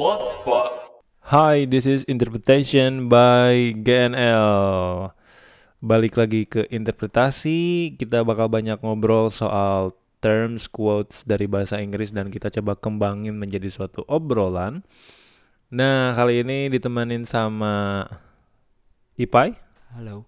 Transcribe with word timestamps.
Blogspot. 0.00 0.96
Hi, 1.28 1.68
this 1.68 1.84
is 1.84 2.08
Interpretation 2.08 3.12
by 3.12 3.76
GNL. 3.84 5.12
Balik 5.84 6.16
lagi 6.16 6.48
ke 6.48 6.64
interpretasi, 6.72 7.92
kita 8.00 8.24
bakal 8.24 8.48
banyak 8.48 8.80
ngobrol 8.80 9.28
soal 9.28 9.92
terms, 10.24 10.72
quotes 10.72 11.28
dari 11.28 11.44
bahasa 11.44 11.84
Inggris 11.84 12.16
dan 12.16 12.32
kita 12.32 12.48
coba 12.48 12.80
kembangin 12.80 13.36
menjadi 13.36 13.68
suatu 13.68 14.00
obrolan. 14.08 14.80
Nah, 15.68 16.16
kali 16.16 16.48
ini 16.48 16.72
ditemanin 16.72 17.28
sama 17.28 18.08
Ipai 19.20 19.52
Halo. 19.92 20.24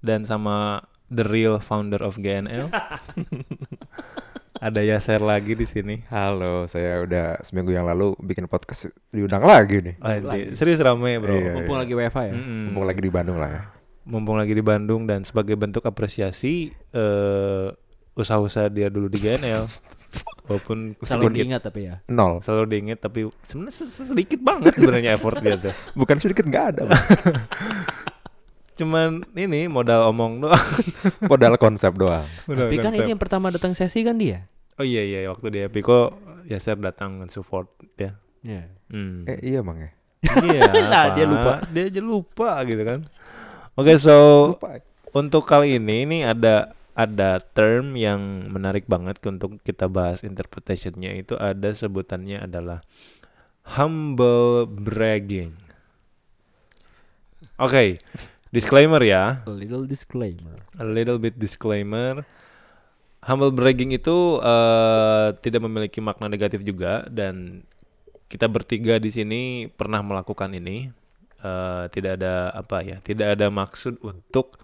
dan 0.00 0.24
sama 0.24 0.88
the 1.12 1.28
real 1.28 1.60
founder 1.60 2.00
of 2.00 2.16
GNL. 2.16 2.72
Ada 4.62 4.78
Yaser 4.80 5.18
lagi 5.18 5.58
di 5.58 5.66
sini. 5.66 6.06
Halo, 6.06 6.70
saya 6.70 7.02
udah 7.02 7.42
seminggu 7.42 7.74
yang 7.74 7.82
lalu 7.82 8.14
bikin 8.22 8.46
podcast 8.46 8.86
diundang 9.10 9.42
lagi 9.42 9.82
nih. 9.82 9.94
Oh, 9.98 10.30
di- 10.30 10.54
serius 10.54 10.78
rame, 10.78 11.18
Bro. 11.18 11.34
Iya. 11.34 11.52
Mumpung 11.58 11.76
lagi 11.76 11.92
WFH 11.92 12.18
ya. 12.22 12.32
Mm-mm. 12.32 12.60
Mumpung 12.70 12.86
lagi 12.86 13.00
di 13.02 13.10
Bandung 13.10 13.38
lah 13.38 13.50
ya. 13.50 13.62
mumpung 14.02 14.34
lagi 14.34 14.50
di 14.50 14.58
Bandung 14.58 15.06
dan 15.06 15.22
sebagai 15.22 15.54
bentuk 15.54 15.86
apresiasi 15.86 16.74
eh 16.90 17.68
usaha-usaha 18.18 18.66
dia 18.66 18.90
dulu 18.90 19.06
di 19.06 19.14
GNL 19.16 19.62
walaupun 20.50 20.98
Selalu 20.98 21.06
sedikit 21.22 21.38
diingat 21.38 21.62
tapi 21.62 21.80
ya. 21.86 21.94
Nol. 22.10 22.42
selalu 22.42 22.66
diinget 22.66 22.98
tapi 22.98 23.30
sebenarnya 23.46 23.70
se- 23.72 24.02
sedikit 24.02 24.42
banget 24.42 24.74
sebenarnya 24.74 25.14
effort 25.14 25.38
dia 25.38 25.54
tuh 25.56 25.70
Bukan 26.02 26.18
sedikit 26.18 26.42
nggak 26.42 26.64
ada. 26.74 26.82
Bang. 26.90 26.98
cuman 28.82 29.22
ini 29.38 29.70
modal 29.70 30.10
omong 30.10 30.42
doang 30.42 30.66
Modal 31.30 31.54
konsep 31.54 31.94
doang. 31.94 32.26
Modal 32.50 32.66
tapi 32.66 32.76
kan 32.78 32.90
ini 32.90 33.06
yang 33.06 33.22
pertama 33.22 33.54
datang 33.54 33.70
sesi 33.70 34.02
kan 34.02 34.18
dia. 34.18 34.50
Oh 34.82 34.84
iya 34.84 35.02
iya 35.04 35.30
waktu 35.30 35.46
di 35.48 35.58
Epiko 35.62 36.10
Yaser 36.44 36.74
datang 36.76 37.22
support 37.28 37.70
ya 37.94 38.18
Iya. 38.42 38.66
hmm. 38.90 39.30
Eh 39.30 39.38
iya 39.40 39.62
bang 39.62 39.78
ya. 39.78 39.90
iya 40.42 40.62
Lah, 40.90 41.04
dia 41.14 41.24
lupa. 41.24 41.62
dia 41.70 41.86
aja 41.86 42.02
lupa 42.02 42.50
gitu 42.62 42.82
kan 42.82 43.06
oke 43.72 43.94
so 43.96 44.18
Lupa. 44.58 44.82
untuk 45.14 45.46
kali 45.46 45.78
ini 45.78 46.02
ini 46.02 46.18
ada 46.22 46.74
ada 46.92 47.38
term 47.40 47.94
yang 47.94 48.20
menarik 48.50 48.84
banget 48.84 49.16
untuk 49.24 49.62
kita 49.62 49.86
bahas 49.86 50.20
interpretationnya 50.20 51.16
itu 51.16 51.38
ada 51.38 51.72
sebutannya 51.72 52.42
adalah 52.42 52.82
humble 53.64 54.66
bragging. 54.66 55.56
Oke, 57.56 57.96
disclaimer 58.50 59.00
ya, 59.00 59.40
A 59.46 59.52
little 59.52 59.86
disclaimer. 59.86 60.58
a 60.76 60.84
little 60.84 61.16
bit 61.16 61.38
disclaimer. 61.38 62.26
Humble 63.22 63.54
bragging 63.54 63.94
itu 63.94 64.42
eh, 64.42 65.28
tidak 65.38 65.62
memiliki 65.62 66.02
makna 66.02 66.26
negatif 66.26 66.66
juga 66.66 67.06
dan 67.06 67.62
kita 68.26 68.50
bertiga 68.50 68.98
di 68.98 69.10
sini 69.14 69.40
pernah 69.70 70.02
melakukan 70.02 70.50
ini. 70.58 70.90
Eh, 71.42 71.84
tidak 71.90 72.22
ada 72.22 72.54
apa 72.54 72.82
ya, 72.86 72.98
tidak 73.02 73.38
ada 73.38 73.46
maksud 73.50 74.02
untuk 74.02 74.62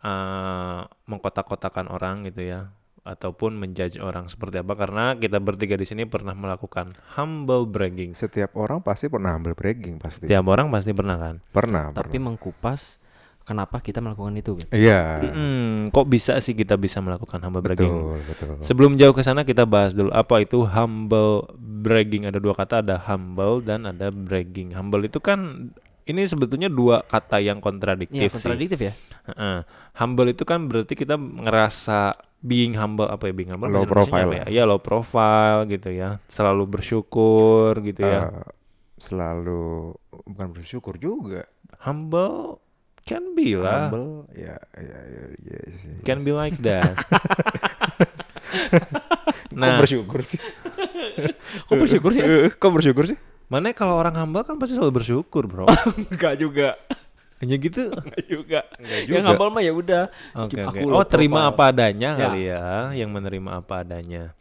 eh, 0.00 0.80
mengkotak-kotakan 1.08 1.92
orang 1.92 2.24
gitu 2.28 2.48
ya 2.48 2.72
ataupun 3.06 3.54
menjudge 3.54 4.02
orang 4.02 4.26
seperti 4.26 4.58
apa 4.58 4.74
karena 4.74 5.14
kita 5.14 5.38
bertiga 5.38 5.78
di 5.78 5.86
sini 5.86 6.02
pernah 6.10 6.34
melakukan 6.34 6.90
humble 7.14 7.62
bragging. 7.70 8.18
Setiap 8.18 8.58
orang 8.58 8.82
pasti 8.82 9.06
pernah 9.06 9.38
ambil 9.38 9.54
bragging 9.54 10.02
pasti. 10.02 10.26
Setiap 10.26 10.44
orang 10.50 10.74
pasti 10.74 10.90
pernah 10.90 11.14
kan? 11.14 11.38
Pernah. 11.54 11.94
Tapi 11.94 12.18
pernah. 12.18 12.34
mengkupas 12.34 12.98
kenapa 13.46 13.78
kita 13.78 14.02
melakukan 14.02 14.34
itu 14.34 14.58
gitu. 14.58 14.68
Iya. 14.74 15.22
Hmm, 15.22 15.88
kok 15.88 16.04
bisa 16.04 16.42
sih 16.42 16.52
kita 16.52 16.74
bisa 16.74 16.98
melakukan 16.98 17.38
humble 17.38 17.62
bragging? 17.62 17.86
Betul 17.88 18.18
betul. 18.26 18.48
Sebelum 18.60 18.98
jauh 18.98 19.14
ke 19.14 19.22
sana 19.22 19.46
kita 19.46 19.62
bahas 19.62 19.94
dulu 19.94 20.10
apa 20.10 20.42
itu 20.42 20.66
humble 20.66 21.46
bragging. 21.56 22.26
Ada 22.26 22.36
dua 22.36 22.52
kata, 22.52 22.82
ada 22.82 22.98
humble 23.06 23.62
dan 23.62 23.86
ada 23.86 24.10
bragging. 24.10 24.74
Humble 24.74 25.06
itu 25.06 25.22
kan 25.22 25.70
ini 26.04 26.22
sebetulnya 26.22 26.66
dua 26.66 27.02
kata 27.02 27.38
yang 27.38 27.58
kontradiktif 27.58 28.18
Iya, 28.18 28.26
sih. 28.26 28.34
kontradiktif 28.34 28.78
ya. 28.80 28.92
Heeh. 29.26 29.58
Humble 29.94 30.28
itu 30.28 30.42
kan 30.42 30.66
berarti 30.66 30.92
kita 30.92 31.14
ngerasa 31.14 32.14
being 32.42 32.74
humble 32.74 33.06
apa 33.06 33.26
ya 33.26 33.34
being 33.34 33.50
humble 33.50 33.66
Low 33.66 33.82
profile 33.82 34.30
ya? 34.30 34.44
ya 34.46 34.62
low 34.62 34.78
profile 34.78 35.66
gitu 35.66 35.90
ya. 35.90 36.18
Selalu 36.26 36.66
bersyukur 36.68 37.78
gitu 37.80 38.02
ya. 38.02 38.30
Eh, 38.30 38.50
selalu 38.98 39.94
bukan 40.24 40.48
bersyukur 40.50 40.96
juga. 40.96 41.46
humble 41.76 42.58
can 43.06 43.32
be 43.38 43.54
lah. 43.54 43.88
Humble. 43.88 44.26
Ya 44.34 44.58
ya 44.74 44.98
ya. 45.06 45.22
ya, 45.46 45.58
sih. 45.78 46.02
Can 46.02 46.26
be 46.26 46.34
like 46.34 46.58
that. 46.60 46.98
Kok 49.56 49.64
nah, 49.64 49.80
bersyukur 49.80 50.20
sih? 50.20 50.40
Kok 51.64 51.76
bersyukur 51.80 52.10
sih? 52.12 52.22
Kok 52.60 52.72
bersyukur 52.76 53.04
sih? 53.08 53.18
mana 53.46 53.70
kalau 53.70 53.94
orang 53.94 54.18
humble 54.18 54.42
kan 54.42 54.58
pasti 54.58 54.74
selalu 54.74 55.00
bersyukur, 55.02 55.46
Bro. 55.46 55.70
Enggak 56.12 56.34
juga. 56.34 56.74
Hanya 57.38 57.56
gitu. 57.62 57.94
Enggak 57.94 58.24
juga. 58.26 58.60
Enggak 58.74 59.00
Yang 59.06 59.22
ngambal 59.22 59.48
mah 59.54 59.62
ya 59.62 59.72
udah. 59.72 60.04
Oke 60.34 60.58
oke. 60.66 60.80
low 60.82 60.98
Oh 60.98 61.06
terima 61.06 61.46
apa 61.46 61.70
adanya 61.70 62.18
Ya. 62.18 62.26
kali 62.26 62.42
ya, 62.50 62.90
yang 62.98 63.14
menerima 63.14 63.62
apa 63.62 63.86
adanya. 63.86 64.34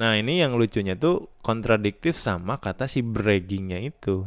Nah 0.00 0.16
ini 0.16 0.40
yang 0.40 0.56
lucunya 0.56 0.96
tuh 0.96 1.28
kontradiktif 1.44 2.16
sama 2.16 2.56
kata 2.56 2.88
si 2.88 3.04
braggingnya 3.04 3.84
itu. 3.84 4.24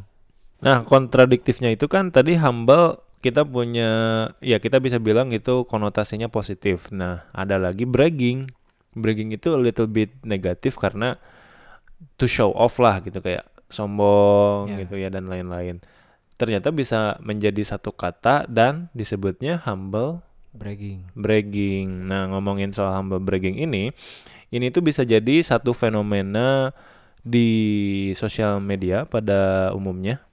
Nah 0.61 0.85
kontradiktifnya 0.85 1.73
itu 1.73 1.89
kan 1.89 2.13
tadi 2.13 2.37
humble 2.37 3.01
kita 3.25 3.41
punya 3.41 3.89
ya 4.37 4.61
kita 4.61 4.77
bisa 4.77 5.01
bilang 5.01 5.33
itu 5.33 5.65
konotasinya 5.65 6.29
positif. 6.29 6.93
Nah 6.93 7.25
ada 7.33 7.57
lagi 7.57 7.89
bragging. 7.89 8.45
Bragging 8.93 9.33
itu 9.33 9.49
a 9.51 9.59
little 9.59 9.89
bit 9.89 10.13
negatif 10.21 10.77
karena 10.77 11.17
to 12.21 12.29
show 12.29 12.53
off 12.53 12.77
lah 12.77 13.01
gitu 13.01 13.17
kayak 13.19 13.43
sombong 13.67 14.69
Ya. 14.69 14.85
gitu 14.85 14.95
ya 14.95 15.09
dan 15.09 15.25
lain-lain. 15.25 15.81
Ternyata 16.35 16.69
bisa 16.69 17.15
menjadi 17.23 17.63
satu 17.65 17.89
kata 17.89 18.45
dan 18.45 18.91
disebutnya 18.93 19.63
humble 19.65 20.19
Bragging. 20.51 21.11
bragging. 21.15 22.07
Nah, 22.07 22.27
ngomongin 22.31 22.71
soal 22.71 22.95
humble 22.95 23.19
bragging 23.19 23.59
ini, 23.59 23.91
ini 24.51 24.67
tuh 24.71 24.79
bisa 24.79 25.03
jadi 25.03 25.43
satu 25.43 25.75
fenomena 25.75 26.71
di 27.23 27.47
sosial 28.15 28.59
media 28.59 29.03
pada 29.03 29.71
umumnya 29.71 30.23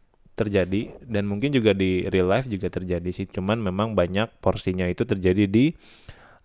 terjadi 0.43 0.93
dan 1.07 1.31
mungkin 1.31 1.55
juga 1.55 1.73
di 1.73 2.05
real 2.11 2.29
life 2.29 2.51
juga 2.51 2.69
terjadi 2.69 3.09
sih. 3.15 3.27
Cuman 3.31 3.63
memang 3.63 3.95
banyak 3.95 4.29
porsinya 4.43 4.85
itu 4.91 5.07
terjadi 5.07 5.47
di 5.47 5.73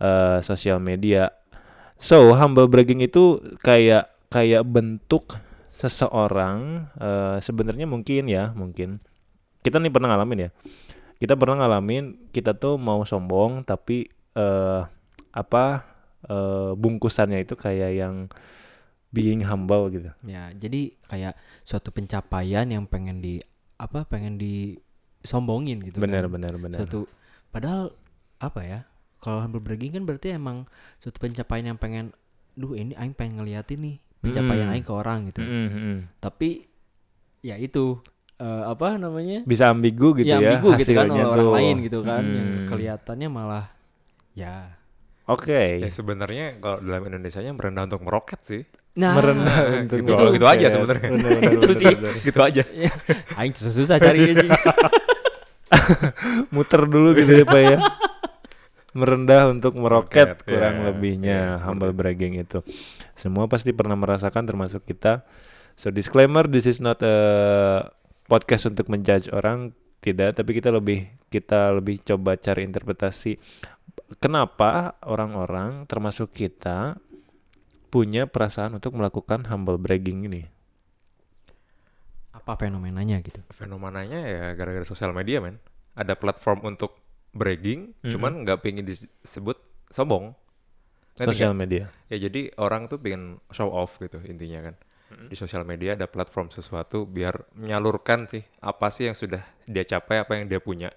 eh, 0.01 0.39
sosial 0.45 0.77
media. 0.77 1.33
So, 1.97 2.37
humble 2.37 2.69
bragging 2.69 3.01
itu 3.01 3.41
kayak 3.65 4.13
kayak 4.29 4.63
bentuk 4.69 5.35
seseorang 5.73 6.89
eh, 7.01 7.37
sebenarnya 7.41 7.89
mungkin 7.89 8.29
ya, 8.29 8.53
mungkin 8.53 9.01
kita 9.65 9.81
nih 9.81 9.91
pernah 9.91 10.13
ngalamin 10.15 10.47
ya 10.47 10.51
kita 11.17 11.33
pernah 11.33 11.65
ngalamin 11.65 12.29
kita 12.29 12.53
tuh 12.53 12.77
mau 12.77 13.01
sombong 13.01 13.65
tapi 13.65 14.05
eh 14.37 14.81
apa 15.33 15.65
eh 16.29 16.71
bungkusannya 16.77 17.41
itu 17.45 17.57
kayak 17.57 17.91
yang 17.97 18.15
being 19.09 19.41
humble 19.41 19.89
gitu. 19.89 20.13
Ya, 20.27 20.51
jadi 20.53 20.93
kayak 21.09 21.33
suatu 21.65 21.89
pencapaian 21.89 22.67
yang 22.69 22.85
pengen 22.85 23.23
di 23.23 23.41
apa? 23.77 24.03
Pengen 24.03 24.37
disombongin 24.37 25.81
gitu 25.81 25.97
benar 25.97 26.25
kan. 26.25 26.31
benar 26.37 26.53
benar. 26.57 26.79
Suatu 26.81 27.05
padahal 27.49 27.93
apa 28.37 28.61
ya? 28.61 28.79
Kalau 29.17 29.41
humble 29.41 29.59
bragging 29.59 29.93
kan 29.93 30.03
berarti 30.03 30.29
emang 30.31 30.69
suatu 30.97 31.17
pencapaian 31.17 31.73
yang 31.73 31.79
pengen 31.79 32.13
duh 32.53 32.73
ini 32.73 32.93
aing 32.93 33.13
pengen 33.13 33.41
ngeliatin 33.41 33.81
nih 33.81 33.97
pencapaian 34.17 34.67
Mm. 34.67 34.73
aing 34.73 34.85
ke 34.85 34.93
orang 34.93 35.19
gitu. 35.29 35.41
Mm, 35.41 35.49
mm, 35.49 35.69
mm. 35.73 35.97
Tapi 36.17 36.49
ya 37.41 37.55
itu 37.55 37.97
eh, 38.37 38.63
apa 38.65 38.97
namanya? 38.97 39.41
Bisa 39.43 39.73
ambigu 39.73 40.13
gitu 40.13 40.29
ya, 40.29 40.37
ya, 40.37 40.61
ambigu 40.61 40.77
gitu 40.77 40.93
kan 40.93 41.09
oleh 41.09 41.25
orang 41.25 41.49
lain 41.57 41.75
gitu 41.81 41.99
kan 42.01 42.21
yang 42.23 42.49
Hmm. 42.53 42.67
kelihatannya 42.69 43.29
malah 43.29 43.65
ya 44.33 44.77
Oke. 45.27 45.83
Ya 45.83 45.91
sebenarnya 45.91 46.55
kalau 46.63 46.79
dalam 46.79 47.03
Indonesia 47.03 47.43
nya 47.43 47.51
merendah 47.51 47.83
untuk 47.91 48.01
meroket 48.03 48.39
sih. 48.47 48.63
nah 48.97 49.13
Merendah 49.13 49.85
untuk 49.85 49.97
gitu, 50.01 50.09
meroket. 50.09 50.33
gitu 50.39 50.47
aja 50.47 50.67
sebenarnya. 50.73 51.09
Benar, 51.13 51.29
benar, 51.37 51.53
Itu 51.53 51.67
sih. 51.75 51.93
gitu 52.23 52.39
aja. 52.41 52.63
aing 53.37 53.53
susah-susah 53.53 53.97
cari 53.99 54.19
anjing. 54.33 54.49
Muter 56.55 56.81
dulu 56.87 57.13
gitu 57.13 57.43
ya 57.43 57.45
Pak 57.45 57.61
ya. 57.61 57.77
Merendah 58.97 59.53
untuk 59.53 59.77
meroket 59.77 60.41
Meroket, 60.41 60.47
kurang 60.47 60.75
ya, 60.81 60.85
lebihnya 60.89 61.35
ya, 61.37 61.45
seperti 61.53 61.67
humble 61.69 61.91
itu. 61.93 61.97
bragging 61.99 62.33
itu. 62.41 62.59
Semua 63.13 63.45
pasti 63.45 63.69
pernah 63.69 63.93
merasakan 63.93 64.41
termasuk 64.47 64.81
kita. 64.89 65.21
So 65.77 65.93
disclaimer 65.93 66.49
this 66.49 66.65
is 66.65 66.81
not 66.81 66.97
a 67.05 67.15
podcast 68.25 68.65
untuk 68.65 68.89
menjudge 68.89 69.29
orang 69.29 69.77
tidak 70.01 70.33
tapi 70.33 70.57
kita 70.57 70.73
lebih 70.73 71.05
kita 71.29 71.77
lebih 71.77 72.01
coba 72.01 72.33
cari 72.39 72.65
interpretasi 72.65 73.37
kenapa 74.17 74.95
orang-orang 75.03 75.83
termasuk 75.85 76.31
kita 76.31 76.95
punya 77.87 78.27
perasaan 78.27 78.75
untuk 78.75 78.95
melakukan 78.95 79.47
humble 79.47 79.79
bragging 79.79 80.27
ini. 80.27 80.43
apa 82.37 82.53
fenomenanya 82.55 83.19
gitu 83.25 83.41
Fenomenanya 83.51 84.19
ya 84.23 84.45
gara-gara 84.55 84.85
sosial 84.85 85.11
media 85.11 85.41
men. 85.41 85.57
Ada 85.97 86.13
platform 86.15 86.63
untuk 86.69 86.95
bragging, 87.33 87.97
Mhm. 88.05 88.11
cuman 88.13 88.33
nggak 88.45 88.61
pengen 88.61 88.85
disebut 88.85 89.57
sombong. 89.89 90.37
Sosial 91.17 91.57
media. 91.57 91.89
Ya 92.07 92.21
jadi 92.21 92.53
orang 92.55 92.87
tuh 92.87 93.01
pengen 93.01 93.41
show 93.49 93.67
off 93.67 93.97
gitu 93.97 94.21
intinya 94.23 94.71
kan. 94.71 94.75
di 95.07 95.39
sosial 95.39 95.63
media 95.63 95.95
ada 95.95 96.03
platform 96.03 96.51
sesuatu 96.51 97.07
biar 97.07 97.47
menyalurkan 97.55 98.27
sih 98.27 98.43
apa 98.59 98.91
sih 98.91 99.07
yang 99.07 99.15
sudah 99.15 99.39
dia 99.63 99.87
capai 99.87 100.19
apa 100.19 100.35
yang 100.35 100.51
dia 100.51 100.59
punya 100.59 100.91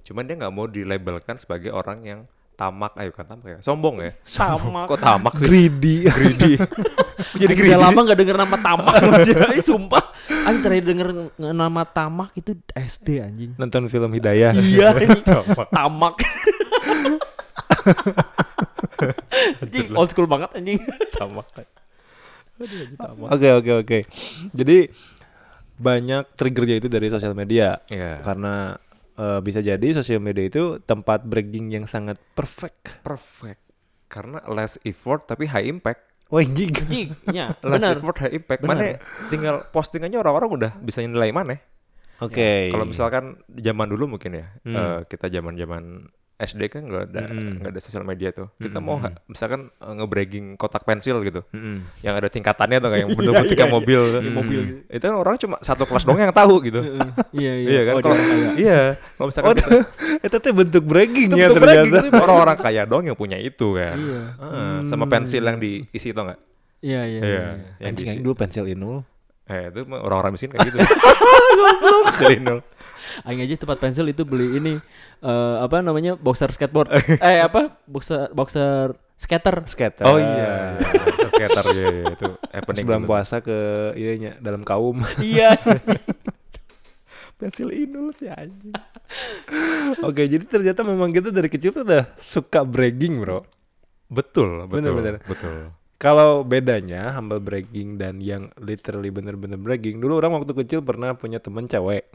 cuman 0.00 0.22
dia 0.22 0.38
nggak 0.38 0.54
mau 0.54 0.70
dilabelkan 0.70 1.34
sebagai 1.34 1.74
orang 1.74 1.98
yang 2.06 2.20
tamak 2.56 2.96
ayo 2.96 3.12
kan 3.12 3.24
tamak 3.26 3.46
ya 3.46 3.58
sombong 3.60 4.00
ya 4.00 4.10
Tamak. 4.40 4.88
kok 4.88 4.98
tamak 4.98 5.32
sih 5.36 5.44
Greedy. 5.44 6.08
greedy 6.08 6.52
jadi 7.40 7.52
greedy 7.52 7.70
udah 7.70 7.80
lama 7.82 8.00
gak 8.02 8.18
denger 8.18 8.36
nama 8.38 8.56
Tamak 8.58 8.92
anjing. 8.96 9.36
Ih, 9.52 9.60
Sumpah 9.62 10.04
Aing 10.42 10.60
terakhir 10.60 10.84
denger 10.86 11.08
nge- 11.30 11.52
nama 11.52 11.82
Tamak 11.84 12.32
itu 12.34 12.52
SD 12.70 13.20
anjing 13.20 13.50
Nonton 13.54 13.86
film 13.86 14.08
Hidayah. 14.10 14.52
Iya 14.52 14.90
anjing. 14.90 15.20
Tamak 15.68 16.16
Anjing 19.58 19.86
old 19.92 20.08
school 20.08 20.26
banget 20.26 20.50
anjing 20.54 20.80
Tamak. 21.12 21.46
Oke 23.28 23.48
oke 23.52 23.72
oke. 23.76 23.98
Jadi 24.50 24.88
banyak 25.76 26.32
triggernya 26.32 26.76
itu 26.78 26.88
dari 26.88 27.06
sosial 27.06 27.32
media 27.32 27.76
Iya. 27.86 28.24
karena 28.24 28.80
eh, 29.16 29.40
bisa 29.40 29.58
jadi 29.58 29.88
sosial 29.92 30.18
media 30.18 30.44
itu 30.44 30.78
tempat 30.80 31.22
bragging 31.22 31.70
yang 31.70 31.84
sangat 31.84 32.16
perfect. 32.32 33.00
perfect 33.00 33.60
karena 34.06 34.38
less 34.46 34.78
effort 34.82 35.24
tapi 35.24 35.44
high 35.44 35.66
impact 35.66 36.06
Wah 36.26 36.38
anjing. 36.38 36.70
Anjing 36.72 37.08
Ya 37.28 37.54
less 37.60 37.78
bener 37.78 37.96
effort 37.96 38.18
high 38.18 38.34
impact 38.34 38.60
Bener. 38.60 38.70
mana 38.70 38.86
tinggal 39.26 39.56
posting 39.68 40.02
aja 40.02 40.18
orang-orang 40.18 40.50
udah 40.52 40.72
bisa 40.78 40.98
nilai 41.00 41.30
mana 41.30 41.58
Oke. 42.16 42.72
Kalau 42.72 42.88
misalkan 42.88 43.44
zaman 43.50 43.92
dulu 43.92 44.16
mungkin 44.16 44.32
ya, 44.32 44.48
Hmm. 44.64 44.72
eh, 44.72 44.98
kita 45.04 45.28
zaman-zaman 45.28 46.08
SD 46.36 46.68
kan 46.68 46.84
nggak 46.84 47.02
ada 47.06 47.22
nggak 47.32 47.70
ada 47.70 47.80
sosial 47.80 48.02
media 48.02 48.28
tuh. 48.28 48.52
Kita 48.54 48.76
mau 48.76 48.96
Mm-mm. 48.96 49.08
ha- 49.08 49.24
misalkan 49.24 49.72
eh, 49.72 49.92
nge-bragging 49.94 50.46
kotak 50.54 50.82
pensil 50.82 51.20
gitu, 51.22 51.40
Mm-mm. 51.48 51.80
yang 52.00 52.12
ada 52.12 52.26
tingkatannya 52.26 52.76
tuh 52.76 52.88
kayak 52.88 53.02
yang 53.02 53.10
bentuk-bentuk 53.16 53.56
kayak 53.56 53.72
mobil. 53.72 54.00
tuh. 54.06 54.20
iya. 54.20 54.30
mobil 54.30 54.60
Itu 54.86 55.00
kan 55.02 55.16
orang 55.16 55.34
cuma 55.36 55.56
satu 55.58 55.82
kelas 55.82 56.04
doang 56.04 56.20
yang 56.20 56.30
tahu 56.30 56.60
gitu. 56.62 56.80
Iya 57.32 57.52
Iya 57.58 57.80
kan? 57.88 57.94
Oh, 57.94 58.00
Kalau 58.02 58.16
iya, 58.54 58.80
kalau 59.12 59.26
misalkan 59.26 59.48
Oh, 59.48 59.54
kita, 59.54 59.68
itu 60.22 60.36
tuh 60.36 60.52
bentuk 60.52 60.84
bragging 60.84 61.28
itu 61.30 61.36
ya 61.36 61.48
ternyata. 61.48 61.98
orang-orang 62.14 62.56
kaya 62.58 62.82
doang 62.84 63.04
yang 63.04 63.14
punya 63.14 63.36
itu 63.36 63.72
kan. 63.72 63.96
Iya 63.96 64.20
Heeh, 64.36 64.74
sama 64.86 65.04
pensil 65.06 65.40
yang 65.40 65.56
diisi 65.56 66.12
tau 66.12 66.28
nggak? 66.28 66.40
Iya 66.78 67.00
iya 67.02 67.20
Iya, 67.20 67.44
iya. 67.80 67.88
yang 67.88 68.20
dulu 68.20 68.36
pensil 68.36 68.68
inul. 68.68 69.00
Eh 69.46 69.70
itu 69.70 69.80
orang-orang 69.86 70.34
miskin 70.34 70.50
kayak 70.50 70.68
gitu. 70.68 70.78
Pensil 72.06 72.30
inul. 72.34 72.58
Aing 73.22 73.40
aja 73.40 73.56
tempat 73.56 73.78
pensil 73.78 74.04
itu 74.04 74.22
beli 74.22 74.58
ini 74.58 74.74
eh 75.22 75.56
apa 75.58 75.80
namanya 75.80 76.12
boxer 76.14 76.50
skateboard. 76.50 76.92
eh 77.22 77.40
apa 77.40 77.80
boxer 77.86 78.28
boxer 78.30 78.92
skater. 79.16 79.64
Skater. 79.64 80.04
Oh 80.04 80.20
iya, 80.20 80.76
bisa 80.76 81.28
skater 81.32 81.64
ya, 81.72 81.88
ya, 81.88 82.04
itu 82.12 82.28
happening 82.54 82.84
Sebelum 82.84 83.02
dulu. 83.02 83.08
puasa 83.08 83.40
ke 83.40 83.56
iya 83.96 84.36
dalam 84.38 84.60
kaum. 84.60 85.00
Iya. 85.24 85.56
pensil 87.36 87.68
inul 87.68 88.16
sih 88.16 88.28
anjing. 88.28 88.72
Oke, 90.00 90.24
jadi 90.24 90.40
ternyata 90.42 90.80
memang 90.80 91.12
kita 91.12 91.28
dari 91.28 91.52
kecil 91.52 91.68
tuh 91.70 91.84
udah 91.84 92.08
suka 92.16 92.64
bragging, 92.64 93.20
Bro. 93.20 93.44
Betul, 94.08 94.64
betul, 94.64 94.80
Bener-bener. 94.80 95.14
betul. 95.20 95.72
Kalau 95.96 96.44
bedanya 96.44 97.12
humble 97.12 97.40
bragging 97.40 97.96
dan 97.96 98.20
yang 98.20 98.52
literally 98.56 99.08
bener-bener 99.08 99.56
bragging, 99.56 99.96
dulu 99.96 100.16
orang 100.16 100.32
waktu 100.32 100.52
kecil 100.54 100.80
pernah 100.80 101.12
punya 101.12 101.36
temen 101.36 101.64
cewek. 101.64 102.08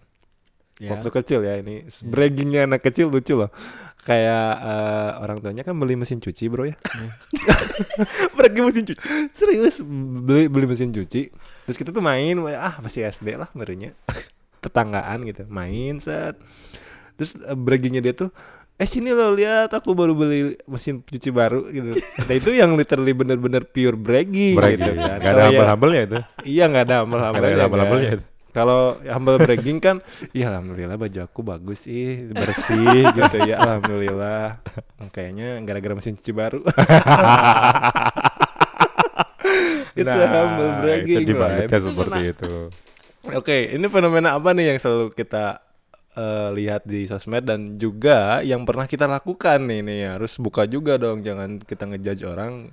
Ya. 0.82 0.98
Waktu 0.98 1.14
kecil 1.14 1.46
ya 1.46 1.62
ini 1.62 1.86
braggingnya 2.02 2.66
anak 2.66 2.82
kecil 2.82 3.14
lucu 3.14 3.38
loh. 3.38 3.54
Kayak 4.02 4.50
eh, 4.66 5.12
orang 5.22 5.38
tuanya 5.38 5.62
kan 5.62 5.78
beli 5.78 5.94
mesin 5.94 6.18
cuci 6.18 6.50
bro 6.50 6.66
ya. 6.66 6.74
bragging 8.38 8.66
mesin 8.66 8.84
cuci. 8.90 9.02
Serius 9.38 9.78
beli 10.26 10.50
beli 10.50 10.66
mesin 10.66 10.90
cuci. 10.90 11.30
Terus 11.70 11.78
kita 11.78 11.94
tuh 11.94 12.02
main, 12.02 12.34
ah 12.58 12.82
masih 12.82 13.06
SD 13.06 13.38
lah 13.38 13.54
merenya. 13.54 13.94
Tetanggaan 14.58 15.22
gitu, 15.30 15.46
main 15.46 16.02
set. 16.02 16.42
Terus 17.14 17.38
eh, 17.38 17.54
braggingnya 17.54 18.02
dia 18.02 18.18
tuh 18.18 18.34
eh 18.82 18.90
sini 18.90 19.14
lo 19.14 19.30
lihat 19.38 19.70
aku 19.70 19.94
baru 19.94 20.18
beli 20.18 20.58
mesin 20.66 21.06
cuci 21.06 21.30
baru 21.30 21.70
gitu. 21.70 21.94
Nah 22.26 22.34
itu 22.34 22.50
yang 22.50 22.74
literally 22.74 23.14
bener-bener 23.14 23.62
pure 23.62 23.94
bragging, 23.94 24.58
gitu 24.58 24.66
Bragging, 24.66 24.98
kan. 24.98 25.18
Gak 25.22 25.30
ada 25.30 25.38
ya- 25.38 25.48
humble-humble-nya 25.54 26.02
itu. 26.02 26.18
Iya 26.50 26.64
nggak 26.66 26.84
ada 26.90 26.96
Gak 26.98 27.02
humble 27.06 27.46
ada 27.46 27.64
humble-humble-nya 27.70 28.12
itu. 28.18 28.26
Kalau 28.52 29.00
humble 29.08 29.40
bragging 29.40 29.80
kan, 29.80 30.04
ya 30.38 30.52
alhamdulillah 30.52 31.00
baju 31.00 31.20
aku 31.24 31.40
bagus 31.40 31.88
sih, 31.88 32.28
bersih 32.28 33.08
gitu 33.18 33.38
ya, 33.48 33.64
alhamdulillah. 33.64 34.60
Kayaknya 35.16 35.64
gara-gara 35.64 35.96
mesin 35.96 36.20
cuci 36.20 36.32
baru. 36.36 36.60
It's 39.92 40.08
a 40.08 40.28
humble 40.28 40.72
bragging, 40.84 41.16
Nah, 41.20 41.24
itu 41.24 41.30
dibaliknya 41.32 41.68
right? 41.68 41.84
seperti 41.84 42.20
itu. 42.32 42.54
Oke, 43.36 43.58
ini 43.76 43.86
fenomena 43.88 44.36
apa 44.36 44.52
nih 44.56 44.74
yang 44.74 44.78
selalu 44.80 45.14
kita 45.14 45.62
eh, 46.16 46.50
lihat 46.56 46.84
di 46.88 47.08
sosmed 47.08 47.44
dan 47.48 47.76
juga 47.80 48.40
yang 48.44 48.64
pernah 48.68 48.88
kita 48.88 49.06
lakukan 49.08 49.64
nih 49.64 49.80
nih 49.84 50.00
harus 50.18 50.36
buka 50.40 50.68
juga 50.68 51.00
dong, 51.00 51.24
jangan 51.24 51.60
kita 51.64 51.88
ngejudge 51.88 52.24
orang 52.28 52.72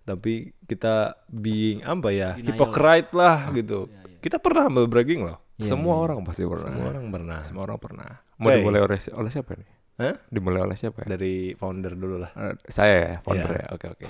tapi 0.00 0.50
kita 0.64 1.14
being 1.28 1.84
apa 1.84 2.08
ya 2.10 2.30
Denial. 2.34 2.56
hypocrite 2.56 3.10
lah 3.14 3.52
gitu. 3.52 3.86
Kita 4.20 4.36
pernah 4.38 4.68
humble 4.68 4.86
bragging 4.86 5.24
loh. 5.24 5.40
Iya, 5.56 5.72
Semua 5.72 5.96
iya. 5.96 6.02
orang 6.08 6.18
pasti 6.24 6.44
pernah. 6.44 6.68
Semua 6.68 6.86
orang 6.88 7.04
pernah. 7.08 7.38
Semua 7.40 7.62
orang 7.68 7.78
pernah. 7.80 8.10
Mau 8.36 8.48
Oke. 8.48 8.56
dimulai 8.60 8.80
oleh, 8.80 8.98
oleh 9.16 9.30
siapa 9.32 9.50
nih? 9.56 9.68
Hah? 10.00 10.16
Dimulai 10.32 10.60
oleh 10.64 10.76
siapa 10.76 11.04
ya? 11.04 11.06
Dari 11.12 11.52
founder 11.52 11.92
dulu 11.92 12.16
lah. 12.20 12.30
Eh, 12.32 12.54
saya 12.68 12.94
ya, 12.96 13.14
founder 13.20 13.52
Iya. 13.52 13.60
ya. 13.60 13.66
Oke, 13.76 13.86
oke. 13.92 14.04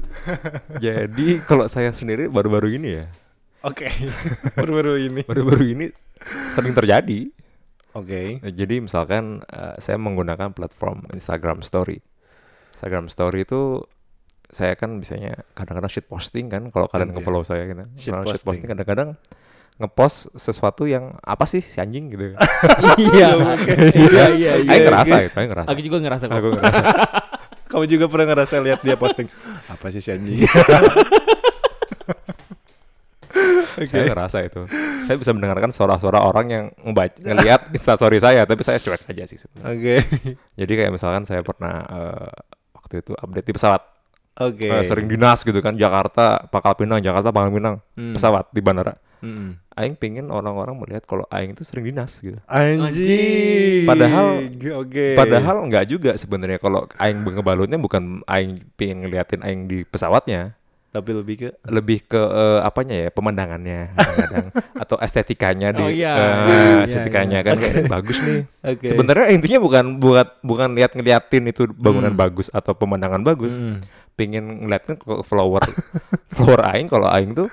Jadi 0.84 1.28
kalau 1.46 1.66
saya 1.66 1.90
sendiri 1.94 2.26
baru-baru 2.26 2.74
ini 2.74 2.90
ya, 3.02 3.06
Oke. 3.62 3.86
Baru-baru 4.58 4.98
ini. 4.98 5.22
baru-baru 5.22 5.62
ini 5.62 5.86
sering 6.50 6.74
terjadi. 6.74 7.30
Oke. 7.94 8.42
Nah, 8.42 8.50
Jadi 8.50 8.82
misalkan 8.82 9.46
eh, 9.46 9.78
saya 9.78 10.02
menggunakan 10.02 10.50
platform 10.50 11.06
Instagram 11.14 11.62
Story. 11.62 12.02
Instagram 12.74 13.06
Story 13.06 13.46
itu 13.46 13.86
saya 14.52 14.76
kan 14.76 15.00
biasanya 15.00 15.48
kadang-kadang 15.56 15.88
shit 15.88 16.04
posting 16.04 16.52
kan 16.52 16.68
kalau 16.68 16.84
kalian 16.84 17.08
Anjir. 17.08 17.24
nge-follow 17.24 17.40
saya 17.40 17.64
gitu. 17.64 17.82
Shit 17.96 18.12
Kalau 18.12 18.24
shit 18.28 18.44
posting. 18.44 18.46
posting 18.46 18.68
kadang-kadang 18.68 19.08
ngepost 19.80 20.28
sesuatu 20.36 20.84
yang 20.84 21.16
apa 21.24 21.48
sih 21.48 21.64
si 21.64 21.80
anjing 21.80 22.12
gitu. 22.12 22.36
Iya. 23.00 23.32
Iya 23.96 24.26
iya 24.36 24.52
iya. 24.60 24.70
Aing 24.76 24.84
ngerasa 24.84 25.16
itu, 25.24 25.36
aing 25.40 25.50
ngerasa. 25.56 25.68
Aku 25.72 25.80
juga 25.80 25.96
ngerasa 26.04 26.24
kok. 26.28 26.36
Aku 26.36 26.48
ngerasa. 26.52 26.82
Kamu 27.72 27.84
juga 27.88 28.04
pernah 28.12 28.26
ngerasa 28.36 28.54
lihat 28.60 28.84
dia 28.84 29.00
posting 29.00 29.32
apa 29.64 29.86
sih 29.88 30.04
si 30.04 30.12
anjing? 30.12 30.44
Oke. 33.72 33.88
Saya 33.88 34.04
ngerasa 34.12 34.44
itu. 34.44 34.68
Saya 35.08 35.16
bisa 35.16 35.32
mendengarkan 35.32 35.72
suara-suara 35.72 36.20
orang 36.20 36.46
yang 36.52 36.64
ngebaca 36.84 37.16
ngelihat 37.24 37.72
instastory 37.72 38.20
saya, 38.20 38.44
tapi 38.44 38.60
saya 38.60 38.76
cuek 38.76 39.08
aja 39.08 39.24
sih 39.24 39.40
sebenarnya. 39.40 39.72
Oke. 39.72 39.96
Jadi 40.60 40.72
kayak 40.76 40.92
misalkan 40.92 41.24
saya 41.24 41.40
pernah 41.40 41.80
eh, 41.88 42.28
waktu 42.76 43.00
itu 43.00 43.16
update 43.16 43.46
di 43.48 43.54
pesawat. 43.56 43.82
Oke. 44.34 44.64
Eh, 44.64 44.82
sering 44.82 45.04
dinas 45.06 45.40
gitu 45.40 45.58
kan 45.58 45.74
Jakarta, 45.74 46.46
Pangkal 46.46 46.72
Pinang, 46.74 46.98
Jakarta, 46.98 47.28
Pangkal 47.28 47.52
Pinang, 47.52 47.76
Hmm. 47.92 48.16
pesawat 48.16 48.48
di 48.48 48.60
bandara. 48.60 48.96
Mm-mm. 49.20 49.54
Aing 49.72 49.94
pingin 49.94 50.26
orang-orang 50.28 50.74
melihat 50.74 51.04
kalau 51.04 51.22
Aing 51.28 51.52
itu 51.52 51.62
sering 51.62 51.84
dinas 51.84 52.18
gitu. 52.18 52.36
Anjing. 52.44 53.84
Padahal- 53.84 54.50
oke. 54.76 55.06
Padahal 55.14 55.56
nggak 55.64 55.84
juga 55.86 56.10
sebenarnya 56.14 56.58
kalau 56.58 56.84
Aing 56.96 57.22
ngebalutnya 57.22 57.76
bukan 57.76 58.20
Aing 58.24 58.66
pingin 58.74 59.00
ngeliatin 59.00 59.40
Aing 59.40 59.64
di 59.64 59.84
pesawatnya, 59.84 60.58
tapi 60.90 61.14
lebih 61.14 61.34
ke 61.38 61.48
lebih 61.66 62.04
ke 62.04 62.18
eh, 62.18 62.60
apanya 62.60 62.98
ya 62.98 63.08
pemandangannya 63.08 63.94
kadang-kadang 63.94 64.46
atau 64.84 64.96
estetikanya 64.98 65.68
di 65.70 65.80
Oh, 65.80 65.88
iya. 65.88 66.12
Iya, 66.18 66.84
estetikanya 66.84 67.38
iya. 67.40 67.46
kan 67.46 67.56
kayak 67.56 67.88
bagus 67.88 68.18
nih. 68.20 68.42
Oke. 68.66 68.86
Sebenarnya 68.86 69.26
intinya 69.30 69.58
bukan 69.58 69.84
buat 69.96 70.36
bukan 70.42 70.74
lihat 70.74 70.92
ngeliatin 70.92 71.46
itu 71.46 71.64
bangunan 71.70 72.12
Hmm. 72.12 72.20
bagus 72.20 72.50
atau 72.50 72.74
pemandangan 72.74 73.22
bagus. 73.22 73.54
Mm. 73.54 73.80
Pingin 74.12 74.64
ngeliatin 74.64 74.94
ke 74.94 75.04
flower 75.24 75.64
flower 76.30 76.60
Aing 76.68 76.86
kalau 76.86 77.08
Aing 77.08 77.32
tuh 77.32 77.48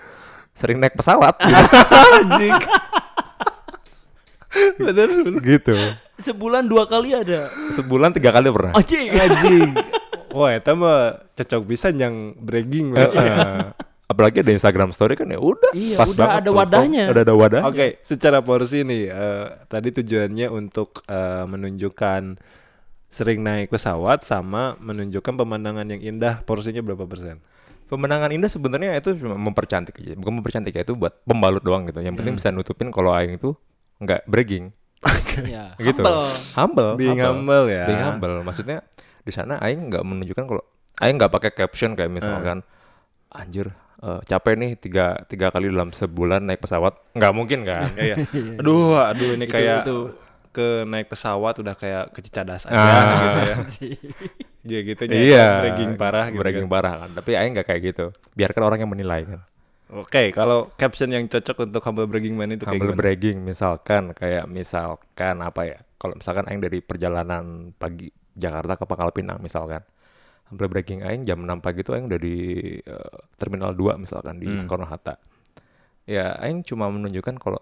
sering 0.51 0.77
naik 0.77 0.93
pesawat 0.93 1.39
Anjing. 2.19 2.51
bener 4.75 5.07
bener. 5.07 5.39
gitu. 5.39 5.75
Sebulan 6.19 6.67
dua 6.67 6.83
kali 6.83 7.15
ada. 7.15 7.47
Sebulan 7.71 8.11
tiga 8.11 8.33
kali 8.33 8.49
pernah. 8.49 8.73
Anjing. 8.75 9.07
Anjing. 9.13 9.71
Wah, 10.29 10.51
itu 10.51 10.71
mah 10.75 11.25
cocok 11.33 11.61
bisa 11.63 11.89
yang 11.89 12.35
bragging. 12.35 12.91
bro. 12.91 13.07
Heeh. 13.07 13.71
Apalagi 14.09 14.41
ada 14.41 14.49
Instagram 14.49 14.89
story 14.89 15.13
kan 15.13 15.29
ya 15.29 15.37
udah 15.37 15.69
Iya, 15.69 15.93
pas 15.93 16.09
udah 16.09 16.17
banget 16.17 16.41
ada 16.41 16.49
wadahnya. 16.51 17.03
Udah 17.13 17.21
ada 17.21 17.35
wadah. 17.37 17.61
Oke, 17.69 18.01
secara 18.01 18.41
porsi 18.41 18.81
nih, 18.81 19.05
eh, 19.05 19.47
tadi 19.69 19.93
tujuannya 19.93 20.49
untuk 20.49 21.05
eh, 21.05 21.45
menunjukkan 21.45 22.21
sering 23.09 23.41
naik 23.41 23.67
pesawat 23.67 24.21
sama 24.21 24.77
menunjukkan 24.77 25.33
pemandangan 25.35 25.85
yang 25.85 26.01
indah. 26.05 26.41
Porsinya 26.41 26.79
berapa 26.79 27.03
persen? 27.03 27.41
Pemenangan 27.85 28.29
indah 28.29 28.47
sebenarnya 28.47 28.93
itu 28.95 29.17
cuma 29.17 29.33
mempercantik 29.33 29.97
aja. 29.97 30.13
Bukan 30.13 30.39
mempercantik 30.39 30.71
ya 30.71 30.85
itu 30.85 30.93
buat 30.93 31.25
pembalut 31.25 31.59
doang 31.59 31.89
gitu. 31.89 31.99
Yang 31.99 32.15
penting 32.15 32.33
bisa 32.37 32.49
nutupin 32.49 32.89
kalau 32.89 33.09
aing 33.11 33.35
itu 33.35 33.57
nggak 33.97 34.23
bragging 34.25 34.69
Iya. 35.39 35.73
gitu. 35.79 36.03
Humble. 36.03 36.29
Humble. 36.53 36.91
Being 36.95 37.19
humble 37.19 37.65
ya. 37.65 37.85
Being 37.85 38.03
humble. 38.03 38.35
Maksudnya 38.41 38.85
di 39.19 39.31
sana 39.31 39.57
aing 39.57 39.89
nggak 39.89 40.05
menunjukkan 40.05 40.45
kalau 40.45 40.61
aing 40.99 41.17
nggak 41.17 41.31
pakai 41.31 41.51
caption 41.51 41.95
kayak 41.95 42.11
misalkan 42.11 42.61
anjir 43.27 43.71
eh, 43.99 44.19
capek 44.23 44.53
nih 44.53 44.71
tiga 44.75 45.05
tiga 45.25 45.47
kali 45.47 45.69
dalam 45.69 45.89
sebulan 45.89 46.43
naik 46.43 46.59
pesawat 46.59 46.97
nggak 47.13 47.33
mungkin 47.33 47.61
kan 47.63 47.87
Iya, 47.97 48.15
iya. 48.21 48.57
Aduh, 48.57 48.97
aduh 48.97 49.33
ini 49.33 49.45
Itu- 49.45 49.53
kayak 49.53 49.81
itu. 49.83 49.97
Ke 50.49 50.83
naik 50.83 51.07
pesawat 51.07 51.55
udah 51.55 51.73
kayak 51.73 52.09
ke 52.09 52.19
Cicadas 52.21 52.65
aja 52.65 52.75
Ah. 52.75 53.05
gitu 53.15 53.39
ya. 53.41 53.55
Iya 54.61 54.79
gitu 54.83 55.01
ya. 55.03 55.15
iya 55.15 55.45
bragging 55.57 55.93
parah 55.95 56.27
gitu. 56.27 56.37
bragging 56.37 56.67
kan. 56.67 56.73
parah 56.73 56.93
kan 56.99 57.09
tapi 57.15 57.31
Aing 57.33 57.53
nggak 57.53 57.63
kayak 57.65 57.81
gitu 57.85 58.05
biarkan 58.33 58.61
orang 58.61 58.79
yang 58.79 58.91
menilai 58.91 59.23
kan 59.25 59.41
Oke, 59.89 60.29
kalau 60.29 60.69
caption 60.71 61.09
yang 61.09 61.25
cocok 61.25 61.65
untuk 61.65 61.81
humble 61.81 62.05
bragging 62.05 62.35
man 62.35 62.51
itu 62.51 62.61
kayak 62.61 62.75
humble 62.75 62.93
gimana? 62.93 62.99
bragging 62.99 63.37
misalkan 63.41 64.03
kayak 64.11 64.45
misalkan 64.45 65.35
apa 65.39 65.61
ya 65.65 65.77
kalau 65.95 66.13
misalkan 66.13 66.45
Aing 66.45 66.59
dari 66.59 66.77
perjalanan 66.79 67.73
pagi 67.73 68.05
Jakarta 68.31 68.75
ke 68.75 68.85
Pangkal 68.85 69.09
Pinang 69.09 69.39
misalkan 69.39 69.81
humble 70.45 70.67
bragging 70.67 71.01
Aing 71.01 71.23
jam 71.23 71.39
6 71.39 71.49
pagi 71.57 71.81
tuh 71.81 71.95
Aing 71.95 72.05
udah 72.05 72.19
di 72.19 72.35
eh, 72.75 73.15
Terminal 73.33 73.73
2 73.73 73.97
misalkan 73.97 74.37
di 74.37 74.45
Hmm. 74.45 74.59
Soekarno 74.59 74.85
Hatta 74.85 75.17
ya 76.05 76.37
Aing 76.37 76.61
cuma 76.61 76.85
menunjukkan 76.87 77.35
kalau 77.37 77.57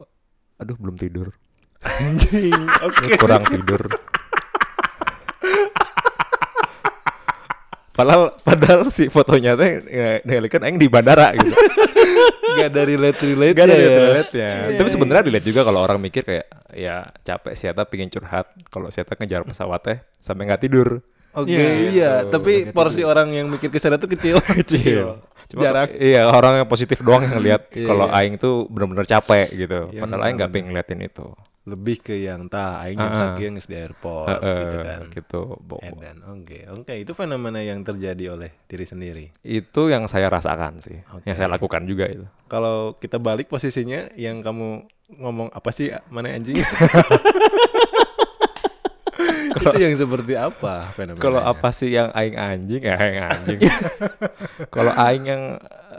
aduh 0.58 0.76
belum 0.76 0.96
tidur 0.96 1.32
Anjing. 1.86 2.54
Oke. 2.88 3.18
kurang 3.18 3.44
tidur 3.46 3.86
padahal 7.98 8.38
padahal 8.46 8.82
si 8.94 9.10
fotonya 9.10 9.58
teh 9.58 9.82
kan 10.54 10.62
Aing 10.70 10.78
di 10.78 10.86
bandara 10.86 11.34
gitu 11.34 11.50
Gak 12.58 12.74
dari 12.74 12.94
relate 12.98 13.22
relate 13.22 13.54
Gak 13.54 13.66
ada 13.70 13.78
ya. 13.78 13.90
relate-nya. 14.02 14.50
Tapi 14.82 14.90
sebenarnya 14.90 15.24
dilihat 15.30 15.46
juga 15.46 15.62
kalau 15.62 15.86
orang 15.86 16.02
mikir 16.02 16.26
kayak 16.26 16.50
ya 16.74 17.06
capek 17.22 17.54
siapa 17.54 17.86
pingin 17.86 18.10
curhat. 18.10 18.50
Kalau 18.74 18.90
siapa 18.90 19.14
ngejar 19.14 19.46
pesawat 19.46 19.82
teh 19.86 19.98
sampai 20.18 20.50
nggak 20.50 20.66
tidur. 20.66 21.06
Oke, 21.38 21.54
Iya, 21.54 21.70
iya, 21.94 22.12
gitu. 22.26 22.34
tapi 22.34 22.66
porsi 22.74 23.06
orang 23.06 23.30
yang 23.30 23.46
mikir 23.46 23.70
ke 23.70 23.78
sana 23.78 24.02
tuh 24.02 24.10
kecil. 24.10 24.42
kecil. 24.66 25.22
Cuma 25.54 25.70
Jarak. 25.70 25.94
Iya 26.02 26.26
orang 26.34 26.66
yang 26.66 26.68
positif 26.68 26.98
doang 27.06 27.30
yang 27.30 27.38
lihat 27.46 27.70
Iya, 27.70 27.86
kalau 27.86 28.10
iya. 28.10 28.26
aing 28.26 28.42
tuh 28.42 28.66
benar-benar 28.74 29.06
capek 29.06 29.48
gitu. 29.54 29.80
Iya, 29.94 30.02
Padahal 30.02 30.22
aing 30.26 30.36
nggak 30.42 30.50
pengen 30.50 30.66
ngeliatin 30.74 31.02
itu. 31.06 31.28
Lebih 31.68 32.00
ke 32.00 32.16
yang 32.16 32.48
tah 32.48 32.80
aing 32.80 32.96
jam 32.96 33.12
saking 33.12 33.60
geus 33.60 33.68
di 33.68 33.76
airport 33.76 34.40
Heeh, 34.40 34.60
gitu 34.64 34.78
kan. 34.80 35.02
gitu. 35.12 35.42
Bo- 35.60 35.84
Edan. 35.84 36.24
Oke, 36.32 36.64
oke, 36.64 36.94
itu 36.96 37.12
fenomena 37.12 37.60
yang 37.60 37.84
terjadi 37.84 38.40
oleh 38.40 38.56
diri 38.72 38.88
sendiri. 38.88 39.26
Itu 39.44 39.92
yang 39.92 40.08
saya 40.08 40.32
rasakan 40.32 40.80
sih. 40.80 41.04
Oke. 41.12 41.28
Yang 41.28 41.44
saya 41.44 41.52
lakukan 41.52 41.84
juga 41.84 42.08
itu. 42.08 42.24
Kalau 42.48 42.96
kita 42.96 43.20
balik 43.20 43.52
posisinya 43.52 44.08
yang 44.16 44.40
kamu 44.40 44.88
ngomong 45.20 45.52
apa 45.52 45.70
sih 45.76 45.92
mana 46.08 46.32
anjing? 46.32 46.56
itu 49.58 49.80
yang 49.82 49.96
seperti 49.98 50.34
apa 50.38 50.92
fenomena? 50.94 51.24
Kalau 51.24 51.42
apa 51.42 51.70
sih 51.74 51.92
yang 51.92 52.14
aing 52.14 52.38
anjing 52.38 52.82
ya 52.84 52.96
aing 52.96 53.20
anjing. 53.20 53.60
kalau 54.76 54.94
aing 54.96 55.26
yang 55.26 55.44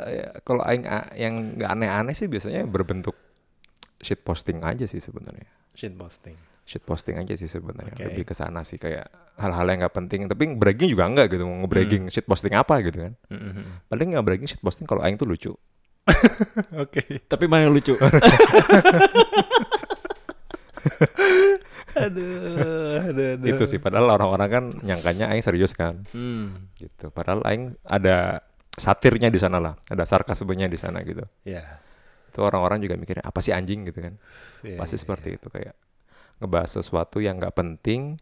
eh, 0.06 0.32
kalau 0.46 0.62
aing 0.64 0.84
yang 1.18 1.34
nggak 1.58 1.70
aneh-aneh 1.72 2.14
sih 2.14 2.30
biasanya 2.30 2.64
berbentuk 2.64 3.16
shit 3.98 4.22
posting 4.22 4.62
aja 4.62 4.86
sih 4.86 5.02
sebenarnya. 5.02 5.48
Shit 5.78 5.94
posting? 5.94 6.34
Shit 6.66 6.82
posting 6.82 7.16
aja 7.22 7.38
sih 7.38 7.46
sebenarnya. 7.46 7.94
Oke. 7.94 8.04
Lebih 8.10 8.24
ke 8.26 8.34
sana 8.34 8.66
sih 8.66 8.76
kayak 8.76 9.06
hal-hal 9.38 9.64
yang 9.70 9.86
nggak 9.86 9.94
penting. 9.94 10.26
Tapi 10.26 10.58
bragging 10.58 10.90
juga 10.90 11.06
enggak 11.06 11.30
gitu. 11.30 11.46
Mau 11.46 11.62
nge-bragging 11.62 12.10
shit 12.10 12.26
posting 12.26 12.58
apa 12.58 12.82
gitu 12.82 13.06
kan. 13.06 13.12
Paling 13.86 14.18
nggak 14.18 14.24
bragging 14.26 14.50
shit 14.50 14.60
posting 14.60 14.90
kalau 14.90 15.06
aing 15.06 15.14
tuh 15.14 15.30
lucu. 15.30 15.54
Oke. 16.82 17.22
Tapi 17.30 17.44
mana 17.46 17.70
yang 17.70 17.74
lucu? 17.78 17.94
Aduh, 21.98 23.02
aduh, 23.10 23.26
aduh. 23.34 23.48
Itu 23.48 23.66
sih 23.66 23.82
padahal 23.82 24.14
orang-orang 24.14 24.48
kan 24.48 24.64
nyangkanya 24.86 25.34
aing 25.34 25.42
serius 25.42 25.74
kan. 25.74 26.06
Hmm. 26.14 26.70
Gitu. 26.78 27.10
Padahal 27.10 27.42
aing 27.42 27.74
ada 27.82 28.46
satirnya 28.78 29.34
di 29.34 29.40
sana 29.42 29.58
lah. 29.58 29.74
Ada 29.90 30.06
sarkasmenya 30.06 30.70
di 30.70 30.78
sana 30.78 31.02
gitu. 31.02 31.26
Ya. 31.42 31.82
Itu 32.38 32.46
orang-orang 32.46 32.78
juga 32.78 32.94
mikirnya 32.94 33.26
apa 33.26 33.42
sih 33.42 33.50
anjing 33.50 33.90
gitu 33.90 33.98
kan. 33.98 34.14
Iya, 34.62 34.78
pasti 34.78 34.94
iya, 34.94 35.02
seperti 35.02 35.28
itu 35.34 35.50
kayak 35.50 35.74
ngebahas 36.38 36.70
sesuatu 36.78 37.18
yang 37.18 37.42
nggak 37.42 37.50
penting 37.58 38.14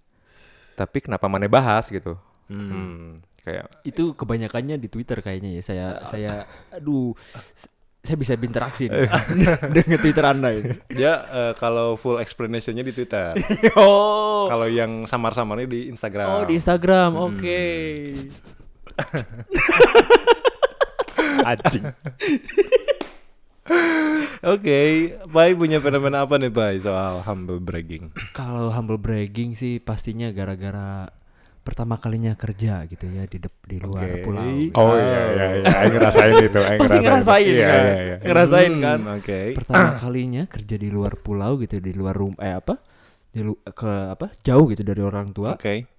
tapi 0.73 1.05
kenapa 1.05 1.29
mana 1.29 1.45
bahas 1.53 1.93
gitu 1.93 2.17
Hmm. 2.47 2.71
Hmm, 2.71 3.19
kayak 3.43 3.67
itu 3.83 4.15
kebanyakannya 4.15 4.79
di 4.79 4.87
Twitter 4.87 5.19
kayaknya 5.19 5.59
ya. 5.59 5.63
Saya 5.67 5.87
saya 6.07 6.33
aduh 6.71 7.11
saya 8.07 8.15
bisa 8.15 8.39
berinteraksi 8.39 8.87
dengan 9.75 9.99
Twitter 9.99 10.23
Anda 10.23 10.55
ini. 10.55 10.79
Dia 10.87 11.27
eh, 11.27 11.53
kalau 11.59 11.99
full 11.99 12.23
explanationnya 12.23 12.87
di 12.87 12.95
Twitter. 12.95 13.35
Oh. 13.75 14.47
kalau 14.47 14.71
yang 14.71 15.11
samar-samarnya 15.11 15.67
di 15.67 15.91
Instagram. 15.91 16.29
Oh, 16.31 16.47
di 16.47 16.55
Instagram. 16.55 17.19
Oke. 17.19 17.63
Anjing. 21.51 21.85
Oke, 24.47 24.79
Pai 25.27 25.53
punya 25.53 25.79
fenomena 25.79 26.23
apa 26.23 26.37
nih 26.37 26.49
Pai 26.49 26.79
soal 26.79 27.21
humble 27.21 27.59
bragging? 27.59 28.15
Kalau 28.31 28.71
humble 28.71 28.97
bragging 28.97 29.53
sih 29.53 29.79
pastinya 29.79 30.31
gara-gara 30.31 31.09
pertama 31.61 31.99
kalinya 31.99 32.39
kerja 32.39 32.87
gitu 32.87 33.11
ya 33.11 33.27
di 33.27 33.43
di 33.43 33.77
luar 33.83 34.07
Oke. 34.07 34.23
pulau. 34.23 34.47
oh 34.71 34.95
iya 34.95 35.21
iya 35.35 35.47
iya 35.59 35.67
aing 35.83 35.95
ngerasain 35.99 36.35
itu 36.39 36.61
Pasti 36.79 36.99
ngerasain 37.03 37.43
iya, 37.51 37.67
kan? 37.67 37.83
iya, 37.83 37.99
iya. 37.99 38.17
Ngerasain 38.23 38.71
Hmm, 38.71 38.85
kan? 38.87 38.99
Oke. 39.19 39.41
Pertama 39.59 39.89
kalinya 39.99 40.43
kerja 40.47 40.77
di 40.79 40.89
luar 40.89 41.19
pulau 41.19 41.59
gitu, 41.59 41.83
di 41.83 41.91
luar 41.91 42.15
rumah 42.15 42.39
eh 42.39 42.55
apa? 42.55 42.79
Di 43.35 43.43
lu- 43.43 43.59
ke 43.67 43.93
apa? 44.15 44.31
Jauh 44.47 44.71
gitu 44.71 44.87
dari 44.87 45.03
orang 45.03 45.35
tua. 45.35 45.59
Oke. 45.59 45.91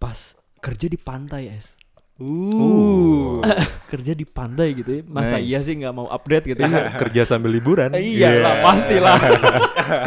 Pas 0.00 0.20
kerja 0.58 0.86
di 0.88 0.96
pantai, 0.96 1.52
Es. 1.52 1.76
Uh. 2.14 3.42
kerja 3.90 4.14
di 4.14 4.22
pantai 4.22 4.70
gitu 4.72 4.90
ya. 4.90 5.02
Masa 5.04 5.36
Nice. 5.36 5.44
iya 5.44 5.58
sih 5.60 5.74
nggak 5.74 5.90
mau 5.92 6.06
update 6.06 6.44
gitu. 6.50 6.60
Iya, 6.62 6.94
kerja 7.02 7.22
sambil 7.26 7.50
liburan 7.50 7.90
Iya 7.98 8.28
lah, 8.38 8.54
Iya. 8.54 8.62
pastilah. 8.62 9.18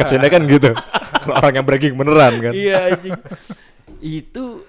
Kerjanya 0.02 0.28
kan 0.28 0.42
gitu 0.44 0.70
kalau 1.18 1.34
orang 1.36 1.54
yang 1.54 1.66
bragging 1.66 1.94
beneran 1.94 2.34
kan 2.40 2.52
iya 2.52 2.76
anjing. 2.88 3.12
Itu 3.98 4.64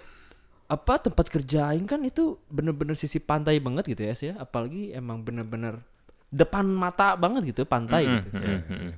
apa 0.66 1.00
tempat 1.00 1.26
kerja 1.28 1.72
aing 1.72 1.88
kan 1.88 2.04
itu 2.04 2.38
bener-bener 2.46 2.94
sisi 2.94 3.18
pantai 3.18 3.58
banget 3.58 3.88
gitu 3.88 4.02
ya, 4.04 4.12
Es, 4.12 4.22
ya. 4.22 4.34
Apalagi 4.36 4.92
emang 4.92 5.24
bener-bener 5.24 5.80
depan 6.30 6.68
mata 6.68 7.16
banget 7.16 7.42
gitu 7.48 7.64
pantai 7.64 8.06
Mm-mm, 8.06 8.16
gitu. 8.20 8.28
mm-mm, 8.36 8.60
mm-mm. 8.68 8.92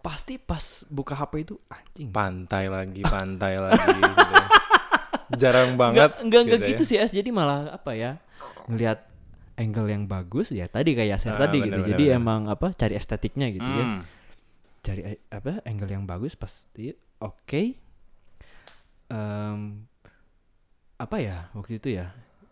Pasti 0.00 0.38
pas 0.38 0.62
buka 0.86 1.14
HP 1.14 1.32
itu 1.44 1.54
anjing. 1.66 2.08
Pantai 2.10 2.64
lagi, 2.66 3.02
pantai 3.02 3.58
lagi. 3.58 3.90
gitu 3.92 4.22
ya. 4.32 4.46
Jarang 5.34 5.74
banget. 5.74 6.14
Enggak 6.22 6.40
enggak 6.46 6.60
ya. 6.62 6.68
gitu 6.70 6.82
sih 6.84 6.96
Es. 6.96 7.10
Jadi 7.10 7.30
malah 7.30 7.74
apa 7.74 7.92
ya? 7.92 8.22
Ngelihat 8.70 9.02
angle 9.56 9.88
yang 9.88 10.04
bagus 10.04 10.52
ya 10.52 10.68
tadi 10.68 10.92
kayak 10.92 11.16
Yaser 11.16 11.32
Ah, 11.32 11.48
tadi 11.48 11.58
bener, 11.58 11.66
gitu. 11.66 11.80
bener, 11.82 11.90
Jadi 11.96 12.04
bener. 12.06 12.18
emang 12.20 12.40
apa 12.46 12.66
cari 12.72 12.94
estetiknya 12.94 13.46
gitu 13.50 13.64
ya. 13.66 13.84
Hmm. 13.84 14.00
Cari 14.82 15.00
eh, 15.02 15.18
apa 15.32 15.64
angle 15.64 15.90
yang 15.90 16.04
bagus 16.04 16.36
pasti 16.36 16.92
oke. 17.18 17.62
Em, 19.06 19.86
apa 20.96 21.16
ya 21.18 21.48
waktu 21.54 21.78
itu 21.78 21.88
ya? 21.94 22.10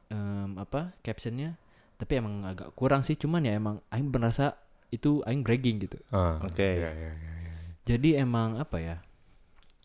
Em, 0.08 0.54
apa 0.56 0.94
captionnya? 1.00 1.58
Tapi 1.94 2.12
emang 2.18 2.42
agak 2.42 2.74
kurang 2.74 3.02
sih 3.02 3.14
cuman 3.14 3.42
ya 3.42 3.54
emang 3.54 3.78
aing 3.88 4.10
merasa 4.10 4.54
itu 4.88 5.22
aing 5.26 5.42
bragging 5.42 5.82
gitu. 5.82 5.98
Ah, 6.08 6.38
Oke. 6.42 6.62
iya, 6.78 6.90
iya, 6.90 7.10
iya. 7.14 7.52
Jadi 7.84 8.08
emang 8.14 8.56
apa 8.56 8.78
ya? 8.78 8.96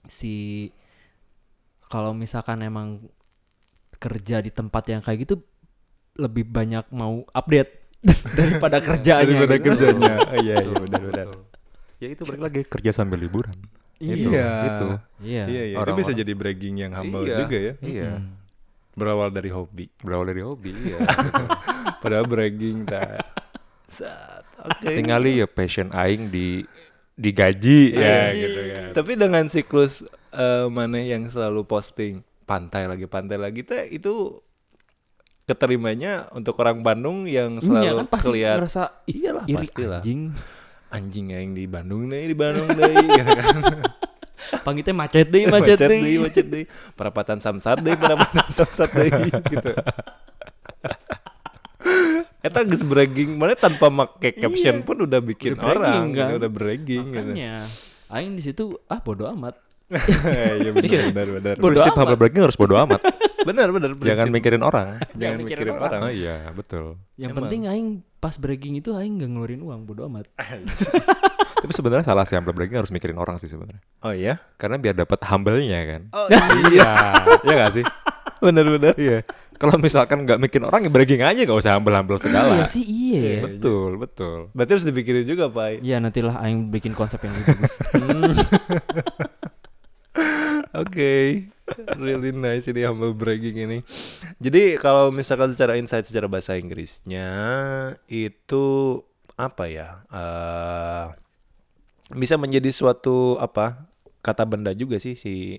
Si 0.05 0.69
kalau 1.89 2.13
misalkan 2.13 2.61
emang 2.61 3.09
kerja 3.93 4.39
di 4.39 4.49
tempat 4.49 4.83
yang 4.87 5.01
kayak 5.01 5.25
gitu 5.25 5.41
lebih 6.15 6.45
banyak 6.45 6.87
mau 6.89 7.25
update 7.27 7.71
daripada 8.37 8.79
kerjanya. 8.79 9.25
Daripada 9.25 9.55
gitu. 9.55 9.65
kerjanya. 9.67 10.13
Oh, 10.23 10.37
iya 10.43 10.55
iya 10.57 10.73
benar 10.77 11.01
benar 11.03 11.27
ya 11.99 12.07
itu 12.07 12.23
balik 12.23 12.41
lagi 12.41 12.61
kerja 12.63 12.91
sambil 12.93 13.19
liburan 13.19 13.51
Itu, 13.97 14.31
Iya. 14.31 14.51
itu 14.63 14.87
Iya. 15.19 15.43
Iya, 15.43 15.43
iya. 15.43 15.63
Itu 15.65 15.75
Orang-orang- 15.75 15.99
bisa 15.99 16.11
jadi 16.15 16.31
bragging 16.31 16.75
yang 16.79 16.91
humble 16.93 17.27
Iya, 17.27 17.35
juga 17.37 17.57
ya. 17.59 17.73
iya 17.81 18.09
Mm. 18.15 18.31
Berawal 18.95 19.29
dari 19.29 19.49
hobi. 19.49 19.85
berawal 19.97 20.25
dari 20.25 20.41
hobi 20.41 20.71
iya 20.71 20.97
Padahal 22.01 22.23
bragging 22.25 22.83
tak. 22.85 23.19
Oke. 24.59 24.91
tinggali 24.91 25.39
ya 25.39 25.47
passion 25.47 25.87
aing 25.89 26.27
di 26.27 26.63
digaji 27.13 27.95
ya 27.95 28.31
Iya. 28.31 28.35
gitu 28.37 28.61
kan 28.69 28.89
Tapi 28.93 29.11
dengan 29.15 29.43
siklus 29.47 30.03
eh, 30.31 30.65
mana 30.67 30.97
yang 30.97 31.25
selalu 31.25 31.63
posting 31.63 32.21
pantai 32.43 32.85
lagi 32.85 33.05
pantai 33.05 33.37
lagi 33.37 33.61
teh 33.61 33.87
itu 33.87 34.41
keterimanya 35.43 36.29
untuk 36.31 36.57
orang 36.57 36.81
Bandung 36.81 37.25
yang 37.25 37.57
Iya 37.57 37.65
selalu 37.91 37.95
kan 37.95 38.07
pasti 38.07 38.37
ngerasa 38.37 38.83
iyalah 39.05 39.43
iri 39.45 39.65
pastilah 39.65 39.99
anjing. 39.99 40.21
anjing 40.89 41.25
yang 41.29 41.49
di 41.51 41.65
Bandung 41.65 42.05
deh 42.05 42.21
di 42.23 42.33
Bandung 42.33 42.69
deh 42.69 42.93
gitu 42.93 43.31
kan 43.39 43.55
Panggilnya 44.61 44.95
macet 44.95 45.27
deh, 45.27 45.45
macet, 45.51 45.77
deh. 45.77 45.89
deh 45.91 46.17
macet 46.17 46.45
deh 46.47 46.65
perapatan 46.93 47.37
samsat 47.37 47.81
deh 47.81 47.93
perapatan 47.93 48.47
samsat 48.57 48.89
deh 48.89 49.09
gitu 49.45 49.71
Eta 52.39 52.63
geus 52.63 52.79
bragging 52.81 53.35
mana 53.35 53.51
tanpa 53.53 53.91
make 53.91 54.31
caption 54.33 54.79
pun 54.81 54.95
udah 54.97 55.19
bikin 55.19 55.53
Udah 55.53 55.63
bragging, 55.65 55.75
orang 55.75 56.07
kan? 56.09 56.15
gitu, 56.15 56.33
udah 56.39 56.51
bragging 56.51 57.05
gitu. 57.11 57.29
Makanya 57.29 57.53
aing 58.09 58.33
di 58.33 58.41
situ 58.41 58.63
ah 58.87 58.97
bodo 58.97 59.27
amat. 59.27 59.59
Iya 59.89 60.71
benar 60.73 61.03
benar 61.09 61.25
benar. 61.41 61.55
Prinsip 61.57 61.93
humble 61.97 62.17
bragging 62.17 62.43
harus 62.45 62.57
bodo 62.57 62.77
amat. 62.77 63.01
Benar 63.41 63.67
benar. 63.73 63.89
Jangan 63.97 64.27
mikirin 64.29 64.61
orang. 64.61 65.01
jangan 65.17 65.37
mikirin 65.41 65.75
orang. 65.75 66.01
Oh 66.05 66.11
iya, 66.13 66.51
betul. 66.53 67.01
Yang 67.17 67.31
Emang. 67.33 67.39
penting 67.47 67.61
aing 67.65 67.89
pas 68.19 68.35
bragging 68.35 68.75
itu 68.77 68.93
aing 68.93 69.17
nggak 69.17 69.29
ngeluarin 69.31 69.61
uang, 69.63 69.79
bodo 69.87 70.05
amat. 70.05 70.29
Tapi 71.59 71.73
sebenarnya 71.75 72.05
salah 72.07 72.23
sih 72.23 72.39
humble 72.39 72.55
bragging 72.55 72.79
harus 72.79 72.91
mikirin 72.93 73.19
orang 73.19 73.35
sih 73.41 73.49
sebenarnya. 73.51 73.81
Oh 74.05 74.13
iya. 74.13 74.39
Karena 74.55 74.79
biar 74.79 74.95
dapat 74.95 75.19
humble-nya 75.27 75.79
kan. 75.87 76.01
Oh 76.13 76.27
iya. 76.71 76.91
Iya 77.43 77.53
gak 77.65 77.73
sih? 77.79 77.85
benar 78.39 78.63
benar. 78.69 78.95
Iya. 78.95 79.27
Kalau 79.59 79.75
misalkan 79.75 80.23
nggak 80.23 80.39
mikirin 80.39 80.71
orang 80.71 80.87
ya 80.87 80.91
bragging 80.91 81.19
aja 81.19 81.41
nggak 81.43 81.59
usah 81.59 81.75
humble-humble 81.75 82.15
segala. 82.15 82.63
Iya 82.63 82.65
sih 82.69 82.83
iya. 82.83 83.19
Iya. 83.19 83.39
Betul, 83.43 83.99
betul. 83.99 84.39
Berarti 84.55 84.71
harus 84.79 84.87
dipikirin 84.87 85.25
juga, 85.27 85.51
Pak. 85.51 85.83
Iya 85.83 85.99
nantilah 85.99 86.39
aing 86.39 86.71
bikin 86.71 86.95
konsep 86.95 87.19
yang 87.19 87.35
lebih 87.35 87.59
bagus. 87.59 87.73
Oke, 90.69 91.49
really 91.97 92.29
nice 92.29 92.69
ini 92.69 92.85
humble 92.85 93.13
bragging 93.13 93.57
ini. 93.57 93.77
Jadi 94.37 94.77
kalau 94.77 95.09
misalkan 95.09 95.49
secara 95.49 95.73
insight 95.75 96.05
secara 96.05 96.29
bahasa 96.29 96.53
Inggrisnya 96.53 97.27
itu 98.05 98.65
apa 99.33 99.65
ya? 99.65 100.05
eh 100.09 101.05
bisa 102.09 102.37
menjadi 102.37 102.69
suatu 102.69 103.37
apa 103.37 103.85
kata 104.21 104.45
benda 104.45 104.73
juga 104.73 104.97
sih 104.97 105.13
si 105.13 105.57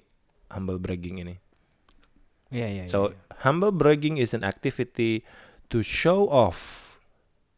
humble 0.50 0.78
bragging 0.78 1.22
ini. 1.22 1.34
Iya 2.50 2.66
iya. 2.66 2.82
iya, 2.86 2.90
So 2.90 3.14
iya. 3.14 3.18
humble 3.46 3.70
bragging 3.70 4.18
is 4.18 4.34
an 4.34 4.42
activity 4.42 5.22
to 5.70 5.82
show 5.82 6.26
off 6.26 6.90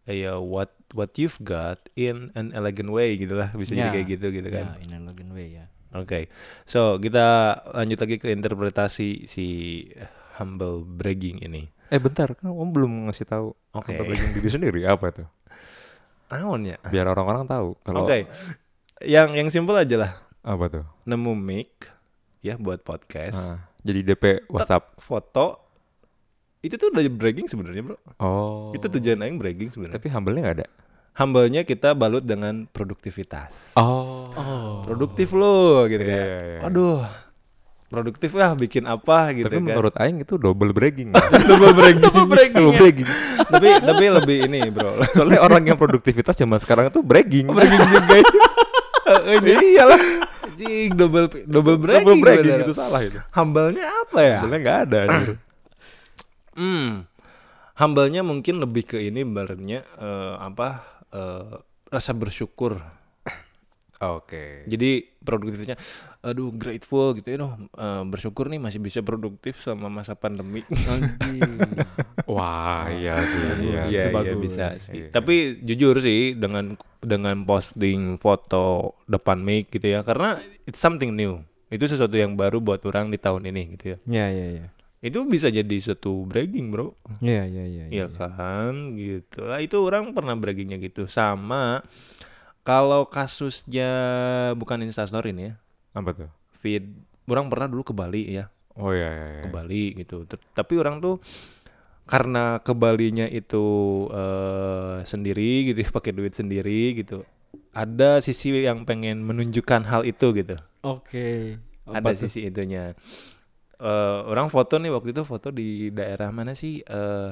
ya 0.05 0.37
what 0.37 0.77
what 0.93 1.17
you've 1.17 1.41
got 1.41 1.89
in 1.97 2.29
an 2.37 2.53
elegant 2.53 2.93
way 2.93 3.17
gitu 3.17 3.33
lah 3.33 3.49
bisa 3.57 3.73
jadi 3.73 3.89
Ya. 3.89 3.93
kayak 3.97 4.09
gitu 4.13 4.27
gitu 4.29 4.49
kan. 4.53 4.77
Ya, 4.77 4.85
in 4.85 4.93
an 4.93 5.09
elegant 5.09 5.33
way 5.33 5.57
ya. 5.57 5.72
Oke, 5.93 6.33
so 6.65 6.97
kita 6.97 7.25
lanjut 7.69 7.99
lagi 8.01 8.17
ke 8.17 8.33
interpretasi 8.33 9.29
si 9.29 9.47
humble 10.37 10.81
bragging 10.83 11.45
ini. 11.45 11.69
Eh 11.93 12.01
bentar, 12.01 12.33
kan 12.33 12.49
om 12.49 12.65
belum 12.65 13.09
ngasih 13.09 13.29
tahu 13.29 13.53
Oke. 13.77 13.93
humble 13.93 14.09
bragging 14.09 14.33
diri 14.33 14.49
sendiri 14.49 14.81
apa 14.89 15.13
itu? 15.13 15.25
Naon 16.33 16.65
ya? 16.65 16.81
Biar 16.89 17.13
orang-orang 17.13 17.45
tahu 17.45 17.77
kalau 17.85 18.09
Oke, 18.09 18.25
yang 19.05 19.37
yang 19.37 19.53
simpel 19.53 19.77
aja 19.77 20.01
lah. 20.01 20.13
apa 20.41 20.65
tuh. 20.73 20.85
Nemu 21.05 21.37
mic 21.37 21.93
ya 22.41 22.57
buat 22.57 22.81
podcast, 22.83 23.37
Nah, 23.37 23.61
jadi 23.85 24.01
DP 24.03 24.49
WhatsApp. 24.49 24.97
foto. 24.99 25.61
Itu 26.63 26.79
tuh 26.79 26.95
udah 26.95 27.03
bragging 27.11 27.47
sebenarnya 27.51 27.83
bro. 27.83 27.99
Oh. 28.17 28.71
Itu 28.73 28.87
tujuan 28.89 29.21
aing 29.21 29.37
bragging 29.37 29.71
sebenarnya. 29.75 29.99
Tapi 29.99 30.09
humble-nya 30.09 30.41
nggak 30.41 30.57
ada. 30.63 30.69
Humble-nya 31.13 31.63
kita 31.63 31.93
balut 31.93 32.23
dengan 32.23 32.65
produktivitas. 32.67 33.77
Oh. 33.77 34.33
Oh. 34.33 34.81
Produktif 34.81 35.31
lo 35.31 35.85
gitu 35.85 36.01
Iya, 36.01 36.09
kan. 36.09 36.25
iya, 36.25 36.39
iya. 36.43 36.59
Aduh, 36.65 37.05
produktif 37.87 38.33
lah 38.33 38.53
bikin 38.53 38.85
apa 38.85 39.29
gitu 39.31 39.45
Tapi 39.45 39.57
kan. 39.57 39.65
menurut 39.67 39.95
Aing 39.95 40.19
itu 40.19 40.35
double 40.35 40.73
bragging. 40.73 41.13
double 41.51 41.73
bragging. 41.73 42.01
double 42.01 42.27
bragging. 42.27 42.57
double 42.57 42.75
bragging. 42.75 43.09
tapi 43.45 43.69
tapi 43.79 44.05
lebih 44.11 44.39
ini 44.47 44.61
bro. 44.67 45.05
Soalnya 45.07 45.41
orang 45.41 45.63
yang 45.63 45.77
produktivitas 45.77 46.33
zaman 46.35 46.57
sekarang 46.57 46.89
itu 46.89 47.01
bragging. 47.01 47.45
bragging 47.47 47.83
juga 47.87 48.17
iyalah 49.69 50.01
Anjing, 50.43 50.89
double 50.95 51.27
double 51.45 51.77
bragging, 51.77 52.07
double 52.09 52.19
bragging 52.19 52.57
itu 52.63 52.73
salah 52.73 53.01
itu. 53.01 53.21
humble-nya 53.31 53.85
apa 53.85 54.19
ya 54.19 54.39
Humble-nya 54.41 54.59
nggak 54.59 54.79
ada. 54.83 54.99
anjir. 55.03 55.31
hmm 56.55 56.91
humble-nya 57.75 58.21
mungkin 58.21 58.57
lebih 58.59 58.85
ke 58.87 58.99
ini 59.01 59.21
barunya 59.23 59.81
eh, 59.97 60.35
apa 60.39 60.85
eh, 61.13 61.55
rasa 61.87 62.13
bersyukur 62.13 62.81
Oke. 64.03 64.67
jadi 64.67 65.07
produktifnya 65.23 65.79
aduh 66.21 66.51
grateful 66.51 67.15
gitu 67.15 67.29
ya 67.29 67.39
noh 67.39 67.55
Eh, 67.71 68.03
bersyukur 68.05 68.47
nih 68.47 68.59
masih 68.59 68.79
bisa 68.79 68.99
produktif 68.99 69.63
sama 69.63 69.87
masa 69.87 70.13
pandemi 70.13 70.67
Wah, 72.27 72.89
iya 72.89 73.19
sih. 73.21 73.41
Iya, 73.43 73.53
Iya, 73.61 73.83
itu 73.85 73.93
iya 73.93 74.05
bagus. 74.11 74.39
bisa 74.41 74.67
sih. 74.79 74.93
Iya. 74.97 75.09
Tapi 75.11 75.35
jujur 75.61 75.99
sih 75.99 76.33
dengan 76.33 76.75
dengan 76.99 77.43
posting 77.43 78.17
foto 78.17 78.97
depan 79.05 79.39
mic 79.39 79.69
gitu 79.69 79.85
ya, 79.85 80.01
karena 80.01 80.39
it's 80.65 80.79
something 80.79 81.13
new. 81.13 81.43
Itu 81.69 81.85
sesuatu 81.85 82.15
yang 82.15 82.35
baru 82.35 82.59
buat 82.59 82.81
orang 82.85 83.11
di 83.11 83.19
tahun 83.19 83.49
ini 83.49 83.63
gitu 83.77 83.85
ya. 83.85 83.99
Iya 84.07 84.27
iya 84.31 84.47
iya. 84.55 84.67
Itu 85.03 85.27
bisa 85.27 85.51
jadi 85.51 85.77
suatu 85.83 86.23
bragging, 86.31 86.71
Bro. 86.71 86.95
Iya 87.19 87.43
iya 87.51 87.65
iya. 87.67 87.85
Iya 87.91 88.07
kan, 88.15 88.95
gitu. 88.95 89.43
Lah 89.51 89.59
itu 89.59 89.75
orang 89.83 90.15
pernah 90.15 90.39
braggingnya 90.39 90.79
gitu. 90.79 91.11
Sama 91.11 91.83
kalau 92.63 93.11
kasusnya 93.11 93.91
bukan 94.55 94.87
Instastory 94.87 95.35
nih 95.35 95.51
ya, 95.51 95.55
Apa 95.99 96.15
tuh? 96.15 96.31
feed 96.55 96.87
orang 97.27 97.51
pernah 97.51 97.67
dulu 97.67 97.83
ke 97.83 97.91
Bali 97.91 98.31
ya. 98.31 98.47
Oh 98.79 98.95
iya 98.95 99.11
iya. 99.11 99.27
iya. 99.37 99.43
ke 99.43 99.49
Bali 99.51 99.85
gitu. 99.99 100.23
Ter- 100.23 100.39
Tapi 100.55 100.79
orang 100.79 101.03
tuh 101.03 101.19
karena 102.07 102.63
ke 102.63 102.71
Balinya 102.71 103.27
itu 103.27 103.65
eh, 104.15 105.03
sendiri 105.03 105.75
gitu, 105.75 105.83
ya, 105.83 105.91
pakai 105.99 106.15
duit 106.15 106.39
sendiri 106.39 106.95
gitu. 106.95 107.27
Ada 107.75 108.23
sisi 108.23 108.55
yang 108.55 108.87
pengen 108.87 109.27
menunjukkan 109.27 109.83
hal 109.91 110.07
itu 110.07 110.31
gitu. 110.31 110.63
Oke. 110.87 111.59
Ada 111.91 112.15
sisi 112.15 112.47
itunya. 112.47 112.95
Eh, 113.83 114.19
orang 114.31 114.47
foto 114.47 114.79
nih 114.79 114.95
waktu 114.95 115.11
itu 115.11 115.27
foto 115.27 115.51
di 115.51 115.91
daerah 115.91 116.31
mana 116.31 116.55
sih? 116.55 116.79
Eh 116.81 117.31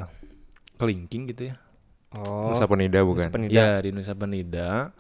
Kelingking 0.75 1.31
gitu 1.31 1.43
ya. 1.53 1.55
Oh. 2.11 2.51
Nusa 2.51 2.67
Penida 2.67 3.07
bukan? 3.07 3.31
Nusa 3.31 3.35
Penida. 3.37 3.55
Ya 3.55 3.71
di 3.79 3.91
Nusa 3.95 4.15
Penida. 4.19 4.91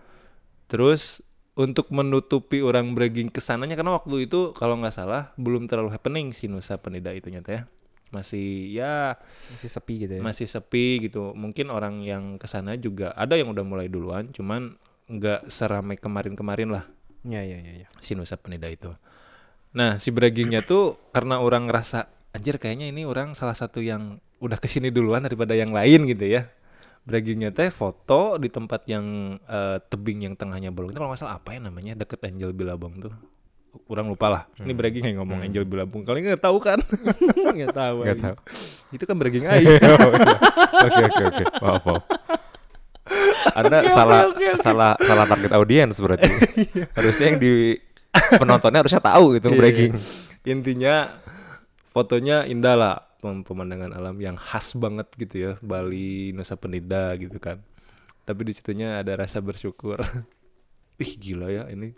Terus 0.70 1.24
untuk 1.58 1.90
menutupi 1.90 2.62
orang 2.62 2.94
bragging 2.94 3.28
ke 3.28 3.42
sananya 3.42 3.74
karena 3.74 3.98
waktu 3.98 4.30
itu 4.30 4.54
kalau 4.54 4.78
nggak 4.78 4.94
salah 4.94 5.34
belum 5.34 5.66
terlalu 5.66 5.90
happening 5.90 6.30
si 6.30 6.46
Nusa 6.46 6.78
Penida 6.78 7.10
itu 7.10 7.26
nyata 7.28 7.50
ya. 7.50 7.62
Masih 8.10 8.70
ya 8.74 9.14
Masih 9.54 9.70
sepi 9.70 9.94
gitu 10.06 10.12
ya. 10.18 10.22
masih 10.22 10.46
sepi 10.46 11.02
gitu. 11.02 11.34
Mungkin 11.34 11.70
orang 11.70 12.02
yang 12.06 12.38
ke 12.38 12.46
sana 12.46 12.78
juga 12.78 13.10
ada 13.18 13.34
yang 13.34 13.50
udah 13.50 13.62
mulai 13.66 13.86
duluan, 13.86 14.30
cuman 14.30 14.74
nggak 15.10 15.50
seramai 15.50 15.98
kemarin-kemarin 15.98 16.70
lah 16.70 16.86
Iya 17.26 17.42
iya 17.42 17.58
iya. 17.58 17.72
iya. 17.82 17.86
si 17.98 18.14
Nusa 18.14 18.38
Penida 18.38 18.70
itu. 18.70 18.90
Nah 19.76 20.02
si 20.02 20.10
braggingnya 20.10 20.66
tuh 20.66 20.98
karena 21.14 21.38
orang 21.38 21.70
ngerasa 21.70 22.10
anjir 22.34 22.58
kayaknya 22.58 22.90
ini 22.90 23.06
orang 23.06 23.34
salah 23.38 23.54
satu 23.54 23.82
yang 23.82 24.18
udah 24.40 24.56
ke 24.56 24.66
sini 24.66 24.88
duluan 24.90 25.22
daripada 25.22 25.54
yang 25.54 25.70
lain 25.70 26.06
gitu 26.10 26.26
ya. 26.26 26.50
Braggingnya 27.06 27.50
teh 27.54 27.72
foto 27.72 28.36
di 28.36 28.52
tempat 28.52 28.84
yang 28.90 29.36
eh, 29.46 29.78
tebing 29.88 30.26
yang 30.30 30.34
tengahnya 30.36 30.68
bolong 30.74 30.92
itu 30.92 30.98
kalau 31.00 31.10
nggak 31.14 31.20
salah 31.22 31.38
apa 31.38 31.56
ya 31.56 31.60
namanya 31.62 31.92
deket 31.96 32.20
Angel 32.26 32.50
Bilabong 32.52 32.98
tuh. 32.98 33.14
Orang 33.86 34.10
lupa 34.10 34.26
lah. 34.26 34.42
Ini 34.58 34.74
bragging 34.74 35.14
yang 35.14 35.22
ngomong 35.22 35.46
Angel 35.46 35.62
Bilabong. 35.62 36.02
Kalian 36.02 36.34
nggak 36.34 36.42
tahu 36.42 36.58
kan? 36.58 36.82
Enggak 37.54 37.70
tahu. 37.70 38.02
Nggak 38.02 38.18
tahu. 38.18 38.36
itu 38.90 39.04
kan 39.06 39.14
bragging 39.14 39.46
aja. 39.50 39.62
Oh, 39.62 39.70
iya. 39.70 39.78
Oke 40.82 41.02
oke 41.06 41.22
oke. 41.30 41.44
Maaf 41.62 41.84
maaf. 41.86 42.02
Anda 43.54 43.78
salah 43.90 44.20
salah 44.58 44.92
salah 44.98 45.26
target 45.26 45.50
audiens 45.54 45.94
berarti. 45.98 46.30
harusnya 46.98 47.26
yang 47.30 47.38
di 47.38 47.78
penontonnya 48.12 48.80
harusnya 48.80 48.98
tahu 48.98 49.36
gitu 49.36 49.48
Iya. 49.48 49.56
bragging. 49.56 49.92
Intinya 50.42 50.94
fotonya 51.86 52.44
indah 52.44 52.74
lah 52.74 52.94
pem- 53.18 53.42
pemandangan 53.42 53.92
alam 53.92 54.16
yang 54.16 54.34
khas 54.34 54.72
banget 54.74 55.06
gitu 55.14 55.34
ya 55.36 55.52
Bali 55.60 56.32
Nusa 56.32 56.54
Penida 56.54 57.12
gitu 57.14 57.36
kan. 57.36 57.60
Tapi 58.22 58.40
di 58.42 58.52
situnya 58.52 58.98
ada 58.98 59.14
rasa 59.16 59.38
bersyukur. 59.38 59.98
Ih 61.00 61.12
gila 61.16 61.48
ya 61.48 61.64
ini 61.66 61.96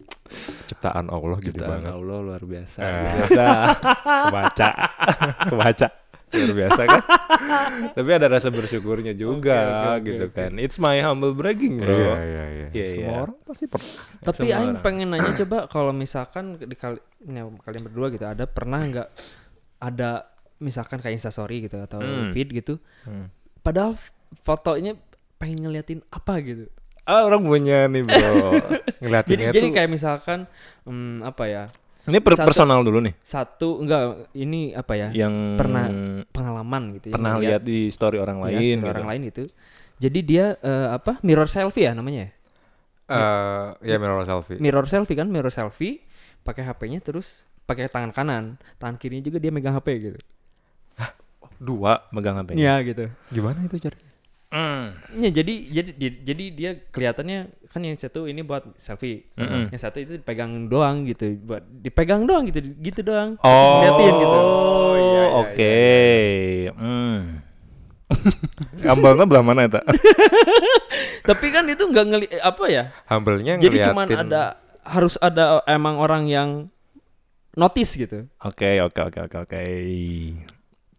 Ciptaan 0.64 1.10
Allah 1.10 1.34
gitu 1.38 1.58
ciptaan 1.58 1.82
banget. 1.82 1.92
Allah 1.92 2.18
luar 2.22 2.42
biasa. 2.42 2.78
Eh. 2.78 2.94
gitu. 3.26 3.34
Nah, 3.34 3.66
Kebaca. 4.30 4.68
Kebaca. 5.50 5.88
Luar 6.34 6.54
biasa 6.56 6.80
kan. 6.84 7.02
Tapi 7.96 8.10
ada 8.10 8.26
rasa 8.26 8.48
bersyukurnya 8.48 9.12
juga 9.12 9.58
oke, 9.60 10.00
oke, 10.00 10.06
gitu 10.06 10.24
oke. 10.28 10.34
kan. 10.34 10.50
It's 10.56 10.76
my 10.76 10.98
humble 10.98 11.32
bragging 11.32 11.78
bro. 11.78 11.92
Iya 11.92 12.14
iya 12.18 12.44
iya. 12.48 12.66
Iya, 12.72 12.86
Semua 12.88 13.04
iya. 13.06 13.20
orang 13.20 13.36
pasti 13.42 13.64
pernah. 13.66 13.90
Tapi 14.18 14.36
Semua 14.38 14.56
aing 14.56 14.72
orang. 14.72 14.82
pengen 14.82 15.08
nanya 15.10 15.32
coba 15.44 15.58
kalau 15.66 15.92
misalkan 15.92 16.44
di 16.56 16.72
kali 16.72 16.98
ini 17.22 17.38
kalian 17.58 17.82
berdua 17.84 18.06
gitu 18.08 18.24
ada 18.24 18.44
pernah 18.44 18.80
nggak 18.80 19.08
ada 19.78 20.10
misalkan 20.58 20.98
kayak 20.98 21.16
instastory 21.16 21.66
gitu 21.66 21.76
atau 21.78 21.98
Hmm. 21.98 22.30
feed 22.30 22.48
gitu. 22.52 22.78
Hmm. 23.02 23.28
Padahal 23.60 23.98
fotonya 24.40 24.96
pengen 25.36 25.60
ngeliatin 25.60 26.00
apa 26.08 26.38
gitu. 26.40 26.66
Ah 27.02 27.26
orang 27.26 27.42
punya 27.42 27.90
nih 27.90 28.06
bro. 28.06 28.14
Jadi 28.22 29.02
Ngeliatinnya 29.02 29.50
jadi 29.50 29.66
tuh 29.66 29.74
kayak 29.74 29.90
misalkan 29.90 30.38
hmm, 30.86 31.26
apa 31.26 31.44
ya? 31.44 31.64
Ini 32.02 32.18
per- 32.18 32.34
Satu- 32.34 32.48
personal 32.50 32.82
dulu 32.82 32.98
nih. 32.98 33.14
Satu 33.22 33.78
enggak 33.78 34.32
ini 34.34 34.74
apa 34.74 34.92
ya? 34.98 35.08
Yang 35.14 35.34
Pernah 35.54 35.84
pengalaman 36.34 36.82
gitu 36.98 37.06
ya. 37.10 37.14
pernah 37.14 37.32
lihat 37.38 37.62
di 37.62 37.86
story 37.94 38.18
orang 38.18 38.42
ya, 38.42 38.58
lain. 38.58 38.58
story 38.58 38.82
gitu. 38.82 38.90
orang 38.90 39.06
lain 39.06 39.22
itu. 39.30 39.42
Jadi 40.02 40.18
dia 40.26 40.44
eh, 40.58 40.88
apa? 40.90 41.22
Mirror 41.22 41.46
selfie 41.46 41.86
ya 41.86 41.94
namanya 41.94 42.26
ya? 42.26 42.30
eh 43.12 43.66
ya 43.92 43.96
mirror 44.00 44.24
selfie. 44.24 44.56
Mirror 44.56 44.86
selfie 44.88 45.18
kan, 45.18 45.28
mirror 45.28 45.52
selfie 45.52 46.00
pakai 46.42 46.64
HP-nya 46.64 46.98
terus 47.04 47.44
pakai 47.68 47.86
tangan 47.86 48.10
kanan, 48.10 48.44
tangan 48.80 48.96
kirinya 48.96 49.22
juga 49.22 49.38
dia 49.38 49.52
megang 49.52 49.76
HP 49.76 49.88
gitu. 50.00 50.18
Dua 51.62 52.02
megang 52.10 52.40
HP. 52.42 52.58
Iya 52.58 52.82
gitu. 52.82 53.06
Gimana 53.30 53.62
itu 53.62 53.78
cari? 53.78 53.98
Hmm. 54.52 54.92
Ya, 55.16 55.32
jadi 55.32 55.54
jadi 55.64 55.90
di- 55.96 56.20
jadi 56.20 56.44
dia 56.52 56.70
kelihatannya 56.92 57.38
kan 57.72 57.80
yang 57.80 57.96
satu 57.96 58.28
ini 58.28 58.44
buat 58.44 58.76
selfie, 58.76 59.32
Mm-mm. 59.32 59.72
yang 59.72 59.80
satu 59.80 59.96
itu 59.96 60.20
dipegang 60.20 60.68
doang 60.68 61.08
gitu, 61.08 61.40
buat 61.40 61.64
dipegang 61.64 62.28
doang 62.28 62.44
gitu, 62.52 62.60
gitu 62.60 63.00
doang. 63.00 63.40
Oh, 63.40 63.80
Ngeliatin 63.80 64.12
gitu. 64.12 64.38
iya, 64.92 65.00
iya, 65.00 65.24
oke. 65.40 65.78
Hmm. 66.76 67.18
Gambarnya 68.84 69.24
belah 69.24 69.40
mana 69.40 69.64
itu? 69.64 69.80
Tapi 71.32 71.46
kan 71.48 71.64
itu 71.64 71.80
nggak 71.80 72.04
ngeli 72.12 72.26
apa 72.44 72.64
ya? 72.68 72.84
Humble-nya 73.08 73.56
Jadi 73.56 73.76
cuman 73.88 74.04
ada 74.12 74.60
harus 74.84 75.16
ada 75.16 75.64
emang 75.64 75.96
orang 75.96 76.28
yang 76.28 76.68
notice 77.56 77.96
gitu. 77.96 78.28
Oke, 78.44 78.84
oke, 78.84 79.00
oke, 79.00 79.18
oke, 79.32 79.36
oke. 79.48 79.60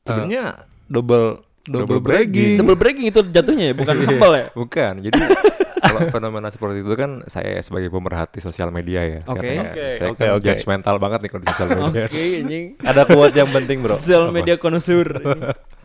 Sebenarnya 0.03 0.65
double 0.89 1.52
double, 1.67 1.99
double 1.99 2.01
bragging. 2.03 2.55
Double 2.59 2.77
breaking 2.77 3.05
itu 3.09 3.19
jatuhnya 3.31 3.65
ya, 3.71 3.75
bukan 3.75 3.95
humble 4.07 4.33
ya. 4.35 4.45
Bukan. 4.51 4.93
Jadi 4.99 5.19
kalau 5.83 5.99
fenomena 6.09 6.47
seperti 6.47 6.79
itu 6.83 6.95
kan 6.95 7.23
saya 7.27 7.59
sebagai 7.59 7.91
pemerhati 7.91 8.39
sosial 8.39 8.71
media 8.71 9.01
ya. 9.03 9.19
Oke. 9.27 9.39
sekarang 9.39 9.51
ya. 9.51 9.63
Oke, 9.71 9.87
Saya 9.99 10.07
oke, 10.11 10.19
kan 10.19 10.27
oke. 10.35 10.45
judgmental 10.47 10.95
banget 10.99 11.19
nih 11.23 11.29
kalau 11.29 11.41
di 11.43 11.47
sosial 11.51 11.69
media. 11.71 12.03
Oke, 12.07 12.23
anjing. 12.43 12.65
Ada 12.83 13.01
quote 13.07 13.35
yang 13.35 13.49
penting, 13.51 13.77
Bro. 13.83 13.95
Sosial 13.99 14.23
media 14.31 14.55
konusur. 14.59 15.07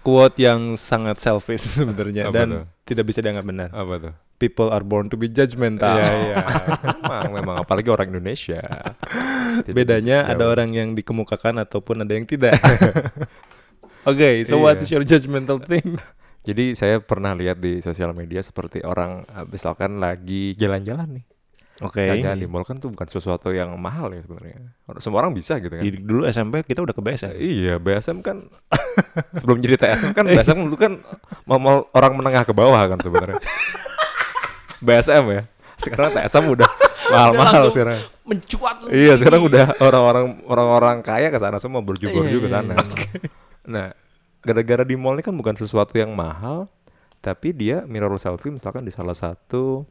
Quote 0.02 0.36
yang 0.40 0.78
sangat 0.78 1.20
selfish 1.20 1.66
sebenarnya 1.68 2.30
dan 2.30 2.48
tuh? 2.48 2.64
tidak 2.86 3.04
bisa 3.10 3.20
dianggap 3.20 3.44
benar. 3.44 3.68
Apa 3.74 3.94
tuh? 3.98 4.14
People 4.38 4.70
are 4.70 4.86
born 4.86 5.10
to 5.10 5.18
be 5.18 5.26
judgmental. 5.26 5.98
Iya, 5.98 6.10
iya. 6.14 6.36
memang, 7.02 7.30
memang 7.42 7.56
apalagi 7.58 7.90
orang 7.90 8.06
Indonesia. 8.06 8.62
Tidak 9.66 9.74
Bedanya 9.74 10.30
ada 10.30 10.46
orang 10.46 10.70
yang 10.70 10.94
dikemukakan 10.94 11.58
ataupun 11.66 12.06
ada 12.06 12.14
yang 12.14 12.22
tidak. 12.22 12.54
Oke, 14.08 14.42
so 14.42 14.56
Iya. 14.56 14.62
what 14.62 14.76
is 14.78 14.88
your 14.88 15.04
judgmental 15.04 15.60
thing? 15.60 16.00
Jadi 16.48 16.72
saya 16.72 16.96
pernah 16.98 17.32
lihat 17.32 17.58
di 17.58 17.78
sosial 17.78 18.10
media 18.12 18.40
seperti 18.40 18.80
orang 18.80 19.26
eh, 19.26 19.44
misalkan 19.44 19.98
lagi 19.98 20.54
jalan-jalan 20.54 21.20
nih. 21.20 21.24
Oke. 21.78 22.02
Jalan 22.02 22.34
di 22.34 22.48
mall 22.48 22.64
kan 22.64 22.74
tuh 22.74 22.88
bukan 22.88 23.06
sesuatu 23.06 23.52
yang 23.52 23.70
mahal 23.76 24.10
ya 24.10 24.18
sebenarnya. 24.18 24.74
Semua 24.98 25.22
orang 25.22 25.30
bisa 25.30 25.60
gitu 25.60 25.70
kan. 25.70 25.84
Di- 25.84 26.00
Dulu 26.00 26.26
SMP 26.26 26.64
kita 26.64 26.80
udah 26.80 26.90
ke 26.90 26.98
BSM. 26.98 27.36
Iya, 27.36 27.74
BSM 27.78 28.18
kan 28.18 28.48
sebelum 29.38 29.60
jadi 29.60 29.76
TSM 29.76 30.10
kan 30.10 30.24
BSM 30.24 30.58
dulu 30.58 30.74
kan 30.74 30.98
mall 31.46 31.86
orang 31.92 32.12
menengah 32.16 32.42
ke 32.42 32.50
bawah 32.50 32.82
kan 32.82 32.98
sebenarnya. 32.98 33.38
BSM 34.86 35.24
ya. 35.28 35.42
Sekarang 35.78 36.10
TSM 36.10 36.44
udah 36.48 36.70
mahal-mahal 37.08 37.70
sekarang. 37.70 38.02
Mencuat. 38.26 38.76
Iya, 38.90 39.14
sekarang 39.14 39.42
udah 39.44 39.78
orang-orang 39.78 40.26
orang-orang 40.44 40.96
kaya 41.00 41.30
ke 41.30 41.38
sana 41.38 41.62
semua 41.62 41.78
berjubur 41.78 42.26
Iya, 42.26 42.30
juga 42.32 42.42
ke 42.42 42.50
iya, 42.50 42.56
sana. 42.58 42.74
Nah, 43.68 43.92
gara-gara 44.40 44.82
di 44.82 44.94
mall 44.94 45.12
ini 45.12 45.22
kan 45.22 45.32
bukan 45.32 45.54
sesuatu 45.54 45.92
yang 45.92 46.10
mahal, 46.10 46.66
tapi 47.18 47.52
dia 47.52 47.84
mirror 47.84 48.16
selfie 48.16 48.48
misalkan 48.48 48.80
di 48.80 48.90
salah 48.90 49.12
satu 49.12 49.84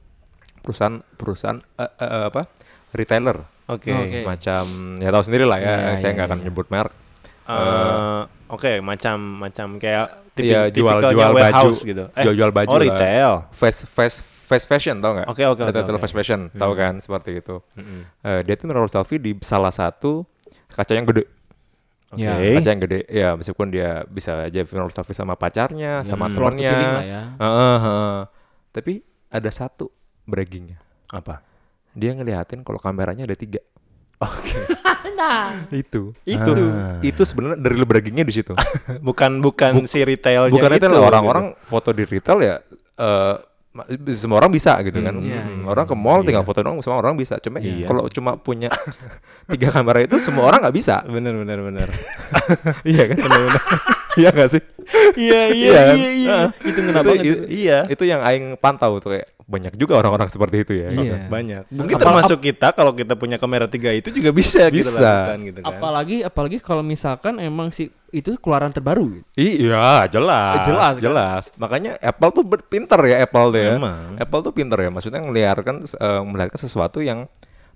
perusahaan 0.60 0.98
perusahaan 1.14 1.62
eh, 1.76 1.86
eh, 1.86 2.04
eh, 2.04 2.26
apa? 2.28 2.42
retailer 2.90 3.38
Oke. 3.68 3.92
Oke. 3.92 4.20
macam 4.24 4.64
ya 4.96 5.10
tahu 5.10 5.24
sendiri 5.24 5.44
lah 5.44 5.60
ya, 5.60 5.68
Iya, 5.86 5.96
saya 5.96 6.10
iya, 6.10 6.16
nggak 6.16 6.28
akan 6.28 6.40
iya. 6.40 6.46
nyebut 6.46 6.68
merek. 6.68 6.94
Eh, 7.46 8.22
Oke, 8.48 8.80
macam 8.82 9.16
macam 9.42 9.68
kayak 9.76 10.08
tipi- 10.34 10.56
jual- 10.72 10.72
tipikalnya 10.72 11.12
jual 11.12 11.32
baju. 11.34 11.70
gitu. 11.78 12.04
Eh, 12.10 12.24
Jual-jual 12.24 12.52
baju 12.52 12.70
Oh, 12.70 12.76
lah. 12.76 12.84
retail. 12.86 13.32
Fast 13.52 13.86
fast 13.86 14.18
fast 14.24 14.66
fashion 14.66 14.98
tau 14.98 15.12
nggak? 15.14 15.28
Oke, 15.28 15.44
oke, 15.44 15.60
oke, 15.60 15.70
Retailer 15.70 15.94
oke. 15.94 16.02
fast 16.02 16.16
fashion, 16.16 16.48
tahu 16.50 16.72
Hmm. 16.72 16.80
kan 16.80 16.94
seperti 16.98 17.32
itu. 17.38 17.60
Mm-mm. 17.74 18.02
Eh, 18.22 18.40
dia 18.42 18.56
tuh 18.56 18.66
mirror 18.66 18.88
selfie 18.88 19.20
di 19.20 19.36
salah 19.42 19.70
satu 19.70 20.24
kaca 20.70 20.92
yang 20.92 21.04
gede. 21.06 21.28
Oke. 22.08 22.24
Ya, 22.24 22.40
kaca 22.56 22.70
yang 22.70 22.82
gede 22.82 23.00
ya 23.06 23.30
meskipun 23.34 23.68
dia 23.68 24.04
bisa 24.06 24.44
aja 24.44 24.64
mirror 24.64 24.88
selfie 24.90 25.12
sama 25.12 25.36
pacarnya 25.36 26.02
sama 26.02 26.28
Hmm. 26.28 26.40
Lah 26.94 27.04
ya. 27.04 27.22
Heeh, 27.36 27.78
heeh. 27.82 28.18
tapi 28.70 28.94
ada 29.28 29.50
satu 29.50 29.92
braggingnya 30.24 30.80
Apa? 31.10 31.44
dia 31.92 32.14
ngeliatin 32.14 32.62
kalau 32.62 32.78
kameranya 32.78 33.24
ada 33.24 33.34
tiga 33.34 33.60
Nah, 35.18 35.66
itu 35.70 36.14
itu. 36.24 36.52
Ah. 36.54 37.02
itu 37.02 37.22
sebenarnya 37.22 37.58
dari 37.60 37.76
braggingnya 37.82 38.22
di 38.22 38.34
situ 38.34 38.54
Bukan 39.08 39.42
bukan 39.42 39.84
si 39.84 40.00
retailnya 40.00 40.48
bukan 40.48 40.72
itu. 40.72 40.86
itu 40.86 40.98
orang-orang 41.02 41.46
foto 41.60 41.90
di 41.90 42.04
retail 42.04 42.38
ya 42.40 42.56
ma- 42.96 43.42
semua 44.12 44.38
orang 44.40 44.50
bisa 44.50 44.80
gitu 44.82 44.98
kan 45.00 45.14
Hmm, 45.14 45.26
iya, 45.26 45.42
Hmm, 45.44 45.62
iya, 45.62 45.66
orang 45.68 45.86
ke 45.86 45.96
mall 45.96 46.22
tinggal 46.22 46.42
iya. 46.42 46.50
foto 46.50 46.60
doang 46.62 46.78
semua 46.80 46.98
orang 46.98 47.14
bisa 47.14 47.38
cuma 47.38 47.58
Iya. 47.60 47.86
kalau 47.86 48.08
cuma 48.08 48.36
punya 48.36 48.70
tiga 49.48 49.70
kamera 49.70 50.02
itu 50.02 50.18
semua 50.20 50.50
orang 50.50 50.66
nggak 50.66 50.76
bisa. 50.76 51.02
Bener 51.06 51.34
bener 51.36 51.60
bener. 51.62 51.88
iya 52.92 53.04
kan 53.12 53.18
iya 54.18 54.30
nggak 54.30 54.50
sih 54.50 54.64
Iya, 55.20 55.42
iya, 55.52 55.68
Iya 55.68 55.82
kan? 55.84 55.96
iya, 55.96 56.10
iya. 56.10 56.32
Heeh. 56.32 56.48
Itu 56.64 56.80
kenapa 56.80 57.04
Itu- 57.04 57.10
banget 57.12 57.26
itu- 57.28 57.46
iya. 57.52 57.80
itu 57.86 58.04
yang 58.04 58.22
aing 58.24 58.56
pantau 58.56 58.98
tuh 58.98 59.12
kayak 59.12 59.28
banyak 59.44 59.74
juga 59.76 59.96
orang-orang 59.96 60.28
seperti 60.28 60.58
itu 60.62 60.74
ya 60.76 60.88
Iya. 60.90 61.28
Banyak. 61.28 61.64
Mungkin 61.70 61.92
Apal- 61.94 62.04
termasuk 62.04 62.40
kita 62.40 62.68
kalau 62.72 62.92
kita 62.92 63.14
punya 63.14 63.36
kamera 63.36 63.68
tiga 63.68 63.92
itu 63.92 64.08
juga 64.10 64.32
bisa, 64.32 64.68
kita 64.68 64.88
Bisa. 64.88 65.00
lakukan 65.00 65.40
gitu 65.44 65.60
kan. 65.60 65.68
Apalagi 65.70 66.18
apalagi 66.22 66.58
kalau 66.58 66.80
misalkan 66.82 67.36
emang 67.38 67.70
si 67.70 67.88
itu 68.10 68.36
keluaran 68.38 68.72
terbaru 68.72 69.12
gitu. 69.14 69.28
Iya, 69.36 70.08
jelas. 70.08 70.56
Eh, 70.56 70.66
jelas, 70.66 70.94
kan? 70.94 71.04
jelas. 71.04 71.44
Makanya 71.58 71.92
Apple 71.98 72.32
tuh 72.32 72.44
pinter 72.64 73.00
ya 73.06 73.16
Apple 73.22 73.48
tuh 73.50 73.60
ya. 73.60 73.72
Emang. 73.76 74.16
Apple 74.16 74.42
tuh 74.42 74.54
pinter 74.54 74.78
ya, 74.78 74.90
maksudnya 74.90 75.20
ngeliarkan 75.20 75.76
eh, 75.84 76.22
melihatkan 76.24 76.60
sesuatu 76.62 77.00
yang 77.00 77.28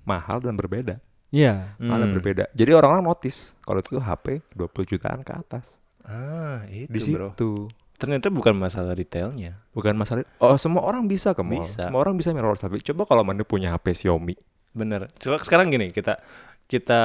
mahal 0.02 0.40
dan 0.40 0.56
berbeda. 0.56 0.96
Iya. 1.28 1.76
Mahal 1.76 1.98
dan 1.98 2.08
Hmm. 2.08 2.16
berbeda. 2.16 2.44
Jadi 2.52 2.70
orang-orang 2.72 3.04
notice 3.06 3.52
kalau 3.60 3.80
itu 3.80 3.96
HP 3.96 4.40
20 4.52 4.84
jutaan 4.86 5.20
ke 5.20 5.32
atas. 5.32 5.76
Ah, 6.02 6.66
itu 6.66 6.90
Di 6.90 7.00
bro. 7.12 7.30
situ. 7.34 7.50
Ternyata 7.94 8.28
bukan 8.28 8.58
masalah 8.58 8.98
retailnya. 8.98 9.62
Bukan 9.70 9.94
masalah 9.94 10.26
Oh, 10.42 10.58
semua 10.58 10.82
orang 10.82 11.06
bisa 11.06 11.30
ke 11.32 11.42
mall. 11.42 11.62
Bisa. 11.62 11.86
Semua 11.86 12.02
orang 12.02 12.18
bisa 12.18 12.34
mirror 12.34 12.58
selfie. 12.58 12.82
Coba 12.82 13.06
kalau 13.06 13.22
mana 13.22 13.46
punya 13.46 13.70
HP 13.70 13.94
Xiaomi. 13.94 14.34
Bener. 14.74 15.06
Coba 15.16 15.38
sekarang 15.38 15.70
gini 15.70 15.86
kita 15.88 16.18
kita 16.66 17.00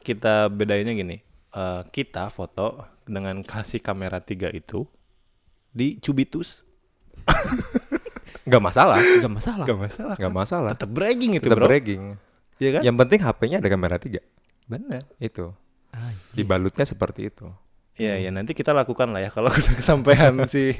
kita 0.00 0.48
bedainnya 0.48 0.94
gini. 0.94 1.16
Eh, 1.52 1.82
kita 1.92 2.32
foto 2.32 2.80
dengan 3.04 3.44
kasih 3.44 3.80
kamera 3.80 4.24
tiga 4.24 4.48
itu 4.48 4.88
di 5.68 6.00
Cubitus. 6.00 6.64
Nggak 8.48 8.62
masalah. 8.64 8.96
Gak 8.96 9.32
masalah. 9.32 9.66
Gak 9.68 9.78
masalah. 9.78 10.14
Nggak 10.16 10.34
masalah. 10.34 10.70
Tetap 10.72 10.88
bragging 10.88 11.32
itu 11.36 11.44
Tetap 11.44 11.58
bro. 11.60 11.68
bragging. 11.68 12.02
Iya 12.56 12.70
kan? 12.72 12.82
Yang 12.82 12.96
penting 12.96 13.20
HP-nya 13.20 13.56
ada 13.60 13.68
kamera 13.68 13.96
tiga. 14.00 14.20
Bener. 14.64 15.04
Itu. 15.20 15.52
Anjir. 15.92 16.32
Dibalutnya 16.32 16.88
seperti 16.88 17.28
itu. 17.28 17.44
Iya 17.98 18.14
ya 18.16 18.30
nanti 18.30 18.54
kita 18.54 18.70
lakukan 18.70 19.10
lah 19.10 19.20
ya 19.20 19.28
kalau 19.28 19.50
udah 19.58 19.74
kesampaian 19.74 20.30
si 20.48 20.70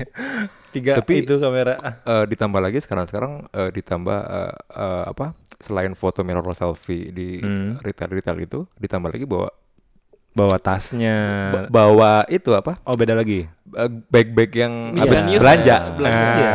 tiga 0.71 0.97
Tapi- 0.97 1.21
itu 1.21 1.35
kamera. 1.37 1.75
Eh, 2.01 2.25
ditambah 2.27 2.61
lagi 2.61 2.79
sekarang-sekarang 2.79 3.51
eh, 3.51 3.71
ditambah 3.73 4.19
eh, 4.25 4.53
eh, 4.73 5.05
apa 5.05 5.35
selain 5.59 5.93
foto 5.93 6.23
mirror 6.23 6.47
selfie 6.53 7.11
di 7.11 7.29
Hmm. 7.39 7.75
retail-retail 7.79 8.39
itu 8.41 8.61
ditambah 8.77 9.11
lagi 9.11 9.27
bawa 9.27 9.51
Bawa 10.31 10.55
tasnya. 10.57 11.19
ba- 11.51 11.67
bawa 11.69 12.13
itu 12.29 12.55
apa 12.55 12.79
oh 12.81 12.95
beda 12.95 13.11
lagi. 13.13 13.51
eh, 13.69 13.91
bag-bag 14.07 14.51
yang 14.55 14.73
Iya. 14.89 15.03
habis 15.03 15.19
Miscellaneous. 15.19 15.43
belanja 15.43 15.77
Belanja. 15.93 16.15
Nah, 16.15 16.37
Iya. 16.39 16.55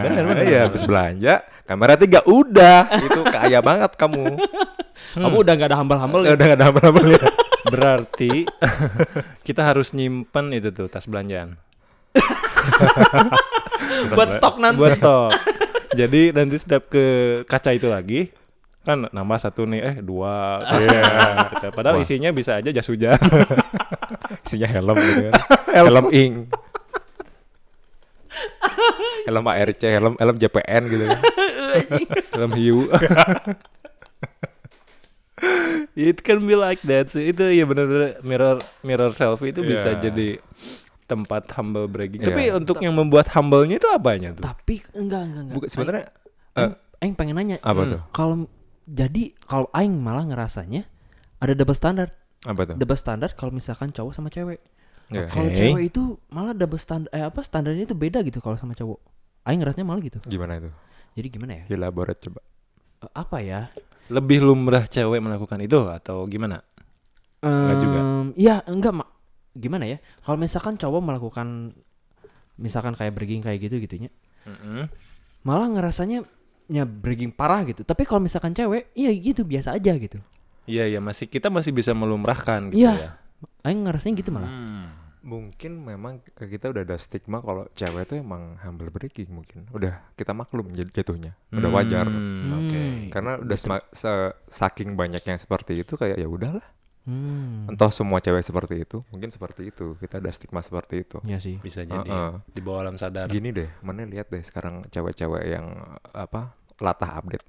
Bener, 0.00 0.24
bener, 0.24 0.44
iya 0.46 0.60
habis 0.64 0.82
belanja 0.82 1.34
kamera 1.62 1.94
tiga 1.94 2.20
udah 2.24 2.78
itu 2.98 3.20
kaya 3.26 3.60
banget 3.60 3.92
kamu 3.94 4.24
Kamu 5.14 5.36
udah 5.38 5.52
gak 5.54 5.68
ada 5.68 5.76
hambal-hambal 5.76 6.20
ya? 6.22 6.32
udah 6.32 6.46
gak 6.46 6.58
ada 6.58 6.66
apa-apa 6.70 7.00
ya 7.06 7.20
Berarti 7.68 8.48
kita 9.46 9.62
harus 9.64 9.92
nyimpen 9.92 10.56
itu 10.56 10.72
tuh 10.72 10.88
tas 10.88 11.06
belanjaan. 11.06 11.56
Buat 14.16 14.28
stok 14.36 14.56
nanti. 14.60 14.80
Buat 14.80 14.98
stok. 14.98 15.30
Jadi 15.96 16.32
nanti 16.36 16.56
setiap 16.60 16.92
ke 16.92 17.04
kaca 17.48 17.72
itu 17.72 17.88
lagi 17.88 18.28
kan 18.88 19.04
nambah 19.12 19.36
satu 19.36 19.68
nih 19.68 19.80
eh 19.84 19.96
dua 20.00 20.64
tasnya 20.64 21.02
gitu. 21.52 21.66
Padahal 21.76 22.00
Wah. 22.00 22.04
isinya 22.04 22.30
bisa 22.32 22.56
aja 22.56 22.72
jas 22.72 22.88
hujan. 22.88 23.20
isinya 24.48 24.68
helm 24.68 24.96
gitu 24.96 25.20
kan 25.28 25.34
helm 25.72 26.06
ing 26.12 26.32
helm 29.28 29.44
ARC 29.44 29.82
helm 29.84 30.14
helm 30.16 30.36
JPN 30.36 30.82
gitu 30.88 31.04
kan 31.04 31.20
Dalam 32.32 32.50
hiu. 32.56 32.88
It 35.94 36.20
can 36.20 36.42
be 36.42 36.54
like 36.54 36.82
that 36.82 37.08
sih. 37.08 37.30
Itu 37.30 37.42
ya 37.44 37.64
benar-benar 37.64 38.20
mirror 38.20 38.56
mirror 38.80 39.10
selfie 39.12 39.50
itu 39.50 39.62
bisa 39.62 39.92
Iya. 39.92 40.00
jadi 40.04 40.28
tempat 41.04 41.48
humble 41.52 41.86
bragging. 41.86 42.20
Iya. 42.20 42.28
Tapi 42.28 42.42
untuk 42.52 42.78
yang 42.78 42.92
membuat 42.92 43.30
humble-nya 43.30 43.76
itu 43.76 43.88
apanya 43.88 44.30
tuh? 44.30 44.42
Tapi 44.42 44.84
enggak, 44.92 45.22
enggak, 45.24 45.42
enggak. 45.42 45.54
Bukan, 45.54 45.68
sebenarnya 45.68 46.04
Aing, 46.54 46.74
Aing 46.98 47.14
pengen 47.14 47.34
nanya. 47.34 47.56
apa 47.60 47.80
Hmm. 47.80 47.90
tuh 47.90 48.00
Kalau 48.10 48.34
jadi 48.84 49.22
kalau 49.40 49.68
Aing 49.70 49.94
malah 49.94 50.24
ngerasanya 50.24 50.84
ada 51.38 51.52
double 51.52 51.74
standard. 51.74 52.12
apa 52.40 52.62
tuh 52.64 52.74
Double 52.74 52.94
standard 52.94 53.34
kalau 53.34 53.50
misalkan 53.50 53.90
cowok 53.90 54.12
sama 54.12 54.28
cewek. 54.28 54.62
Ya. 55.08 55.26
Kalau 55.26 55.48
cewek 55.48 55.88
itu 55.88 56.02
malah 56.28 56.52
double 56.52 56.76
standar 56.76 57.08
eh 57.10 57.24
apa 57.24 57.40
standarnya 57.40 57.82
itu 57.82 57.92
beda 57.92 58.20
gitu 58.20 58.38
kalau 58.38 58.54
sama 58.54 58.72
cowok. 58.72 59.00
Aing 59.42 59.58
ngerasanya 59.58 59.82
malah 59.84 59.98
gitu. 60.00 60.20
gimana 60.22 60.56
itu 60.56 60.70
Jadi 61.14 61.28
gimana 61.30 61.52
ya? 61.56 61.64
elaborate 61.68 62.20
coba 62.20 62.38
Eh, 62.98 63.10
apa 63.12 63.38
ya? 63.40 63.70
Lebih 64.08 64.40
lumrah 64.40 64.84
cewek 64.84 65.20
melakukan 65.20 65.60
itu 65.60 65.84
atau 65.86 66.24
gimana? 66.24 66.64
Enggak 67.38 67.76
juga. 67.78 68.00
Iya, 68.34 68.56
enggak 68.66 68.92
mak. 68.96 69.08
Gimana 69.54 69.84
ya? 69.86 69.98
Kalau 70.20 70.36
misalkan 70.36 70.74
cowok 70.74 71.00
melakukan 71.02 71.76
misalkan 72.58 72.98
kayak 72.98 73.14
bragging 73.14 73.42
kayak 73.42 73.58
gitu 73.62 73.78
gitunya. 73.78 74.10
Mm-mm. 74.48 74.88
malah 75.44 75.68
ngerasanya 75.68 76.24
ya 76.66 76.84
bragging 76.84 77.30
parah 77.30 77.62
gitu. 77.64 77.84
Tapi 77.84 78.04
kalau 78.04 78.20
misalkan 78.20 78.52
cewek, 78.52 78.90
iya 78.92 79.12
gitu 79.12 79.44
biasa 79.44 79.76
aja 79.76 79.92
gitu. 79.96 80.18
Iya 80.64 80.84
iya 80.84 81.00
masih 81.00 81.24
kita 81.24 81.48
masih 81.48 81.72
bisa 81.72 81.96
melumrahkan 81.96 82.68
gitu 82.72 82.84
Iya. 82.84 82.92
ya. 82.96 83.10
Aing 83.64 83.86
ngerasanya 83.86 84.14
gitu 84.18 84.30
malah. 84.34 84.50
Hmm. 84.50 84.88
Mungkin 85.28 85.84
memang 85.84 86.24
ke 86.24 86.48
kita 86.48 86.72
udah 86.72 86.88
ada 86.88 86.96
stigma 86.96 87.44
kalau 87.44 87.68
cewek 87.76 88.08
tuh 88.08 88.16
emang 88.16 88.56
humble 88.64 88.88
bragging 88.88 89.28
mungkin. 89.28 89.68
Udah 89.68 90.00
kita 90.16 90.32
maklum 90.32 90.72
jatuhnya. 90.72 91.36
Udah 91.52 91.68
wajar. 91.68 92.08
Hmm, 92.08 92.48
Oke. 92.56 92.80
Hmm. 92.80 93.00
Karena 93.12 93.32
udah 93.36 93.58
sema- 93.60 93.88
se- 93.92 94.32
saking 94.48 94.96
banyaknya 94.96 95.36
seperti 95.36 95.84
itu 95.84 95.94
kayak 95.94 96.16
ya 96.16 96.24
udahlah. 96.24 96.64
Hmm. 97.04 97.68
Entah 97.68 97.88
semua 97.88 98.20
cewek 98.20 98.40
seperti 98.40 98.84
itu, 98.84 99.00
mungkin 99.08 99.28
seperti 99.28 99.68
itu. 99.68 99.96
Kita 99.96 100.20
ada 100.20 100.28
stigma 100.28 100.60
seperti 100.60 101.04
itu. 101.04 101.20
Iya 101.24 101.40
sih. 101.40 101.56
Bisa 101.56 101.84
jadi 101.84 102.04
Heeh. 102.04 102.30
ya, 102.36 102.40
di 102.44 102.60
bawah 102.60 102.84
alam 102.84 102.96
sadar. 102.96 103.28
Gini 103.28 103.48
deh, 103.52 103.68
mana 103.80 104.04
lihat 104.04 104.28
deh 104.28 104.40
sekarang 104.40 104.84
cewek-cewek 104.88 105.44
yang 105.44 105.72
apa 106.12 106.52
latah 106.80 107.20
update. 107.20 107.44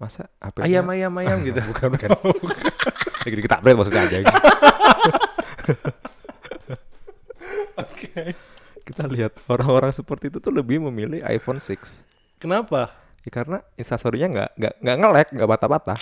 Masa 0.00 0.32
HP 0.40 0.64
Ayam 0.64 0.88
ayam 0.88 1.12
ayam 1.16 1.44
gitu. 1.44 1.60
bukan 1.72 1.92
bukan. 1.92 2.08
Lagi 3.24 3.36
kita 3.36 3.56
update 3.60 3.76
maksudnya 3.76 4.00
aja. 4.04 4.16
Oke. 7.84 8.34
Kita 8.80 9.04
lihat 9.06 9.38
orang-orang 9.46 9.92
seperti 9.92 10.32
itu 10.32 10.38
tuh 10.40 10.50
lebih 10.50 10.80
memilih 10.88 11.20
iPhone 11.28 11.60
6. 11.60 11.76
Kenapa? 12.40 12.90
Ya, 13.20 13.30
karena 13.30 13.60
instastorynya 13.76 14.28
nggak 14.32 14.50
nggak 14.56 14.74
nggak 14.80 14.96
nge-lag, 14.96 15.28
nggak 15.28 15.50
bata-bata. 15.50 15.94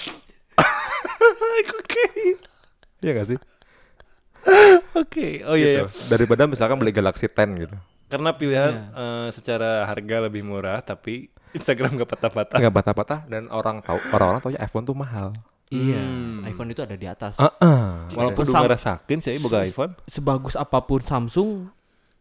Oke. 1.79 2.05
Iya 3.03 3.11
gak 3.19 3.29
sih? 3.35 3.39
Oke. 4.95 5.43
Oh 5.47 5.55
iya. 5.59 5.85
Gitu. 5.85 6.09
Daripada 6.11 6.47
misalkan 6.47 6.79
beli 6.79 6.95
Galaxy 6.95 7.27
10 7.27 7.59
gitu. 7.59 7.77
Karena 8.09 8.31
pilihan 8.33 8.73
Iya. 8.73 8.87
eh, 8.97 9.29
secara 9.35 9.85
harga 9.85 10.17
lebih 10.31 10.41
murah 10.47 10.81
tapi 10.81 11.29
Instagram 11.53 11.99
gak 11.99 12.11
patah-patah. 12.17 12.59
Nggak 12.63 12.75
bata-bata 12.75 13.17
dan 13.29 13.51
orang 13.53 13.83
tahu 13.85 13.99
orang-orang 14.15 14.41
tahu 14.41 14.51
iPhone 14.57 14.87
tuh 14.87 14.97
mahal. 14.97 15.35
Iya. 15.69 16.01
Hmm. 16.01 16.45
iPhone 16.45 16.69
itu 16.69 16.81
ada 16.81 16.95
di 16.95 17.05
atas. 17.05 17.37
Heeh. 17.37 17.81
Walaupun 18.11 18.45
Sam- 18.45 18.65
ngerasakin 18.65 19.19
sih 19.19 19.37
boga 19.37 19.61
iPhone. 19.63 19.93
Sebagus 20.05 20.55
apa 20.55 20.81
pun 20.81 20.99
Samsung 20.99 21.69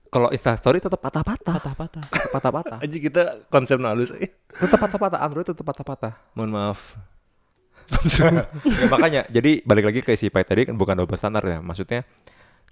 Kalau 0.08 0.28
Instastory 0.30 0.80
tetap 0.80 0.98
patah-patah. 0.98 1.56
patah-patah. 1.58 2.04
Patah-patah. 2.30 2.78
Aja 2.84 2.98
kita 2.98 3.24
konsep 3.48 3.76
halus. 3.78 4.12
Eh, 4.14 4.32
tetap 4.50 4.80
patah-patah. 4.80 5.20
Android 5.20 5.44
tetap 5.46 5.64
patah-patah. 5.64 6.16
mohon 6.32 6.48
maaf. 6.50 6.96
ya, 8.20 8.44
makanya 8.88 9.24
jadi 9.26 9.64
balik 9.64 9.86
lagi 9.86 10.00
ke 10.02 10.12
isi 10.12 10.28
Pai 10.28 10.44
tadi 10.44 10.64
kan 10.64 10.76
bukan 10.76 10.92
double 10.94 11.16
standar 11.16 11.40
ya 11.42 11.60
maksudnya 11.62 12.04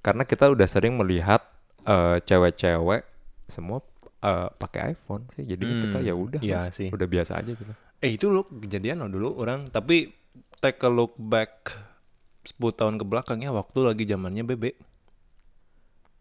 karena 0.02 0.24
kita 0.24 0.52
udah 0.52 0.64
sering 0.66 0.92
melihat 0.94 1.40
eh, 1.82 2.20
cewek-cewek 2.20 3.08
semua 3.46 3.80
eh, 4.20 4.52
pakai 4.52 4.92
iPhone 4.92 5.24
sih 5.32 5.48
jadi 5.48 5.64
Hmm, 5.64 5.82
kita 5.82 5.98
ya 6.02 6.14
udah 6.14 6.40
Iya 6.40 6.68
sih. 6.70 6.92
udah 6.92 7.08
biasa 7.08 7.40
aja 7.40 7.48
gitu 7.48 7.64
Eh 7.98 8.12
itu 8.12 8.28
loh 8.28 8.44
kejadian 8.44 9.00
loh 9.00 9.10
dulu 9.10 9.40
orang 9.40 9.64
tapi 9.66 10.12
take 10.58 10.80
a 10.80 10.90
look 10.90 11.16
back 11.18 11.76
10 12.44 12.56
tahun 12.72 12.96
ke 12.96 13.04
belakang 13.04 13.40
ya 13.40 13.50
waktu 13.50 13.80
lagi 13.82 14.04
zamannya 14.04 14.44
BB. 14.46 14.64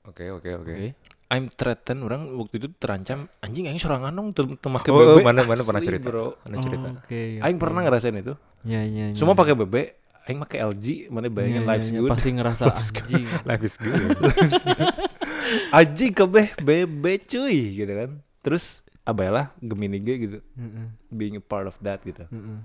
oke 0.04 0.24
oke 0.32 0.50
oke 0.54 0.74
Oke. 0.74 0.88
I'm 1.26 1.48
threatened 1.48 2.00
orang 2.00 2.30
waktu 2.34 2.58
itu 2.58 2.68
terancam 2.74 3.26
anjing 3.40 3.66
aing 3.66 3.76
sorangan 3.76 4.12
dong 4.12 4.30
tuh 4.32 4.46
make 4.68 4.86
Oh, 4.86 4.94
BB. 4.94 5.10
oh, 5.10 5.20
mana- 5.22 5.42
mana 5.42 5.62
pernah 5.62 5.80
cerita? 5.80 6.04
Bro. 6.04 6.38
mana 6.40 6.56
cerita 6.58 6.86
Oh, 6.86 6.96
Oke. 6.96 7.20
Aing 7.40 7.58
pernah 7.58 7.80
ngerasain 7.80 8.14
itu. 8.14 8.34
Ya, 8.62 8.80
ya, 8.82 9.10
ya. 9.10 9.16
Semua 9.16 9.32
pakai 9.32 9.52
BB, 9.54 9.74
aing 10.22 10.38
pakai 10.38 10.58
LG, 10.62 10.84
mana 11.08 11.26
bayangin 11.26 11.56
Ya, 11.56 11.60
ya, 11.60 11.68
life's 11.68 11.90
ya, 11.90 11.98
good. 11.98 12.10
Pasti 12.12 12.28
ngerasa 12.30 12.64
anjing. 12.72 13.24
life 13.48 13.62
is 13.62 13.76
good 13.76 14.14
Aji 15.74 16.06
kebeh 16.10 16.56
BB 16.56 17.04
cuy 17.26 17.56
gitu 17.74 17.92
kan. 17.92 18.10
Terus 18.40 18.64
abalah 19.02 19.52
Gemini 19.58 19.98
G 19.98 20.08
gitu. 20.18 20.38
Heeh, 20.54 20.86
Being 21.08 21.36
a 21.36 21.42
part 21.42 21.64
of 21.64 21.76
that 21.80 22.00
gitu. 22.02 22.24
heeh. 22.24 22.58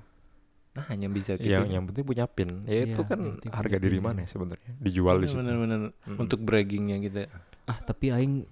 Nah, 0.80 0.88
hanya 0.88 1.08
bisa 1.08 1.32
gitu. 1.34 1.46
yang 1.46 1.66
yang 1.66 1.84
penting 1.84 2.04
punya 2.04 2.26
pin 2.26 2.64
ya 2.64 2.86
itu 2.86 2.96
Iya, 2.96 3.06
kan 3.06 3.20
yang 3.20 3.36
penting 3.38 3.52
harga 3.52 3.78
diri 3.78 3.98
pin. 3.98 4.06
mana 4.06 4.20
ya 4.20 4.30
sebenarnya 4.30 4.72
dijual 4.78 5.16
di 5.18 5.26
situ 5.26 5.38
Bener-bener 5.38 5.80
Mm-mm. 5.92 6.18
untuk 6.18 6.40
braggingnya 6.40 6.98
gitu. 7.00 7.18
ya. 7.22 7.30
Ah, 7.66 7.80
tapi 7.80 8.10
aing 8.10 8.48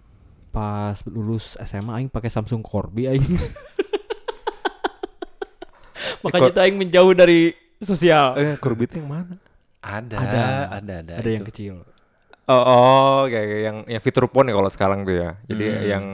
pas 0.50 0.96
lulus 1.06 1.56
SMA 1.60 1.94
aing 1.96 2.08
pakai 2.08 2.28
Samsung 2.28 2.62
Corby 2.62 3.08
aing. 3.08 3.24
Makanya 6.24 6.50
tuh 6.50 6.62
aing 6.62 6.78
menjauh 6.78 7.14
dari 7.14 7.52
sosial. 7.80 8.36
eh 8.36 8.56
Corby 8.58 8.86
itu 8.86 8.98
yang 8.98 9.10
mana 9.10 9.36
Ada, 9.78 10.16
Ada. 10.18 10.42
ada, 10.74 10.94
ada. 11.00 11.14
Ada 11.16 11.30
yang 11.30 11.42
itu. 11.42 11.52
kecil. 11.54 11.76
oh 12.46 12.64
oh 12.64 13.20
kayak 13.26 13.60
yang 13.62 13.78
yang 13.86 14.00
fitur 14.00 14.24
phone 14.26 14.48
ya 14.48 14.56
kalau 14.56 14.68
sekarang 14.68 15.04
tuh 15.04 15.16
ya 15.18 15.36
jadi 15.46 15.66
Hmm. 15.68 15.84
yang 15.86 16.06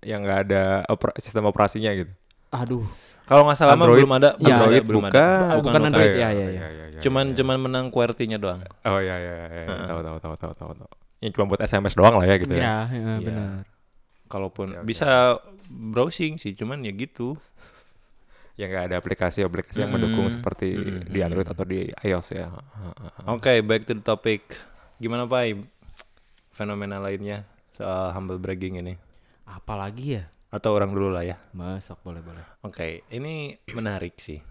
yang 0.00 0.20
nggak 0.22 0.40
ada 0.46 0.62
opera- 0.86 1.18
sistem 1.18 1.44
operasinya 1.44 1.90
gitu 1.92 2.14
Aduh. 2.48 2.86
Kalau 3.30 3.46
nggak 3.46 3.56
salah 3.56 3.78
Android- 3.78 4.02
belum 4.02 4.12
ada. 4.12 4.28
Ya, 4.28 4.34
belum 4.34 4.50
ada, 4.50 4.58
Android 4.58 4.82
belum 4.82 5.02
bukan. 5.06 5.12
ada. 5.14 5.26
Oh, 5.54 5.60
bukan 5.62 5.80
Android, 5.86 6.12
ya, 6.12 6.28
ya, 6.28 6.46
ya. 6.50 6.62
Cuman 6.98 7.24
cuman 7.30 7.56
menang 7.56 7.86
QWERTY-nya 7.88 8.36
doang. 8.36 8.60
Oh 8.82 8.98
iya 8.98 9.14
iya 9.14 9.32
iya, 9.32 9.46
iya. 9.46 9.64
Heeh. 9.64 9.86
tahu 9.86 10.00
tahu 10.02 10.16
tahu 10.18 10.34
tahu 10.36 10.52
tahu 10.52 10.70
tahu. 10.76 10.90
Yang 11.20 11.30
cuma 11.32 11.44
buat 11.46 11.60
SMS 11.62 11.94
doang 11.94 12.18
lah 12.18 12.26
ya 12.26 12.36
gitu 12.36 12.52
ya. 12.52 12.60
Ya, 12.60 12.76
heeh, 12.86 13.00
Iya. 13.00 13.24
benar. 13.24 13.48
Kalaupun 14.26 14.66
oke. 14.72 14.84
bisa 14.84 15.38
browsing 15.70 16.36
sih, 16.36 16.52
cuman 16.52 16.82
ya 16.82 16.90
gitu. 16.90 17.38
Yang 18.54 18.68
nggak 18.68 18.84
ada 18.84 18.96
aplikasi-aplikasi 18.98 19.78
yang 19.78 19.88
Mm-mm. 19.88 20.10
mendukung 20.10 20.26
seperti 20.28 20.74
Mm-mm. 20.74 21.06
di 21.06 21.18
Android 21.20 21.46
atau 21.46 21.62
di 21.62 21.86
iOS 22.02 22.34
ya. 22.34 22.50
Heeh. 22.50 23.30
Oke, 23.30 23.62
back 23.62 23.86
to 23.86 23.94
the 23.94 24.02
topic. 24.02 24.58
Gimana 24.98 25.24
Pak 25.24 25.64
fenomena 26.50 26.98
lainnya 26.98 27.46
soal 27.72 28.12
humble 28.12 28.36
bragging 28.36 28.76
ini? 28.76 28.94
Apalagi 29.46 30.20
ya? 30.20 30.24
Atau 30.50 30.74
orang 30.74 30.90
dulu 30.90 31.14
lah 31.14 31.22
ya. 31.22 31.38
Masak 31.54 32.02
boleh 32.02 32.20
boleh. 32.20 32.42
Oke, 32.66 33.06
ini 33.14 33.54
menarik 33.70 34.18
sih. 34.18 34.42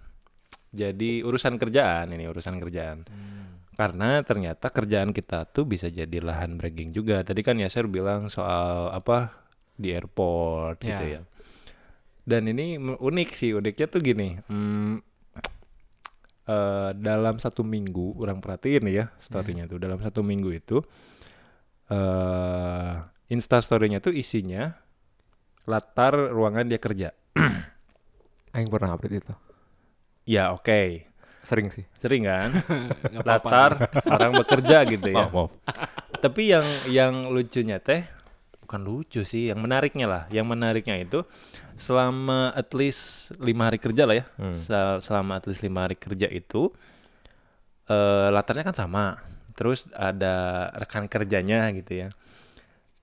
Jadi 0.69 1.25
urusan 1.25 1.59
kerjaan 1.59 2.13
ini 2.15 2.23
urusan 2.29 2.55
kerjaan. 2.61 3.03
Karena 3.75 4.19
ternyata 4.23 4.71
kerjaan 4.71 5.15
kita 5.15 5.47
tuh 5.51 5.63
bisa 5.63 5.87
jadi 5.87 6.19
lahan 6.19 6.59
bragging 6.59 6.91
juga. 6.95 7.23
Tadi 7.23 7.41
kan 7.43 7.59
Yasir 7.59 7.87
bilang 7.87 8.27
soal 8.27 8.91
apa 8.91 9.31
di 9.79 9.95
airport 9.95 10.83
gitu 10.83 11.05
Ya. 11.15 11.21
Dan 12.27 12.45
ini 12.45 12.77
unik 12.77 13.29
sih, 13.33 13.55
uniknya 13.57 13.87
tuh 13.89 14.01
gini. 14.05 14.37
hmm, 14.37 15.01
eh, 16.45 16.91
dalam 16.93 17.41
satu 17.41 17.65
minggu, 17.65 18.21
orang 18.21 18.37
perhatiin 18.37 18.85
ya 18.91 19.09
storynya 19.17 19.65
tuh. 19.65 19.81
Dalam 19.81 19.97
satu 19.97 20.21
minggu 20.21 20.53
itu, 20.53 20.77
eh 21.89 22.93
Insta 23.29 23.61
story-nya 23.61 24.01
tuh 24.01 24.13
isinya 24.13 24.73
latar 25.69 26.17
ruangan 26.33 26.65
dia 26.65 26.81
kerja. 26.81 27.13
Aing 28.57 28.67
pernah 28.67 28.97
update 28.97 29.21
itu. 29.21 29.33
Ya 30.25 30.49
oke, 30.49 31.05
Sering 31.45 31.69
sih. 31.69 31.85
sering 31.97 32.25
kan? 32.25 32.49
Latar 33.29 33.87
orang 34.05 34.33
bekerja 34.35 34.83
gitu 34.83 35.07
ya. 35.07 35.29
Maaf, 35.29 35.31
maaf. 35.31 35.51
Tapi 36.19 36.51
yang 36.51 36.65
yang 36.89 37.13
lucunya 37.29 37.77
teh 37.79 38.03
bukan 38.65 38.81
lucu 38.81 39.21
sih, 39.23 39.49
yang 39.49 39.61
menariknya 39.61 40.05
lah. 40.05 40.23
Yang 40.29 40.45
menariknya 40.49 40.99
itu 40.99 41.23
selama 41.79 42.51
at 42.51 42.69
least 42.75 43.31
lima 43.39 43.71
hari 43.71 43.79
kerja 43.79 44.03
lah 44.03 44.19
ya. 44.19 44.25
Hmm. 44.35 44.57
Se- 44.59 44.99
Selama 45.01 45.39
at 45.39 45.45
least 45.45 45.61
lima 45.61 45.85
hari 45.87 45.95
kerja 45.95 46.27
itu 46.27 46.73
eh 47.87 48.27
latarnya 48.29 48.65
kan 48.65 48.75
sama. 48.75 49.17
Terus 49.55 49.87
ada 49.91 50.67
rekan 50.73 51.07
kerjanya 51.07 51.67
gitu 51.73 52.05
ya. 52.05 52.07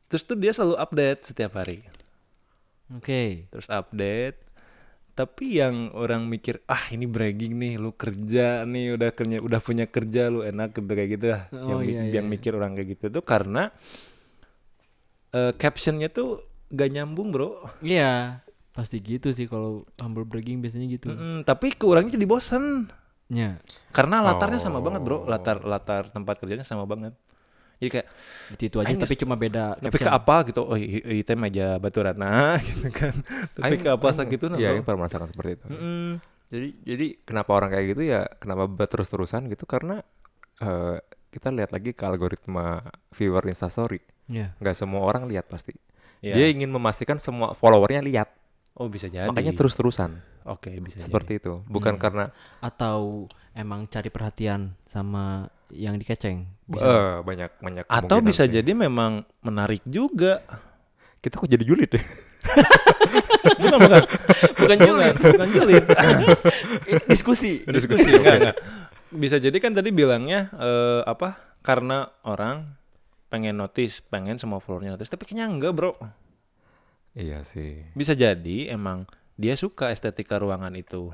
Terus 0.06 0.22
tuh 0.22 0.38
dia 0.38 0.54
selalu 0.54 0.78
update 0.78 1.20
setiap 1.26 1.58
hari. 1.58 1.82
Oke. 2.94 3.50
Terus 3.50 3.66
update. 3.66 4.38
Tapi 5.16 5.64
yang 5.64 5.96
orang 5.96 6.28
mikir, 6.28 6.60
ah 6.68 6.92
ini 6.92 7.08
bragging 7.08 7.56
nih, 7.56 7.80
lu 7.80 7.96
kerja 7.96 8.68
nih, 8.68 9.00
udah 9.00 9.10
kerja, 9.16 9.36
udah 9.40 9.60
punya 9.64 9.88
kerja, 9.88 10.28
lu 10.28 10.44
enak 10.44 10.76
gitu 10.76 10.92
kayak 10.92 11.10
gitu 11.16 11.26
lah. 11.32 11.42
yang 11.50 11.64
Oh, 11.72 11.80
mi- 11.80 11.96
iya, 11.96 12.02
iya, 12.04 12.20
yang 12.20 12.26
iya. 12.28 12.32
mikir 12.36 12.52
orang 12.52 12.76
kayak 12.76 12.88
gitu 13.00 13.04
tuh 13.08 13.24
karena 13.24 13.72
eh 15.32 15.52
captionnya 15.56 16.08
tuh 16.08 16.44
gak 16.68 16.92
nyambung 16.92 17.32
bro. 17.32 17.64
Iya, 17.80 18.44
pasti 18.76 19.00
gitu 19.00 19.32
sih 19.32 19.48
kalau 19.48 19.88
humble 19.96 20.28
bragging 20.28 20.60
biasanya 20.60 20.86
gitu. 20.90 21.08
Mm-mm, 21.08 21.48
tapi 21.48 21.72
ke 21.72 21.84
orangnya 21.88 22.14
jadi 22.20 22.28
bosen. 22.28 22.92
Ya, 23.26 23.58
Karena 23.90 24.22
latarnya 24.22 24.62
sama 24.62 24.78
banget 24.78 25.02
bro, 25.02 25.18
Oh. 25.18 25.26
latar 25.26 25.58
latar 25.64 26.06
tempat 26.12 26.38
kerjanya 26.38 26.62
sama 26.62 26.86
banget. 26.86 27.16
Jadi 27.76 27.90
kayak 27.92 28.06
itu 28.56 28.64
itu 28.72 28.76
aja 28.80 28.94
tapi 28.96 29.14
cuma 29.20 29.34
beda 29.36 29.76
tapi 29.76 29.96
ke 30.00 30.08
apa 30.08 30.36
gitu, 30.48 30.64
oh 30.64 30.78
itu 30.80 31.28
meja 31.36 31.76
baturana 31.76 32.56
gitu 32.68 32.88
kan. 32.88 33.12
Tapi 33.52 33.74
ke 33.76 33.88
apa 33.92 34.08
sakitu 34.16 34.48
nah 34.48 34.56
Iya. 34.56 34.72
Aing 34.72 34.84
pernah 34.84 35.04
merasakan 35.04 35.28
seperti 35.28 35.60
itu. 35.60 35.66
Mm-mm. 35.68 36.08
Jadi 36.46 36.68
jadi 36.86 37.06
kenapa 37.26 37.50
orang 37.52 37.68
kayak 37.74 37.86
gitu 37.92 38.02
ya 38.06 38.24
kenapa 38.40 38.64
terus-terusan 38.88 39.50
gitu 39.52 39.68
karena 39.68 40.00
eh, 40.62 40.96
kita 41.28 41.52
lihat 41.52 41.68
lagi 41.74 41.92
ke 41.92 42.00
algoritma 42.06 42.80
viewer 43.12 43.44
Instastory. 43.44 44.00
Ya. 44.24 44.56
Nggak 44.56 44.76
semua 44.78 45.04
orang 45.04 45.28
lihat 45.28 45.44
pasti. 45.52 45.76
Iya. 46.24 46.32
Dia 46.32 46.46
ingin 46.48 46.72
memastikan 46.72 47.20
semua 47.20 47.52
followernya 47.52 48.00
lihat. 48.00 48.32
Oh 48.72 48.88
bisa 48.88 49.08
jadi. 49.12 49.28
Makanya 49.28 49.52
terus-terusan 49.52 50.16
Oke 50.46 50.70
bisa 50.78 51.02
seperti 51.02 51.42
itu. 51.42 51.60
Bukan 51.66 51.98
Hmm. 51.98 52.00
karena 52.00 52.24
Atau 52.62 53.26
emang 53.52 53.84
cari 53.90 54.08
perhatian 54.08 54.78
sama 54.86 55.50
yang 55.70 55.96
dikeceng. 55.96 56.46
Bisa. 56.64 56.82
eh, 56.82 57.14
banyak 57.22 57.50
banyak 57.58 57.84
Atau 57.86 58.18
bisa 58.20 58.44
sih. 58.44 58.52
jadi 58.54 58.72
memang 58.72 59.22
menarik 59.40 59.82
juga. 59.82 60.42
kita 61.18 61.36
kok 61.36 61.48
jadi 61.48 61.62
julid 61.62 61.90
ya. 61.90 62.02
bukan 63.58 63.78
bukan 63.82 64.02
Bukan 64.56 64.78
julid. 64.78 65.14
bukan 65.16 65.48
julid. 65.50 65.84
Diskusi. 67.12 67.62
Diskusi 67.66 68.10
enggak 68.10 68.36
enggak. 68.38 68.56
Bisa 69.08 69.36
jadi 69.38 69.56
kan 69.56 69.72
tadi 69.72 69.90
bilangnya 69.90 70.50
eh, 70.52 71.02
apa? 71.02 71.34
Karena 71.62 72.06
orang 72.22 72.78
pengen 73.26 73.58
notice, 73.58 73.98
pengen 74.00 74.38
semua 74.38 74.62
followernya 74.62 74.94
notice, 74.94 75.10
tapi 75.10 75.26
kayaknya 75.26 75.50
enggak, 75.50 75.74
Bro. 75.74 75.98
Iya 77.12 77.42
sih. 77.42 77.82
Bisa 77.90 78.14
jadi 78.14 78.70
emang 78.70 79.08
dia 79.34 79.58
suka 79.58 79.90
estetika 79.90 80.38
ruangan 80.38 80.70
itu. 80.72 81.10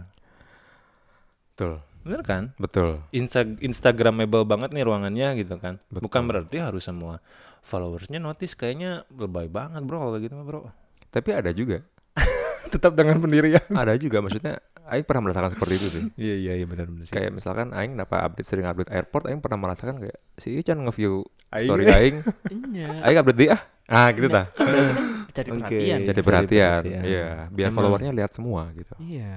Betul. 1.52 1.80
Bener 2.02 2.20
kan? 2.22 2.50
Betul. 2.56 3.02
Insta 3.10 3.46
Instagramable 3.58 4.42
banget 4.42 4.70
nih 4.70 4.82
ruangannya 4.82 5.38
gitu 5.38 5.54
kan. 5.56 5.78
Betul. 5.86 6.02
Bukan 6.04 6.22
berarti 6.24 6.56
harus 6.58 6.82
semua 6.82 7.22
followersnya 7.60 8.18
notice 8.18 8.52
kayaknya 8.52 9.06
lebay 9.08 9.46
banget 9.46 9.82
bro 9.82 10.02
kalau 10.02 10.18
gitu 10.18 10.34
mah 10.34 10.42
bro. 10.42 10.60
Tapi 11.08 11.30
ada 11.30 11.50
juga. 11.50 11.82
Tetap 12.72 12.92
dengan 12.92 13.18
pendirian. 13.18 13.62
ada 13.70 13.94
juga 13.94 14.18
maksudnya 14.18 14.58
Aing 14.82 15.06
pernah 15.06 15.22
merasakan 15.24 15.54
seperti 15.54 15.74
itu 15.76 15.86
sih. 15.88 16.02
Iya 16.16 16.34
iya 16.36 16.52
iya 16.58 16.66
benar 16.66 16.90
benar 16.90 17.06
sih. 17.06 17.14
Kayak 17.14 17.30
misalkan 17.32 17.70
Aing 17.70 17.94
kenapa 17.94 18.26
update 18.26 18.48
sering 18.48 18.66
update 18.66 18.90
airport 18.90 19.24
Aing 19.26 19.38
pernah 19.38 19.58
merasakan 19.60 19.96
kayak 19.98 20.18
si 20.34 20.58
Ican 20.58 20.82
nge-view 20.82 21.22
story 21.48 21.86
Aing 21.86 22.16
Iya. 22.74 22.88
Aing 23.00 23.18
update 23.18 23.38
dia 23.38 23.50
ah 23.52 23.60
ah 23.84 24.08
gitu 24.10 24.26
dah 24.26 24.46
Kan 24.50 24.66
berarti 24.66 24.82
kan 24.88 24.98
cari 25.32 25.48
perhatian. 25.50 25.98
jadi 26.00 26.06
Jadi 26.08 26.20
perhatian 26.20 26.80
perhatian. 26.82 27.02
iya 27.04 27.28
biar 27.48 27.70
followernya 27.70 28.10
lihat 28.12 28.30
semua 28.32 28.62
gitu 28.72 28.94
Iya. 28.98 29.32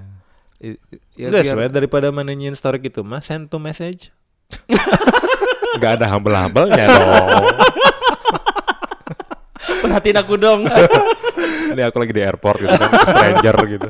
Ya 0.58 1.28
Enggak 1.28 1.44
biar 1.46 1.70
daripada 1.70 2.08
managing 2.10 2.54
story 2.54 2.80
gitu 2.80 3.02
mah 3.02 3.20
send 3.20 3.48
to 3.48 3.58
message. 3.58 4.10
nggak 5.76 6.00
ada 6.00 6.08
humble-humblenya 6.08 6.86
dong 6.96 7.30
Perhatiin 9.82 10.18
aku 10.18 10.34
dong. 10.36 10.62
ini 11.74 11.82
aku 11.82 11.98
lagi 11.98 12.14
di 12.14 12.22
airport 12.22 12.62
gitu 12.62 12.72
kan 12.72 12.90
stranger 13.04 13.56
gitu 13.68 13.90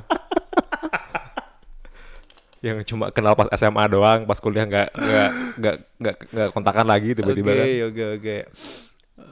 yang 2.60 2.82
cuma 2.82 3.14
kenal 3.14 3.38
pas 3.38 3.46
SMA 3.54 3.86
doang 3.86 4.26
pas 4.26 4.34
kuliah 4.36 4.66
nggak 4.66 4.90
nggak 4.90 5.30
nggak 5.56 5.76
nggak 6.02 6.16
nggak 6.26 6.50
kontakan 6.50 6.88
lagi 6.90 7.14
tiba-tiba 7.14 7.46
Oke 7.46 7.62
kan 7.62 7.68
oke 7.86 8.04
oke. 8.18 8.38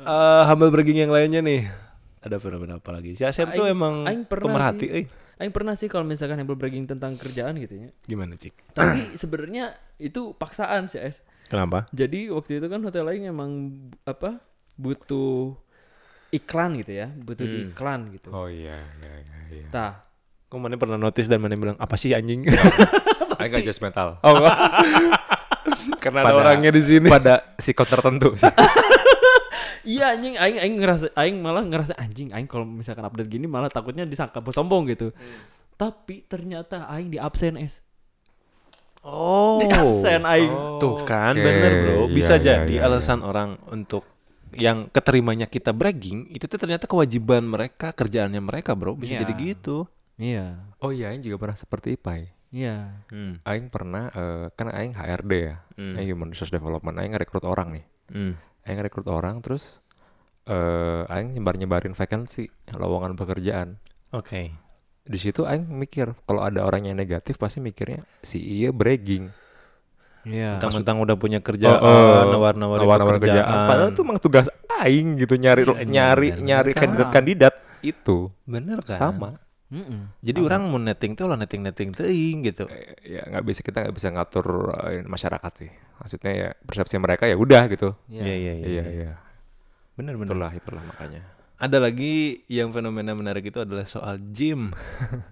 Eh, 0.05 0.41
humble 0.45 0.69
bragging 0.69 0.99
yang 0.99 1.09
lainnya 1.09 1.41
nih. 1.41 1.65
Ada 2.21 2.37
fenomena 2.37 2.77
apa 2.77 2.93
lagi? 2.93 3.17
Si 3.17 3.25
Asep 3.25 3.49
tuh 3.49 3.65
Aing- 3.65 3.73
emang 3.73 3.93
pemerhati. 4.23 4.85
sih. 4.85 4.89
eh. 4.93 5.05
Aing 5.35 5.49
pernah 5.49 5.73
sih 5.73 5.85
kalau 5.85 6.03
misalkan 6.03 6.37
humble 6.37 6.53
bragging 6.53 6.85
tentang 6.85 7.13
kerjaan 7.13 7.57
gitu 7.57 7.75
ya. 7.77 7.89
Gimana 8.03 8.33
cik? 8.33 8.53
Tapi 8.71 9.13
sebenarnya 9.13 9.71
itu 9.97 10.31
paksaan 10.31 10.85
sih, 10.85 10.99
Es. 10.99 11.19
Kenapa? 11.43 11.89
Jadi 11.89 12.29
waktu 12.29 12.57
itu 12.57 12.67
kan 12.67 12.79
hotel 12.79 13.03
lain 13.03 13.27
emang 13.27 13.51
apa? 14.03 14.39
butuh 14.73 15.53
iklan 16.29 16.73
gitu 16.75 16.93
ya, 16.95 17.05
butuh 17.07 17.43
Hmm. 17.43 17.69
iklan 17.69 18.09
gitu. 18.09 18.29
oh 18.29 18.45
iya 18.45 18.73
iya 18.97 19.13
iya, 19.19 19.37
iya. 19.53 19.67
Tah, 19.69 20.01
Kok 20.43 20.57
mana 20.59 20.73
pernah 20.75 20.97
notice 20.97 21.25
dan 21.25 21.37
mana 21.37 21.53
bilang 21.53 21.77
apa 21.77 21.93
sih 21.93 22.09
anjing? 22.11 22.41
Aing 23.37 23.49
nggak 23.49 23.65
judgmental 23.67 24.17
oh 24.19 24.31
enggak. 24.35 24.57
Karena 26.01 26.19
ada 26.19 26.27
Pada- 26.27 26.39
orangnya 26.39 26.69
di 26.69 26.81
sini. 26.81 27.05
pada 27.07 27.53
sikot 27.55 27.85
tertentu 27.85 28.33
sih 28.35 28.49
Iya 29.83 30.15
anjing 30.15 30.35
aing 30.35 30.57
aing 30.59 30.75
ngerasa 30.77 31.07
aing 31.13 31.37
malah 31.37 31.61
ngerasa 31.61 31.93
anjing 31.95 32.31
aing 32.31 32.47
kalau 32.47 32.63
misalkan 32.63 33.03
update 33.03 33.27
gini 33.27 33.45
malah 33.45 33.67
takutnya 33.67 34.03
disangka 34.03 34.39
bos 34.39 34.55
sombong 34.55 34.87
gitu. 34.87 35.11
Tapi 35.73 36.23
ternyata 36.23 36.87
aing 36.87 37.07
di 37.07 37.19
absen 37.19 37.55
es. 37.55 37.83
Oh. 39.03 39.59
Di 39.59 39.67
absen 39.67 40.23
aing. 40.23 40.79
Tuh 40.79 41.03
kan 41.03 41.35
Oke, 41.35 41.43
bener 41.43 41.71
bro. 41.83 42.07
Bisa 42.07 42.35
iya, 42.35 42.39
iya, 42.39 42.45
jadi 42.63 42.73
iya, 42.79 42.87
alasan 42.87 43.19
orang 43.19 43.59
untuk 43.67 44.07
yang 44.53 44.85
keterimanya 44.87 45.49
kita 45.49 45.73
bragging 45.73 46.29
itu 46.29 46.45
tuh 46.45 46.55
ternyata 46.55 46.85
kewajiban 46.85 47.41
mereka 47.41 47.89
kerjaannya 47.89 48.37
mereka 48.37 48.77
bro 48.77 48.93
bisa 48.93 49.17
Iya. 49.17 49.21
jadi 49.21 49.33
gitu. 49.35 49.89
Iya. 50.13 50.61
oh 50.77 50.93
iya 50.93 51.09
Aing 51.09 51.25
juga 51.25 51.41
pernah 51.41 51.57
seperti 51.57 51.97
Ipai 51.97 52.29
Iya. 52.53 53.01
Hmm. 53.09 53.41
Aing 53.41 53.73
pernah 53.73 54.13
eh, 54.13 54.45
kan 54.53 54.69
Aing 54.69 54.93
HRD 54.93 55.31
ya 55.41 55.57
Hmm. 55.73 55.97
Aing 55.97 56.05
Human 56.07 56.29
Resource 56.29 56.53
Development 56.53 56.93
Aing 56.95 57.17
rekrut 57.17 57.41
orang 57.43 57.73
nih 57.73 57.85
Hmm. 58.13 58.37
Aing 58.63 58.79
rekrut 58.79 59.07
orang 59.07 59.39
terus 59.39 59.83
eh 60.43 61.03
Aing 61.07 61.31
nyebar-nyebarin 61.33 61.91
vacancy 61.91 62.47
lowongan 62.71 63.15
pekerjaan 63.15 63.79
Oke. 64.11 64.51
di 65.03 65.17
situ 65.17 65.43
Aing 65.43 65.67
mikir 65.67 66.15
kalau 66.23 66.43
ada 66.43 66.63
orang 66.63 66.85
yang 66.85 66.95
negatif 66.95 67.35
pasti 67.35 67.59
mikirnya 67.59 68.03
si 68.21 68.39
iya 68.39 68.71
bragging 68.71 69.31
Iya. 70.23 70.55
Mentang-mentang 70.55 71.03
udah 71.03 71.19
punya 71.19 71.43
kerjaan, 71.43 71.83
Oh, 71.83 71.83
oh, 71.83 72.31
nawar-nawarin 72.31 72.87
nawar-nawar 72.87 73.19
pekerjaan. 73.19 73.67
Padahal 73.67 73.91
itu 73.91 74.01
emang 74.07 74.19
tugas 74.23 74.47
Aing 74.79 75.19
gitu 75.19 75.35
nyari 75.35 75.67
Iya, 75.67 75.83
nyari 75.83 76.27
bener. 76.31 76.39
nyari 76.47 76.71
Kan. 76.71 76.79
kandidat-kandidat 76.87 77.53
itu 77.83 78.31
bener 78.47 78.79
kan? 78.87 78.95
sama 78.95 79.29
Mm-mm. 79.67 80.15
Jadi 80.21 80.39
orang 80.39 80.69
mau 80.69 80.77
netting 80.77 81.17
tuh 81.17 81.27
lah 81.27 81.35
netting-netting 81.35 81.91
teuing 81.91 82.45
gitu. 82.45 82.69
Eh, 82.69 83.19
ya 83.19 83.25
nggak 83.25 83.43
bisa 83.43 83.59
kita 83.65 83.83
nggak 83.83 83.95
bisa 83.97 84.07
ngatur 84.13 84.47
eh, 84.85 85.01
masyarakat 85.03 85.51
sih 85.59 85.71
maksudnya 85.95 86.31
ya 86.31 86.49
persepsi 86.59 86.95
mereka 86.95 87.23
ya 87.23 87.35
udah 87.35 87.65
gitu 87.67 87.93
Iya. 88.07 88.21
Iya 88.21 88.35
iya 88.35 88.53
iya. 88.53 88.65
iya 88.65 88.83
iya 88.85 89.11
Bener 89.93 90.15
bener. 90.15 90.31
itulah 90.31 90.51
itulah 90.51 90.83
makanya 90.83 91.21
Ada 91.55 91.77
lagi 91.79 92.13
yang 92.47 92.69
fenomena 92.69 93.13
menarik 93.13 93.45
itu 93.45 93.57
adalah 93.57 93.85
soal 93.85 94.19
gym. 94.27 94.73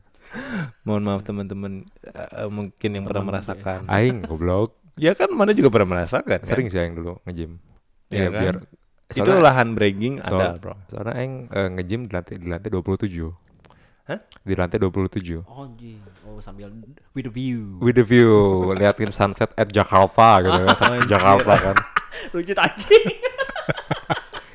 Mohon 0.86 1.04
maaf 1.04 1.22
teman-teman 1.22 1.84
eh, 2.06 2.48
mungkin 2.48 2.90
yang 2.90 3.04
pernah 3.04 3.26
merasakan. 3.28 3.84
Aing 3.86 4.24
goblok 4.24 4.80
Ya 5.00 5.12
kan 5.12 5.28
mana 5.30 5.52
juga 5.52 5.68
pernah 5.70 5.98
merasakan. 5.98 6.40
kan? 6.40 6.42
sering 6.42 6.68
sih 6.68 6.78
Aing 6.78 6.94
dulu 6.94 7.20
nge-gym 7.24 7.60
Iya 8.08 8.18
ya 8.18 8.28
kan? 8.28 8.40
biar 8.40 8.56
Itu 9.10 9.28
soalnya- 9.28 9.44
lahan 9.44 9.68
bragging 9.72 10.16
ada, 10.20 10.30
soal- 10.30 10.56
Bro. 10.58 10.74
soalnya 10.88 11.14
Aing 11.16 11.34
eh, 11.48 11.70
nge-gym 11.74 12.02
di 12.02 12.12
lantai 12.12 12.36
di 12.38 12.48
lantai 12.48 12.70
27 12.70 13.28
Hah? 14.04 14.20
di 14.40 14.54
lantai 14.54 14.78
27 14.78 15.44
Oh, 15.44 15.66
anjing. 15.66 16.00
Sambil 16.42 16.68
with 17.12 17.24
the 17.24 17.32
view. 17.32 17.78
with 17.80 17.94
the 17.94 18.04
view 18.04 18.30
liatin 18.74 19.10
sunset 19.10 19.54
at 19.54 19.70
Jakarta 19.70 20.42
gitu 20.42 20.60
kan 20.74 21.00
Jakarta 21.14 21.54
kan 21.56 21.76
Lucu 22.34 22.52
anjing. 22.54 23.06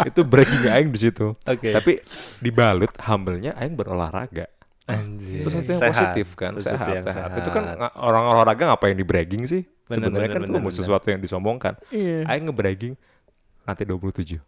itu 0.05 0.20
breaking 0.22 0.66
Aing 0.66 0.90
di 0.90 1.01
situ 1.01 1.33
Oke. 1.40 1.72
tapi 1.72 1.99
dibalut 2.38 2.92
humble-nya 3.01 3.57
Aing 3.57 3.75
berolahraga 3.75 4.46
Anjir. 4.85 5.40
sesuatu 5.40 5.66
yang 5.66 5.81
Sehat. 5.81 5.94
positif 6.12 6.27
kan 6.35 6.53
Sesuatu 6.55 6.79
sehat, 6.79 6.94
yang 6.94 7.05
sehat. 7.05 7.31
itu 7.38 7.49
kan 7.49 7.64
orang 7.96 8.25
olahraga 8.29 8.62
ngapain 8.68 8.92
di 8.92 9.03
bragging 9.03 9.42
sih 9.44 9.62
sebenarnya 9.85 10.31
kan 10.31 10.42
bener, 10.42 10.53
itu 10.53 10.59
bener. 10.61 10.75
sesuatu 10.75 11.07
yang 11.07 11.18
disombongkan 11.18 11.75
Iya. 11.88 12.22
Aing 12.25 12.46
nge-bragging 12.46 12.94
lantai 13.62 13.83
27 13.83 14.38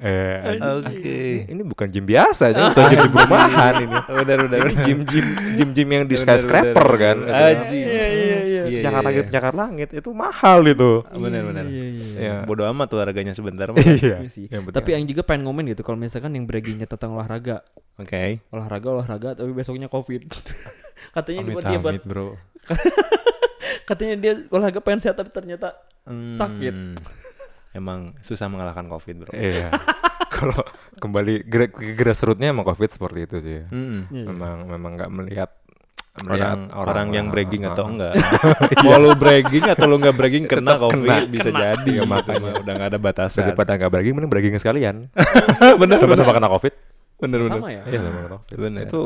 eh 0.00 0.56
Oke. 0.80 1.44
ini 1.44 1.60
bukan 1.60 1.86
gym 1.86 2.04
biasa 2.04 2.50
ini 2.50 2.60
bukan 2.66 2.84
gym 2.88 3.00
di 3.02 3.10
perumahan 3.14 3.74
ini 3.78 3.96
Benar 4.00 4.38
benar. 4.48 4.58
ini 4.62 4.74
gym 4.80 4.98
gym 5.04 5.26
gym 5.54 5.68
gym 5.70 5.88
yang 5.90 6.04
di 6.04 6.16
Bener, 6.16 6.22
skyscraper 6.24 6.72
bener, 6.88 6.96
kan 6.96 7.16
bener. 7.20 7.36
Anjing. 7.36 7.84
Iya, 7.84 8.06
iya, 8.08 8.38
iya. 8.40 8.62
Iya, 8.64 8.80
Jakarta 8.80 8.96
iya, 9.02 9.04
langit 9.10 9.24
iya. 9.24 9.32
Jakarta 9.32 9.58
langit 9.58 9.88
itu 9.92 10.10
mahal 10.10 10.58
itu 10.64 10.92
Benar 11.04 11.42
benar. 11.44 11.64
Iya, 11.64 11.84
iya, 11.86 12.04
iya. 12.06 12.18
ya 12.18 12.34
Bodoh 12.42 12.64
amat 12.66 12.88
olahraganya 12.90 13.32
sebentar. 13.32 13.68
mah. 13.68 13.76
iya 13.76 14.24
Iya 14.24 14.58
Tapi 14.72 14.88
yang 14.90 15.04
juga 15.04 15.20
pengen 15.20 15.44
ngomen 15.44 15.68
gitu 15.68 15.82
kalau 15.82 15.96
misalkan 15.96 16.32
yang 16.32 16.44
braggingnya 16.44 16.86
tentang 16.86 17.12
olahraga, 17.12 17.60
Oke. 17.94 18.40
olahraga 18.48 18.88
olahraga 18.90 19.28
tapi 19.36 19.52
besoknya 19.52 19.86
covid. 19.86 20.32
katanya 21.16 21.40
Amit 21.42 21.60
dia 21.60 21.76
buat 21.76 21.92
amit, 21.92 22.02
Bro. 22.04 22.40
katanya 23.88 24.14
dia 24.16 24.32
olahraga 24.48 24.80
pengen 24.80 25.00
sehat 25.02 25.14
tapi 25.14 25.28
ternyata 25.28 25.76
Hmm. 26.00 26.32
Sakit. 26.32 26.74
Emang 27.70 28.18
susah 28.20 28.46
mengalahkan 28.46 28.86
Covid, 28.86 29.14
Bro. 29.20 29.30
iya 29.32 29.70
kalau 30.32 30.58
kembali 30.96 31.42
ke 31.42 31.66
grassrootsnya 31.92 32.50
emang 32.50 32.62
covid 32.64 32.86
seperti 32.88 33.18
itu 33.24 33.36
sih 33.38 33.58
Mm-mm. 33.66 34.06
Iya, 34.08 34.16
iya. 34.16 34.24
memang 34.26 34.56
memang 34.64 34.92
nggak 34.94 35.10
melihat 35.12 35.50
orang 36.20 36.68
orang 36.70 37.08
yang 37.10 37.26
bragging 37.28 37.62
atau 37.64 37.86
ah, 37.86 37.88
enggak. 37.88 38.12
Mau 38.84 38.94
lu 38.96 39.10
bragging 39.14 39.64
atau 39.64 39.84
lu 39.86 39.96
enggak 39.96 40.16
bragging 40.16 40.44
kena 40.44 40.74
Tetap 40.74 40.82
covid 40.84 41.06
kena. 41.08 41.26
bisa 41.26 41.48
Kena. 41.48 41.60
jadi. 41.60 41.88
Iya, 41.88 42.02
gitu 42.02 42.10
makanya. 42.10 42.40
mah. 42.40 42.52
udah 42.60 42.72
enggak 42.74 42.90
ada 42.90 42.98
batasan. 43.00 43.40
daripada 43.44 43.70
nggak 43.74 43.90
bragging 43.90 44.14
mending 44.14 44.30
bragging 44.30 44.54
sekalian 44.56 44.96
bener 45.78 45.96
sama-sama 45.96 46.30
kena 46.32 46.48
covid 46.48 46.74
bener 47.16 47.38
bener. 47.40 47.52
sama 47.52 47.68
ya. 47.70 47.82
iya 47.86 47.98
sama 48.00 48.18
kena 48.18 48.36
covid 48.40 48.56
Bener. 48.56 48.82
itu 48.84 49.00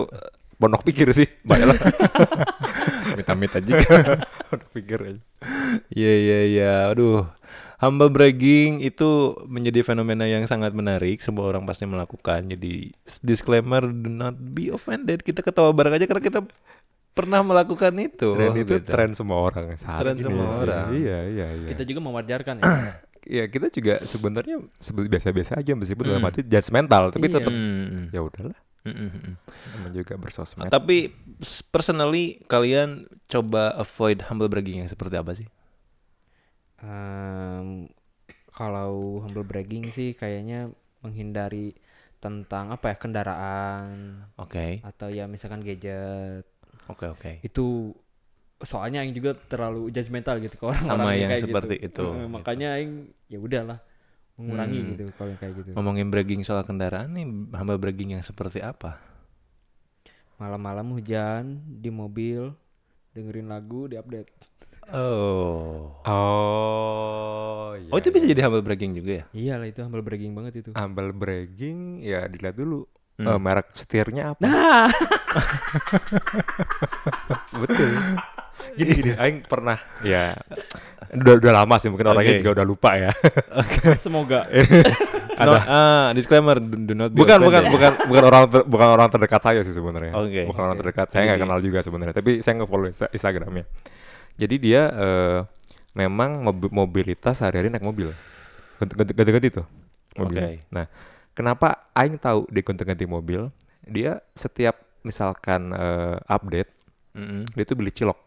pondok 0.54 0.82
pikir 0.82 1.08
sih 1.10 1.26
banyak 1.42 1.66
lah 1.66 1.78
Amit-amit 3.10 3.50
aja. 3.52 3.72
pondok 4.48 4.70
pikir 4.72 4.98
aja 5.04 5.20
Iya 5.90 6.12
iya 6.16 6.38
iya. 6.46 6.72
Aduh. 6.88 7.26
Humble 7.76 8.08
bragging 8.08 8.78
itu 8.78 9.10
menjadi 9.44 9.82
fenomena 9.82 10.24
yang 10.24 10.44
sangat 10.44 10.70
menarik. 10.70 11.18
Semua 11.18 11.46
orang 11.46 11.62
pasti 11.62 11.84
melakukan. 11.84 12.46
Jadi 12.46 12.94
disclaimer 13.20 13.82
do 13.82 14.08
not 14.08 14.34
be 14.36 14.68
offended. 14.68 15.20
Kita 15.20 15.40
ketawa 15.40 15.70
bareng 15.70 15.92
aja 15.92 16.04
karena 16.04 16.22
kita 16.22 16.40
pernah 17.10 17.40
melakukan 17.40 17.94
itu. 17.96 18.30
tren 18.32 18.54
itu 18.56 18.74
gitu. 18.74 18.88
tren 18.88 19.10
semua 19.12 19.38
orang 19.40 19.74
saat 19.74 19.98
Tren 19.98 20.14
semua 20.16 20.46
sih. 20.48 20.62
orang. 20.64 20.86
iya 20.92 21.18
iya 21.24 21.46
iya 21.52 21.68
Kita 21.68 21.82
juga 21.82 22.00
mewajarkan 22.00 22.54
ya. 22.58 22.64
ya 23.38 23.44
kita 23.46 23.70
juga 23.70 23.94
sebenarnya 24.00 24.58
sebe- 24.76 25.06
biasa-biasa 25.06 25.56
aja 25.56 25.72
meskipun 25.72 26.04
dalam 26.04 26.20
Hmm. 26.20 26.28
hati 26.28 26.42
judgmental 26.42 27.08
tapi 27.08 27.24
Iya. 27.24 27.34
tetap 27.34 27.52
Hmm. 27.52 28.10
ya 28.10 28.20
udahlah 28.20 28.58
Hmm, 28.82 28.96
hmm, 28.98 29.10
hmm. 29.16 29.94
juga 29.94 30.12
bersosmed 30.14 30.68
Tapi 30.68 31.08
s- 31.38 31.64
personally 31.64 32.42
kalian 32.44 33.06
coba 33.24 33.72
avoid 33.74 34.20
humble 34.24 34.44
bragging 34.46 34.82
yang 34.82 34.90
seperti 34.90 35.14
apa 35.14 35.32
sih? 35.32 35.46
Em, 36.84 37.88
kalau 38.52 39.24
humble 39.24 39.42
bragging 39.46 39.88
sih 39.88 40.12
kayaknya 40.12 40.68
menghindari 41.00 41.72
tentang 42.20 42.72
apa 42.72 42.92
ya 42.92 42.96
kendaraan 42.96 44.24
Oke. 44.40 44.80
atau 44.84 45.08
ya 45.12 45.24
misalkan 45.28 45.60
gadget 45.64 46.44
Oke, 46.88 47.08
oke. 47.08 47.32
itu 47.40 47.92
soalnya 48.60 49.00
Aing 49.04 49.12
juga 49.16 49.36
terlalu 49.36 49.88
judgmental 49.92 50.40
gitu 50.40 50.56
ke 50.60 50.64
orang 50.64 50.84
Sama 50.84 51.12
yang 51.16 51.32
seperti 51.36 51.76
itu, 51.80 52.04
Eh, 52.04 52.24
gitu. 52.24 52.28
makanya 52.28 52.76
Aing 52.76 53.12
ya 53.28 53.40
udahlah 53.40 53.80
mengurangi 54.36 54.78
Hmm. 54.80 54.90
gitu 54.96 55.04
kalau 55.16 55.28
yang 55.32 55.40
kayak 55.40 55.54
gitu 55.60 55.70
Ngomongin 55.76 56.08
bragging 56.12 56.42
soal 56.44 56.64
kendaraan 56.68 57.12
nih, 57.16 57.24
humble 57.56 57.80
bragging 57.80 58.16
yang 58.16 58.24
seperti 58.24 58.60
apa? 58.60 59.00
malam-malam 60.34 60.98
hujan 60.98 61.62
di 61.78 61.94
mobil 61.94 62.50
dengerin 63.14 63.46
lagu 63.46 63.86
di 63.86 63.94
update 63.94 64.53
Oh. 64.86 65.96
Oh, 66.04 67.72
iya, 67.74 67.88
Oh, 67.88 67.96
itu 67.96 68.08
bisa 68.08 68.24
iya. 68.24 68.32
jadi 68.32 68.40
humble 68.44 68.60
bragging 68.60 68.92
juga 68.92 69.12
ya? 69.14 69.24
iyalah 69.32 69.64
itu 69.64 69.80
humble 69.80 70.00
bragging 70.00 70.32
banget 70.32 70.52
itu 70.58 70.70
humble 70.72 71.10
bragging 71.10 72.00
ya 72.00 72.26
dilihat 72.26 72.54
dulu 72.54 72.84
Hmm. 73.14 73.30
eh, 73.30 73.38
merek 73.38 73.70
setirnya 73.72 74.34
apa. 74.34 74.42
nah 74.42 74.90
Betul. 77.54 77.90
Gini 78.74 78.90
gini, 78.92 79.12
aing 79.14 79.38
pernah 79.44 79.78
ya 80.02 80.34
udah 81.14 81.38
udah 81.38 81.52
lama 81.54 81.78
sih 81.78 81.86
mungkin 81.86 82.10
orangnya 82.10 82.34
Oke. 82.34 82.40
juga 82.42 82.52
udah 82.58 82.66
lupa 82.66 82.90
ya. 82.98 83.10
semoga 83.96 84.50
No, 85.36 85.50
ah, 85.52 86.10
disclaimer, 86.10 86.58
do 86.58 86.74
do 86.80 86.94
not 86.96 87.10
be 87.10 87.18
bukan 87.18 87.38
bukan 87.40 87.62
offended. 87.62 87.74
bukan 87.74 87.92
bukan 88.06 88.22
orang 88.24 88.42
ter- 88.46 88.66
bukan 88.66 88.88
orang 88.88 89.08
terdekat 89.08 89.40
saya 89.42 89.60
sih 89.62 89.70
sebenarnya. 89.70 90.14
Oke. 90.14 90.46
Bukan 90.46 90.60
orang 90.60 90.74
Oke. 90.74 90.82
terdekat. 90.82 91.06
Saya 91.10 91.22
nggak 91.26 91.40
kenal 91.40 91.58
juga 91.60 91.78
sebenarnya, 91.80 92.14
tapi 92.14 92.38
saya 92.38 92.54
nge-follow 92.58 92.86
Insta- 92.86 93.10
Instagramnya. 93.10 93.66
Jadi 94.34 94.56
dia 94.58 94.90
eh, 94.90 95.38
memang 95.92 96.42
mobi- 96.42 96.70
mobilitas 96.70 97.38
sehari-hari 97.38 97.70
naik 97.70 97.82
mobil. 97.82 98.10
Ganti- 98.78 99.14
Ganti-ganti 99.14 99.48
tuh 99.52 99.66
mobil. 100.14 100.38
Oke. 100.38 100.48
Nah, 100.68 100.86
kenapa 101.30 101.90
aing 101.92 102.18
tahu 102.18 102.46
dia 102.50 102.62
ganti-ganti 102.62 103.06
mobil? 103.06 103.50
Dia 103.80 104.18
setiap 104.32 104.74
misalkan 105.02 105.70
eh, 105.70 106.16
update, 106.26 106.70
Mm-mm. 107.14 107.44
dia 107.52 107.64
tuh 107.64 107.76
beli 107.76 107.92
cilok. 107.92 108.18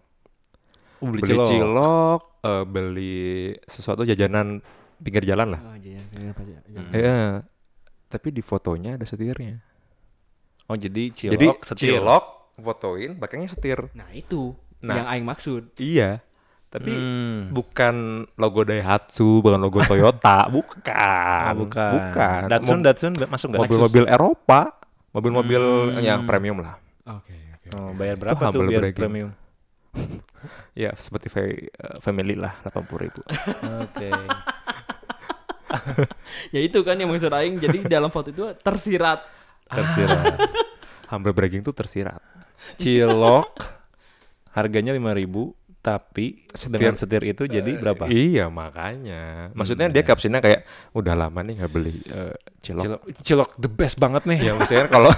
Oh, 0.98 1.12
beli, 1.12 1.22
beli 1.22 1.36
cilok. 1.36 1.48
cilok, 1.48 2.22
eh, 2.42 2.64
beli 2.66 3.26
sesuatu 3.66 4.02
jajanan 4.02 4.62
pinggir 4.98 5.22
jalan 5.24 5.54
lah. 5.54 5.62
oh, 5.62 5.78
iya, 5.78 6.02
iya, 6.16 6.32
aja. 6.32 6.58
Hmm. 6.74 6.92
Iya. 6.94 7.20
Tapi 8.08 8.32
di 8.32 8.40
fotonya 8.40 8.96
ada 8.96 9.04
setirnya. 9.04 9.60
Oh, 10.68 10.76
jadi 10.76 11.12
cilok, 11.12 11.32
Jadi 11.36 11.48
setir. 11.64 11.90
cilok 12.00 12.26
fotoin 12.58 13.12
pakainya 13.14 13.48
setir. 13.48 13.78
nah 13.94 14.10
itu 14.10 14.52
Nah. 14.80 14.96
yang 14.96 15.08
Aing 15.08 15.24
maksud 15.24 15.72
Iya. 15.76 16.20
Tapi 16.68 16.92
Hmm. 16.92 17.48
bukan 17.50 18.28
logo 18.36 18.62
Daihatsu, 18.62 19.40
bukan 19.40 19.58
logo 19.58 19.80
Toyota, 19.82 20.46
bukan. 20.52 21.50
Oh, 21.50 21.64
bukan. 21.64 21.92
Bukan. 21.96 22.40
Datsun, 22.46 22.78
Datsun 22.82 23.12
masuk 23.24 23.48
nggak? 23.50 23.60
mobil-mobil 23.64 24.04
Eropa, 24.06 24.76
mobil-mobil 25.10 25.62
Hmm. 25.92 26.02
yang 26.02 26.20
premium 26.24 26.60
lah. 26.60 26.76
oke 27.06 27.32
oke 27.32 27.68
Oh, 27.74 27.92
bayar 27.94 28.16
berapa 28.16 28.36
tuh 28.36 28.46
humble 28.52 28.68
biar 28.68 28.80
bragging. 28.84 29.00
premium? 29.00 29.30
Ya, 30.76 30.94
seperti 30.94 31.28
fa- 31.28 31.42
eh, 31.42 31.66
family 31.98 32.36
lah, 32.36 32.54
80 32.62 33.02
ribu. 33.02 33.20
Oke. 33.82 34.10
ya 36.50 36.60
itu 36.60 36.82
kan 36.82 36.94
yang 36.94 37.08
maksud 37.08 37.30
Aing 37.30 37.58
jadi 37.58 37.90
dalam 37.90 38.08
foto 38.08 38.30
itu 38.30 38.46
tersirat 38.58 39.20
Tersirat. 39.66 40.38
Humble 41.08 41.32
bragging 41.32 41.60
tuh 41.60 41.72
tersirat. 41.72 42.20
Cilok 42.78 43.77
harganya 44.58 44.92
5000 44.92 45.54
tapi 45.80 46.44
Setir. 46.52 46.74
dengan 46.74 46.96
setir 46.96 47.24
itu 47.24 47.48
jadi 47.48 47.72
berapa? 47.78 48.10
Iya, 48.10 48.50
makanya. 48.50 49.54
Maksudnya 49.54 49.88
Hmm, 49.88 49.96
dia 49.96 50.04
captionnya 50.04 50.42
kayak 50.42 50.66
udah 50.92 51.14
lama 51.16 51.40
nih 51.40 51.54
nggak 51.56 51.72
beli 51.72 51.96
eh, 52.04 52.34
cilok. 52.60 52.84
Cilok, 52.84 53.02
cilok 53.22 53.50
the 53.56 53.70
best 53.70 53.96
banget 53.96 54.26
nih. 54.26 54.40
Ya 54.42 54.54
misalnya 54.54 54.90
kalau 54.90 55.14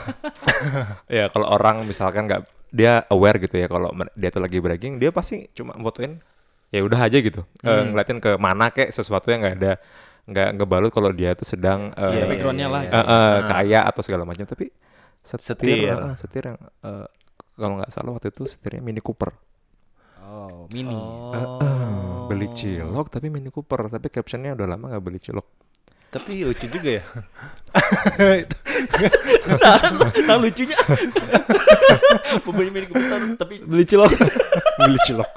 ya 1.10 1.26
kalau 1.28 1.48
orang 1.50 1.84
misalkan 1.84 2.26
nggak 2.26 2.44
dia 2.70 3.02
aware 3.08 3.40
gitu 3.40 3.56
ya 3.56 3.66
kalau 3.66 3.90
dia 4.14 4.30
tuh 4.30 4.40
lagi 4.40 4.62
bragging, 4.62 5.02
dia 5.02 5.10
pasti 5.10 5.50
cuma 5.52 5.74
fotoin 5.76 6.22
ya 6.70 6.86
udah 6.86 7.00
aja 7.02 7.18
gitu. 7.18 7.42
Eh, 7.58 7.66
Hmm. 7.66 7.96
ngeliatin 7.96 8.20
ke 8.20 8.38
mana 8.38 8.70
kek 8.70 8.94
sesuatu 8.94 9.26
yang 9.28 9.42
nggak 9.42 9.56
ada 9.58 9.74
nggak 10.30 10.50
ngebalut 10.54 10.94
kalau 10.94 11.10
dia 11.10 11.34
tuh 11.34 11.50
sedang 11.50 11.90
eh, 11.92 12.06
Iya, 12.06 12.14
iya, 12.14 12.26
backgroundnya 12.28 12.68
lah. 12.70 12.82
eh, 12.84 12.94
eh, 12.94 13.02
Ah. 13.02 13.38
kaya 13.44 13.80
atau 13.82 14.02
segala 14.06 14.22
macam 14.22 14.46
tapi 14.46 14.70
setir 15.20 15.42
Setir. 15.58 15.98
eh, 15.98 16.14
setir 16.16 16.44
yang 16.46 16.58
eh, 16.84 17.08
kalau 17.60 17.76
nggak 17.78 17.92
salah 17.92 18.16
waktu 18.16 18.32
itu 18.32 18.48
setirnya 18.48 18.80
Mini 18.80 19.04
Cooper. 19.04 19.36
oh 20.24 20.66
mini 20.70 20.96
Eh, 21.34 21.42
eh, 21.42 21.90
beli 22.26 22.48
cilok 22.52 23.10
tapi 23.10 23.28
Mini 23.28 23.50
Cooper 23.50 23.90
tapi 23.90 24.08
captionnya 24.08 24.54
udah 24.54 24.66
lama 24.66 24.86
nggak 24.90 25.04
beli 25.04 25.20
cilok. 25.20 25.44
Tapi 26.10 26.42
lucu 26.42 26.66
juga 26.66 26.90
ya. 26.98 27.04
nah 30.26 30.36
lucunya 30.42 30.78
membeli 32.42 32.70
mini 32.72 32.86
komputer 32.90 33.20
tapi 33.38 33.56
Beli 33.62 33.86
cilok. 33.86 34.10
beli 34.82 35.00
cilok. 35.06 35.30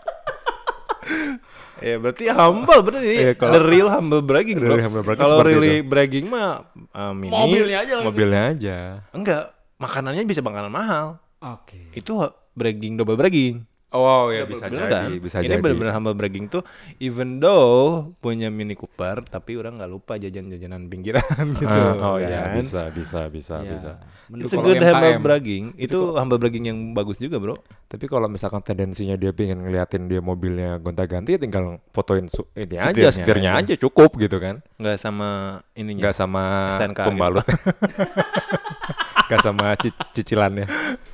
ya 1.83 1.99
berarti 1.99 2.25
humble 2.31 2.81
berarti. 2.81 3.11
Iya, 3.11 3.33
kalau- 3.35 3.53
the 3.53 3.63
real 3.63 3.89
humble 3.91 4.23
bragging, 4.23 4.57
bro. 4.57 4.73
Really 4.73 4.85
humble 4.87 5.03
bragging 5.03 5.21
Kalau 5.21 5.43
really 5.43 5.83
bragging 5.83 6.27
mah 6.31 6.65
uh, 6.95 7.13
mini. 7.13 7.35
mobilnya 7.35 7.79
aja 7.83 7.93
langsung 7.99 8.09
Mobilnya 8.15 8.43
aja. 8.49 8.77
Enggak, 9.11 9.43
makanannya 9.77 10.23
bisa 10.25 10.41
makanan 10.41 10.71
mahal. 10.71 11.21
Oke 11.45 11.93
Itu 11.93 12.17
bragging 12.53 12.95
double 12.95 13.15
bragging. 13.15 13.67
Oh 13.93 14.33
ya 14.33 14.49
Double 14.49 14.57
bisa 14.57 14.65
bener 14.67 14.81
jadi, 14.83 14.89
kan? 14.89 15.09
bisa 15.21 15.37
Ini 15.37 15.47
jadi. 15.47 15.61
benar-benar 15.61 15.93
humble 15.93 16.17
bragging 16.17 16.49
tuh 16.49 16.65
even 16.97 17.37
though 17.39 18.09
punya 18.17 18.49
Mini 18.49 18.73
Cooper 18.73 19.21
tapi 19.23 19.53
orang 19.53 19.77
nggak 19.77 19.91
lupa 19.91 20.17
jajan-jajanan 20.17 20.89
pinggiran 20.89 21.21
gitu. 21.53 21.69
Ah, 21.69 21.93
oh 21.93 22.17
kan? 22.17 22.25
ya 22.25 22.41
bisa 22.57 22.89
bisa 22.89 23.29
bisa 23.29 23.61
Ya. 23.61 23.69
bisa. 23.69 23.91
Menurut 24.33 24.49
It's 24.49 24.57
a 24.57 24.65
good 24.65 24.81
humble 24.81 25.21
bragging. 25.21 25.77
Itu 25.77 26.17
humble 26.17 26.41
bragging 26.41 26.65
yang 26.67 26.79
bagus 26.93 27.21
juga, 27.21 27.37
Bro. 27.37 27.61
Tapi 27.85 28.09
kalau 28.09 28.33
misalkan 28.33 28.65
tendensinya 28.65 29.13
dia 29.13 29.29
pengen 29.31 29.61
ngeliatin 29.61 30.09
dia 30.09 30.25
mobilnya 30.25 30.81
gonta-ganti, 30.81 31.37
ya 31.37 31.39
tinggal 31.39 31.77
fotoin 31.91 32.33
su- 32.33 32.49
ini 32.55 32.81
Setirnya 32.81 32.89
aja, 33.05 33.09
setirnya 33.13 33.51
aja. 33.53 33.61
aja 33.61 33.75
cukup 33.79 34.17
gitu 34.17 34.41
kan. 34.41 34.65
Nggak 34.75 34.97
sama 34.97 35.29
ininya. 35.75 36.01
Nggak 36.01 36.17
sama 36.17 36.43
STNK 36.73 36.99
pembalut. 37.05 37.45
Nggak 39.29 39.41
sama 39.43 39.77
ci- 39.77 40.01
cicilannya. 40.13 40.65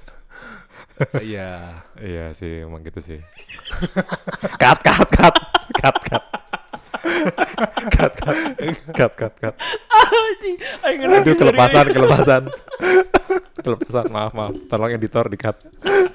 Iya. 1.18 1.82
Iya 1.98 2.24
sih, 2.34 2.62
emang 2.62 2.82
gitu 2.82 2.98
sih. 2.98 3.18
cut, 4.62 4.78
cut, 4.80 5.08
cut, 5.10 5.36
cut, 5.74 5.96
cut. 6.04 6.24
cut, 7.88 8.12
cut, 8.14 8.36
cut, 8.94 9.12
cut, 9.16 9.34
cut. 9.40 9.54
anjing 9.90 10.56
Aing 10.84 11.00
Aduh, 11.08 11.34
kelepasan, 11.34 11.86
kelepasan. 11.90 12.42
kelepasan, 13.58 14.06
maaf, 14.10 14.32
maaf. 14.34 14.54
Tolong 14.66 14.90
editor 14.94 15.26
di 15.26 15.38
cut. 15.38 15.56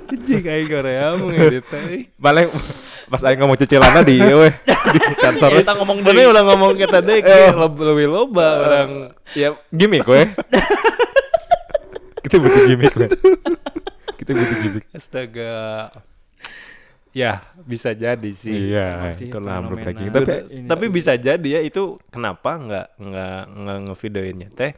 Anjing 0.07 0.41
kayak 0.43 0.67
Korea 0.69 1.15
teh. 1.63 2.07
Paling 2.15 2.47
pas 3.09 3.21
Aing 3.23 3.39
ngomong 3.41 3.57
cicilannya 3.59 4.01
di 4.03 4.17
weh 4.21 4.53
di 4.63 4.99
kantor. 5.19 5.49
kita 5.59 5.73
ngomong 5.77 5.97
Tapi 6.01 6.07
dari 6.17 6.29
udah 6.29 6.43
ngomong 6.47 6.71
kita 6.75 6.97
deh, 7.03 7.19
lebih 7.53 8.07
loba 8.07 8.47
orang. 8.63 8.89
ya 9.33 9.53
gimmick 9.69 10.07
weh. 10.07 10.27
Kita 12.23 12.35
butuh 12.39 12.61
gimmick 12.65 12.93
weh. 12.95 13.09
Kita 14.23 14.31
butuh 14.31 14.57
gimmick. 14.63 14.83
Astaga. 14.97 15.53
Ya, 17.13 17.45
bisa 17.67 17.93
jadi 17.93 18.31
sih. 18.33 18.73
Iya, 18.73 19.13
sih 19.13 19.29
itulah 19.29 19.61
humble 19.61 19.77
fenomena. 19.77 19.85
bragging. 19.93 20.09
Tapi, 20.09 20.25
Tapi 20.25 20.37
Ini 20.49 20.67
tapi 20.71 20.85
tuh. 20.89 20.93
bisa 20.95 21.11
jadi 21.13 21.49
ya 21.59 21.61
itu 21.61 21.83
kenapa 22.09 22.51
nggak 22.57 22.87
nggak 22.97 23.39
nggak 23.53 23.77
ngevideoinnya 23.91 24.49
teh 24.55 24.71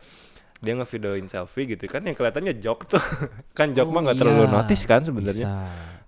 dia 0.65 0.73
ngevideoin 0.73 1.29
selfie 1.29 1.77
gitu 1.77 1.85
kan 1.85 2.01
yang 2.01 2.17
kelihatannya 2.17 2.57
jok 2.57 2.89
tuh 2.89 3.03
kan 3.57 3.69
jok 3.75 3.87
mah 3.93 4.01
nggak 4.09 4.17
terlalu 4.17 4.49
iya. 4.49 4.53
notice 4.57 4.83
kan 4.89 5.01
sebenarnya 5.05 5.47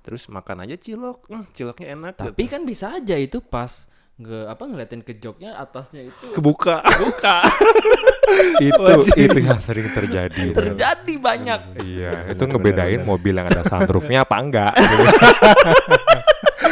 terus 0.02 0.26
makan 0.32 0.66
aja 0.66 0.76
cilok 0.80 1.30
hmm, 1.30 1.46
ciloknya 1.54 1.88
enak 1.94 2.14
tapi 2.18 2.48
gitu. 2.48 2.58
kan 2.58 2.62
bisa 2.66 2.96
aja 2.98 3.16
itu 3.20 3.38
pas 3.44 3.86
nge 4.18 4.50
apa 4.50 4.64
ngeliatin 4.66 5.06
ke 5.06 5.14
joknya 5.22 5.54
atasnya 5.62 6.10
itu 6.10 6.34
kebuka 6.34 6.82
buka 6.82 7.46
itu 8.60 8.82
Wajib. 8.82 9.16
itu 9.16 9.38
yang 9.40 9.58
sering 9.58 9.88
terjadi. 9.88 10.52
Terjadi 10.52 11.14
banyak 11.16 11.60
Iya, 11.80 12.12
itu 12.30 12.40
bener, 12.40 12.52
ngebedain 12.54 13.00
bener. 13.00 13.08
mobil 13.08 13.34
yang 13.34 13.48
ada 13.48 13.64
sunroofnya 13.64 14.20
apa 14.24 14.36
enggak. 14.38 14.74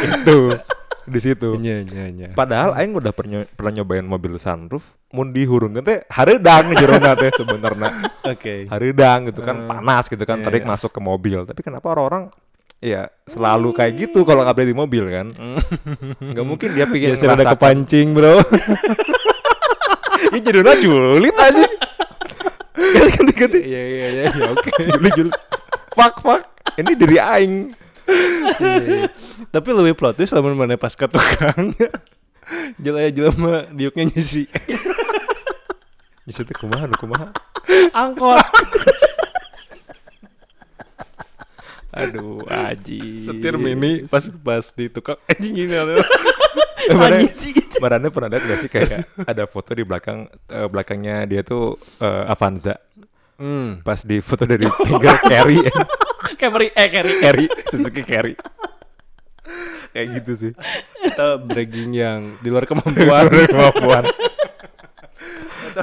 itu 0.06 0.38
di 1.06 1.18
situ. 1.22 1.54
Nya, 1.56 1.82
nya, 1.86 2.04
nya. 2.10 2.28
Padahal 2.34 2.74
aing 2.74 2.92
udah 2.92 3.10
pernah 3.10 3.46
pernah 3.46 3.72
nyobain 3.72 4.02
mobil 4.02 4.34
sunroof, 4.36 4.82
mun 5.14 5.30
dihurungkeun 5.30 5.82
teh 5.82 5.98
hareudang 6.10 6.74
jerona 6.74 7.14
teh 7.14 7.30
sebenarnya. 7.32 7.90
oke 8.26 8.54
Hareudang 8.66 9.30
gitu 9.30 9.40
kan 9.40 9.56
Eh, 9.56 9.66
panas 9.66 10.04
gitu 10.06 10.22
kan 10.22 10.38
iya, 10.40 10.44
terik 10.44 10.62
iya. 10.66 10.68
masuk 10.68 10.90
ke 10.90 10.98
mobil. 10.98 11.46
Tapi 11.46 11.60
kenapa 11.62 11.86
orang-orang 11.88 12.28
ya 12.76 13.08
selalu 13.24 13.72
kayak 13.72 13.92
gitu 13.96 14.20
kalau 14.26 14.44
nggak 14.44 14.52
beli 14.52 14.74
di 14.74 14.76
mobil 14.76 15.04
kan? 15.06 15.26
Nggak 16.20 16.44
mungkin 16.44 16.68
dia 16.74 16.82
ya 16.82 16.86
pikir 16.92 17.14
sudah 17.14 17.32
ada 17.32 17.54
kepancing 17.54 18.12
bro 18.12 18.36
Ini 20.36 20.44
jerona 20.44 20.76
julid 20.76 21.32
aja. 21.32 21.64
Ganti-ganti. 22.76 23.56
iya 23.64 23.80
iya 23.88 24.06
iya 24.12 24.22
iya, 24.28 24.44
oke 24.52 24.68
Julid 25.00 25.12
julid. 25.16 25.34
Fuck 25.96 26.20
fuck. 26.20 26.44
Ini 26.76 26.92
dari 26.92 27.16
aing. 27.16 27.54
Iya, 28.60 29.08
tapi 29.48 29.68
lebih 29.72 29.96
plot 29.96 30.20
twist 30.20 30.36
lamun 30.36 30.54
mana 30.54 30.76
pas 30.76 30.92
ke 30.92 31.08
tukang 31.08 31.72
jelaya 32.84 33.10
jelema 33.10 33.66
diuknya 33.72 34.06
nyisi 34.06 34.46
Nyusul 36.28 36.46
teh 36.46 36.54
kumaha 36.54 36.84
nu 36.86 36.94
kumaha. 36.94 37.32
angkot. 37.90 38.38
Aduh, 41.96 42.44
aji. 42.44 43.24
Setir 43.24 43.56
mini 43.56 44.04
pas 44.04 44.20
pas 44.36 44.64
di 44.70 44.86
tukang 44.86 45.16
anjing 45.30 45.56
ini 45.56 45.74
sih. 47.32 47.56
Marane 47.82 48.08
pernah 48.08 48.28
lihat 48.28 48.44
gak 48.46 48.58
sih 48.58 48.70
kayak 48.70 48.88
ada 49.18 49.44
foto 49.44 49.72
di 49.72 49.82
belakang 49.82 50.28
eh, 50.46 50.64
belakangnya 50.64 51.24
dia 51.24 51.40
tuh 51.40 51.74
eh, 51.98 52.24
Avanza 52.26 52.76
Hmm. 53.36 53.84
pas 53.84 54.00
di 54.00 54.24
foto 54.24 54.48
dari 54.48 54.64
pinggir 54.64 55.12
carry 55.20 55.60
Camry 56.40 56.72
eh 56.72 56.88
Carry. 56.88 57.12
carry 57.20 57.44
Suzuki 57.68 58.00
carry 58.00 58.32
kayak 59.92 60.06
gitu 60.16 60.32
sih 60.32 60.52
Kita 61.04 61.36
bragging 61.36 61.92
yang 61.92 62.20
di 62.40 62.48
luar 62.48 62.64
kemampuan. 62.64 63.28
kemampuan 63.28 64.08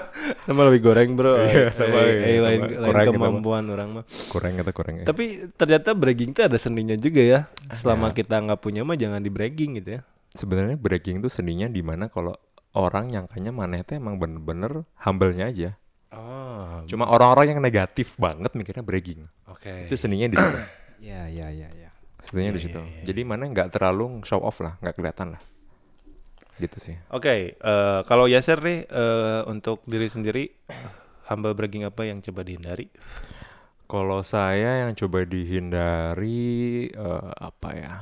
Sama 0.46 0.62
lebih 0.66 0.82
goreng, 0.84 1.14
Bro. 1.14 1.38
Iya, 1.38 1.46
Eh, 1.46 1.68
sama, 1.72 1.98
eh, 1.98 2.08
iya, 2.08 2.26
eh, 2.26 2.40
lain 2.40 2.60
lain 2.64 2.84
Kurang 2.86 3.06
gitu, 3.06 3.16
kemampuan 3.16 3.64
orang 3.68 3.90
mah. 3.92 4.04
kurang 4.28 4.54
atau 4.58 4.74
kurang 4.74 4.96
ya 4.98 5.06
Tapi 5.06 5.26
ternyata 5.52 5.90
bragging 5.92 6.32
itu 6.32 6.42
ada 6.42 6.58
seninya 6.58 6.96
juga 6.96 7.22
ya. 7.22 7.40
Selama 7.70 8.10
Ada. 8.10 8.18
kita 8.18 8.36
nggak 8.40 8.60
punya 8.60 8.82
mah 8.82 8.96
jangan 8.96 9.20
di 9.20 9.30
bragging 9.30 9.78
gitu 9.78 9.90
ya. 9.92 10.02
sebenarnya 10.30 10.74
bragging 10.76 11.20
tuh 11.20 11.30
seninya 11.30 11.68
di 11.68 11.80
mana 11.80 12.08
kalau 12.08 12.34
orang 12.74 13.06
nyangkanya 13.08 13.52
maneh 13.52 13.82
teh 13.82 13.96
emang 13.96 14.18
bener-bener 14.18 14.82
humble-nya 14.98 15.46
aja 15.48 15.70
Oh, 16.10 16.82
cuma 16.84 17.06
orang-orang 17.06 17.54
yang 17.54 17.60
negatif 17.60 18.18
banget 18.18 18.50
mikirnya 18.52 18.82
bragging 18.82 19.26
oke. 19.44 19.86
itu 19.86 19.94
seninya 19.94 20.26
di 20.26 20.36
situ 20.36 20.58
Ya 21.04 21.26
ya 21.28 21.50
ya 21.50 21.70
ya. 21.70 21.90
sebenarnya 22.18 22.52
di 22.52 22.62
situ 22.64 22.80
jadi 23.04 23.22
mana 23.22 23.46
nggak 23.46 23.70
terlalu 23.70 24.22
show 24.22 24.38
off 24.40 24.58
lah 24.58 24.74
nggak 24.80 24.94
kelihatan 24.96 25.38
lah 25.38 25.42
gitu 26.62 26.78
sih 26.78 26.96
Oke, 27.10 27.58
eh, 27.58 28.00
kalau 28.06 28.30
Yaser 28.30 28.62
nih 28.62 28.86
eh, 28.86 29.42
untuk 29.50 29.82
diri 29.90 30.08
sendiri 30.10 30.44
humble 31.30 31.56
bragging 31.58 31.88
apa 31.88 32.06
yang 32.06 32.20
coba 32.22 32.44
dihindari? 32.46 32.92
Kalau 33.90 34.26
saya 34.26 34.88
yang 34.88 34.94
coba 34.98 35.26
dihindari 35.26 36.90
eh, 36.94 37.30
apa 37.38 37.70
ya? 37.74 37.94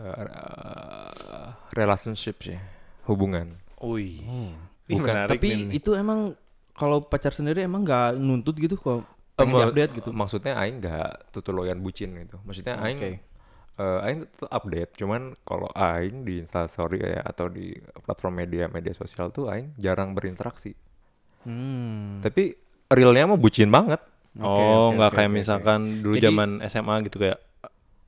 Eh, 0.00 0.26
eh, 0.26 1.48
relationship 1.76 2.40
sih, 2.40 2.58
hubungan. 3.04 3.58
Ui. 3.84 4.24
Ih, 4.90 4.98
Tapi 5.04 5.70
itu 5.70 5.94
emang 5.94 6.34
kalau 6.74 7.04
pacar 7.04 7.30
sendiri 7.36 7.62
emang 7.62 7.84
nggak 7.84 8.18
nuntut 8.18 8.56
gitu 8.58 8.74
kok 8.80 9.04
pengen 9.36 9.60
update 9.70 9.92
gitu. 10.00 10.10
Maksudnya 10.10 10.56
aing 10.56 10.80
nggak 10.80 11.32
tutuloyan 11.32 11.78
bucin 11.80 12.16
gitu. 12.16 12.40
Maksudnya 12.42 12.80
aing 12.80 12.98
Oke. 12.98 13.10
Eh, 13.80 14.04
aing 14.04 14.28
tetap 14.28 14.50
update, 14.52 14.92
cuman 15.00 15.32
kalau 15.48 15.72
aing 15.72 16.28
di 16.28 16.44
Instastory 16.44 17.00
ya 17.00 17.24
atau 17.24 17.48
di 17.48 17.72
platform 18.04 18.44
media 18.44 18.68
media 18.68 18.92
sosial 18.92 19.32
tuh 19.32 19.48
aing 19.48 19.72
jarang 19.80 20.12
berinteraksi. 20.12 20.76
Hmm. 21.48 22.20
Tapi 22.20 22.52
realnya 22.92 23.32
mah 23.32 23.40
bucin 23.40 23.72
banget. 23.72 24.04
Oke, 24.36 24.46
oh, 24.46 24.94
nggak 24.94 25.10
oke, 25.10 25.16
kayak 25.16 25.30
oke, 25.32 25.38
misalkan 25.42 25.80
dulu 26.04 26.14
Jadi- 26.20 26.26
zaman 26.28 26.50
SMA 26.68 26.94
gitu 27.08 27.16
kayak 27.18 27.40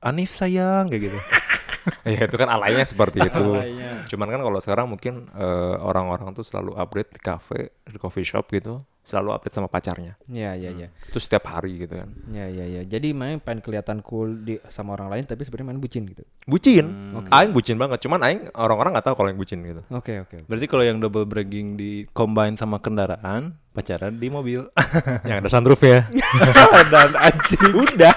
Anif 0.03 0.35
sayang 0.35 0.91
kayak 0.91 1.11
gitu. 1.11 1.19
ya 2.15 2.27
itu 2.27 2.35
kan 2.35 2.51
alaynya 2.51 2.83
seperti 2.83 3.23
itu. 3.23 3.43
Alaynya. 3.59 4.03
Cuman 4.07 4.27
kan 4.31 4.41
kalau 4.43 4.59
sekarang 4.59 4.87
mungkin 4.91 5.31
eh, 5.35 5.75
orang-orang 5.79 6.35
tuh 6.35 6.43
selalu 6.43 6.75
update 6.75 7.15
di 7.15 7.19
cafe, 7.23 7.71
di 7.87 7.95
coffee 7.99 8.27
shop 8.27 8.51
gitu, 8.51 8.83
selalu 9.03 9.35
update 9.35 9.55
sama 9.55 9.67
pacarnya. 9.67 10.15
Ya 10.31 10.55
ya 10.55 10.71
ya. 10.71 10.87
Itu 11.11 11.19
setiap 11.19 11.51
hari 11.51 11.83
gitu 11.83 11.99
kan. 11.99 12.09
Ya 12.31 12.47
ya 12.47 12.63
ya. 12.63 12.81
Jadi 12.87 13.11
main 13.11 13.43
pengen 13.43 13.59
kelihatan 13.59 13.99
cool 13.99 14.39
di 14.47 14.55
sama 14.71 14.95
orang 14.95 15.11
lain 15.11 15.23
tapi 15.27 15.43
sebenarnya 15.43 15.75
main 15.75 15.79
bucin 15.83 16.07
gitu. 16.07 16.23
Bucin. 16.47 16.87
Hmm. 17.11 17.27
Aing 17.27 17.51
bucin 17.51 17.75
banget. 17.75 17.99
Cuman 18.07 18.23
aing 18.23 18.41
orang-orang 18.55 18.95
nggak 18.95 19.05
tahu 19.11 19.15
kalau 19.19 19.29
yang 19.29 19.39
bucin 19.39 19.59
gitu. 19.59 19.83
Oke 19.91 20.23
oke. 20.23 20.47
Berarti 20.47 20.65
kalau 20.71 20.83
yang 20.87 21.03
double 21.03 21.27
bragging 21.27 21.75
di 21.75 22.07
combine 22.15 22.55
sama 22.55 22.79
kendaraan, 22.79 23.59
pacaran 23.75 24.15
di 24.15 24.27
mobil. 24.31 24.71
yang 25.27 25.43
ada 25.43 25.49
sunroof 25.51 25.83
ya. 25.83 26.07
Dan 26.93 27.19
anjing. 27.19 27.75
Udah. 27.75 28.15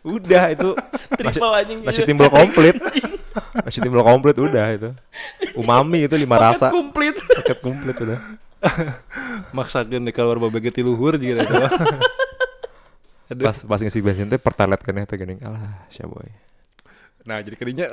Udah 0.00 0.48
itu 0.48 0.72
Triple 1.12 1.52
anjing. 1.52 1.78
masih 1.84 2.08
timbul 2.08 2.30
komplit. 2.32 2.78
masih 3.66 3.80
timbul 3.82 4.00
komplit 4.06 4.38
udah 4.38 4.66
itu. 4.72 4.90
Umami 5.60 6.06
itu 6.06 6.14
lima 6.14 6.38
rasa. 6.38 6.70
komplit. 6.70 7.18
Paket 7.18 7.58
komplit 7.58 7.98
udah. 7.98 8.18
Maksakeun 9.56 10.04
di 10.04 10.12
keluar 10.12 10.36
babege 10.36 10.70
ti 10.70 10.84
luhur 10.84 11.16
juga 11.16 11.44
itu. 11.44 11.54
Aduh. 13.30 13.46
Pas 13.46 13.58
pas 13.62 13.78
ngisi 13.78 14.02
bensin 14.02 14.26
teh 14.26 14.40
pertalite 14.42 14.82
kan 14.82 14.94
ya 14.98 15.06
teh 15.06 15.16
geuning. 15.16 15.38
Alah, 15.42 15.86
sia 15.86 16.04
boy. 16.04 16.26
Nah, 17.22 17.38
jadi 17.44 17.54
kadinya 17.54 17.86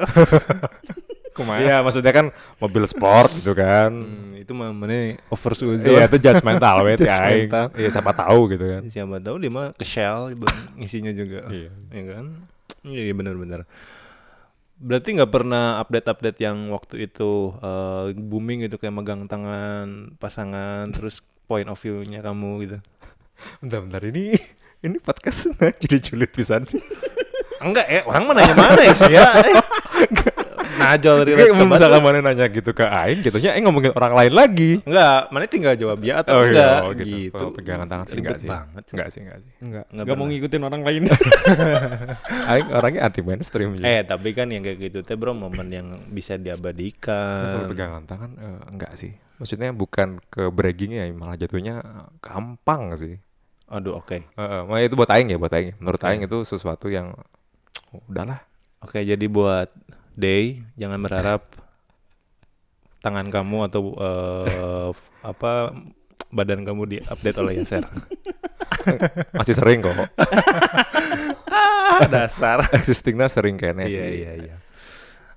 kumaha? 1.38 1.62
Iya, 1.62 1.76
maksudnya 1.86 2.10
kan 2.10 2.26
mobil 2.58 2.84
sport 2.90 3.30
gitu 3.38 3.54
kan. 3.54 3.94
Hmm, 3.94 4.34
itu 4.40 4.52
mah 4.58 4.74
mana 4.74 5.20
oversuzon. 5.30 5.84
Iya, 5.84 6.10
itu 6.10 6.18
judgmental 6.18 6.82
wet 6.82 7.00
ya 7.04 7.30
aing. 7.30 7.52
Iya, 7.78 7.90
siapa 7.94 8.16
tahu 8.18 8.50
gitu 8.56 8.66
kan. 8.66 8.82
Siapa 8.90 9.22
tahu 9.22 9.36
dia 9.38 9.52
mah 9.54 9.76
ke 9.78 9.86
Shell 9.86 10.34
buat 10.34 10.56
ngisinya 10.80 11.14
juga. 11.14 11.46
Iya. 11.54 11.70
ya 11.94 12.04
kan? 12.18 12.26
Iya 12.88 13.02
iya, 13.12 13.14
benar-benar. 13.14 13.70
Berarti 14.78 15.18
nggak 15.18 15.34
pernah 15.34 15.82
update-update 15.82 16.38
yang 16.38 16.70
waktu 16.70 17.10
itu 17.10 17.54
eh, 17.58 18.14
booming 18.14 18.70
gitu 18.70 18.78
kayak 18.78 18.94
megang 18.94 19.26
tangan 19.26 20.14
pasangan 20.22 20.86
terus 20.94 21.26
point 21.50 21.66
of 21.66 21.82
view-nya 21.82 22.22
kamu 22.22 22.52
gitu. 22.68 22.78
Bentar, 23.62 23.82
bentar 23.86 24.04
ini 24.06 24.38
ini 24.86 24.98
podcast 25.02 25.50
jadi 25.82 25.98
julid 25.98 26.30
pisan 26.30 26.62
sih. 26.62 26.82
Enggak 27.58 27.90
eh 27.90 28.06
orang 28.06 28.24
mana 28.30 28.46
nanya 28.46 28.54
mana 28.54 28.82
ya 28.86 28.94
sih 28.94 29.14
ya. 29.18 29.26
Najol 30.78 31.18
relate 31.26 31.50
Kayak 31.50 31.58
ke 31.58 31.66
misalkan 31.66 32.02
mana 32.06 32.18
nanya 32.22 32.46
gitu 32.48 32.72
ke 32.72 32.86
aing, 32.86 33.20
gitunya 33.26 33.52
aing 33.58 33.66
ngomongin 33.66 33.92
orang 33.98 34.14
lain 34.14 34.34
lagi. 34.34 34.72
Enggak, 34.86 35.22
mana 35.34 35.44
tinggal 35.50 35.74
jawab 35.74 36.00
ya 36.06 36.22
atau 36.22 36.38
Oh 36.38 36.44
iya, 36.46 36.52
enggak 36.54 36.78
oh 36.80 36.92
gitu. 36.94 37.06
gitu. 37.10 37.44
Oh, 37.44 37.52
pegangan 37.52 37.88
tangan 37.90 38.06
sih, 38.06 38.18
enggak 38.22 38.38
Ribet 38.38 38.42
sih. 38.42 38.50
banget 38.50 38.84
sih. 38.86 38.94
Enggak 38.96 39.08
sih, 39.10 39.20
enggak 39.26 39.40
sih. 39.42 39.52
Enggak. 39.60 39.86
Nggak 39.90 40.04
Enggak 40.06 40.16
mau 40.18 40.26
ngikutin 40.30 40.62
orang 40.64 40.82
lain. 40.86 41.04
Aing 42.54 42.68
orangnya 42.72 43.02
anti 43.08 43.22
mainstream 43.26 43.70
juga. 43.76 43.86
Eh, 43.86 44.02
tapi 44.06 44.30
kan 44.32 44.48
yang 44.48 44.64
kayak 44.64 44.78
gitu 44.80 45.00
teh 45.04 45.16
bro 45.18 45.34
momen 45.34 45.68
yang 45.74 45.88
bisa 46.14 46.38
diabadikan. 46.38 47.58
kalau 47.58 47.68
pegangan 47.68 48.04
tangan 48.06 48.32
eh, 48.38 48.60
enggak 48.72 48.94
sih. 48.96 49.12
Maksudnya 49.38 49.70
bukan 49.74 50.18
ke 50.34 50.50
bragging 50.50 50.98
ya, 50.98 51.06
malah 51.14 51.38
jatuhnya 51.38 51.82
eh, 51.82 52.08
gampang 52.22 52.94
sih. 52.98 53.16
Aduh, 53.68 54.00
oke. 54.00 54.24
Heeh, 54.24 54.60
makanya 54.64 54.86
itu 54.88 54.96
buat 54.96 55.12
aing 55.12 55.28
ya, 55.28 55.38
buat 55.38 55.52
aing. 55.52 55.76
Menurut 55.84 56.02
aing 56.08 56.24
itu 56.24 56.38
sesuatu 56.48 56.88
yang 56.88 57.12
oh, 57.92 58.02
udahlah. 58.12 58.40
Oke, 58.80 59.04
jadi 59.04 59.26
buat 59.28 59.68
Day 60.18 60.66
jangan 60.74 60.98
berharap 60.98 61.46
tangan 63.00 63.30
kamu 63.30 63.70
atau 63.70 63.82
eh, 63.96 64.90
f- 64.92 65.10
apa 65.22 65.72
badan 66.28 66.66
kamu 66.66 66.84
diupdate 66.92 67.38
oleh 67.38 67.54
Yaser. 67.56 67.86
Masih 69.38 69.54
sering 69.54 69.80
kok. 69.80 69.96
Dasar. 72.10 72.68
Existingnya 72.78 73.28
sering 73.28 73.56
kayaknya 73.56 73.86
Iya 73.88 73.94
sih. 73.96 74.14
iya 74.18 74.32
iya. 74.36 74.56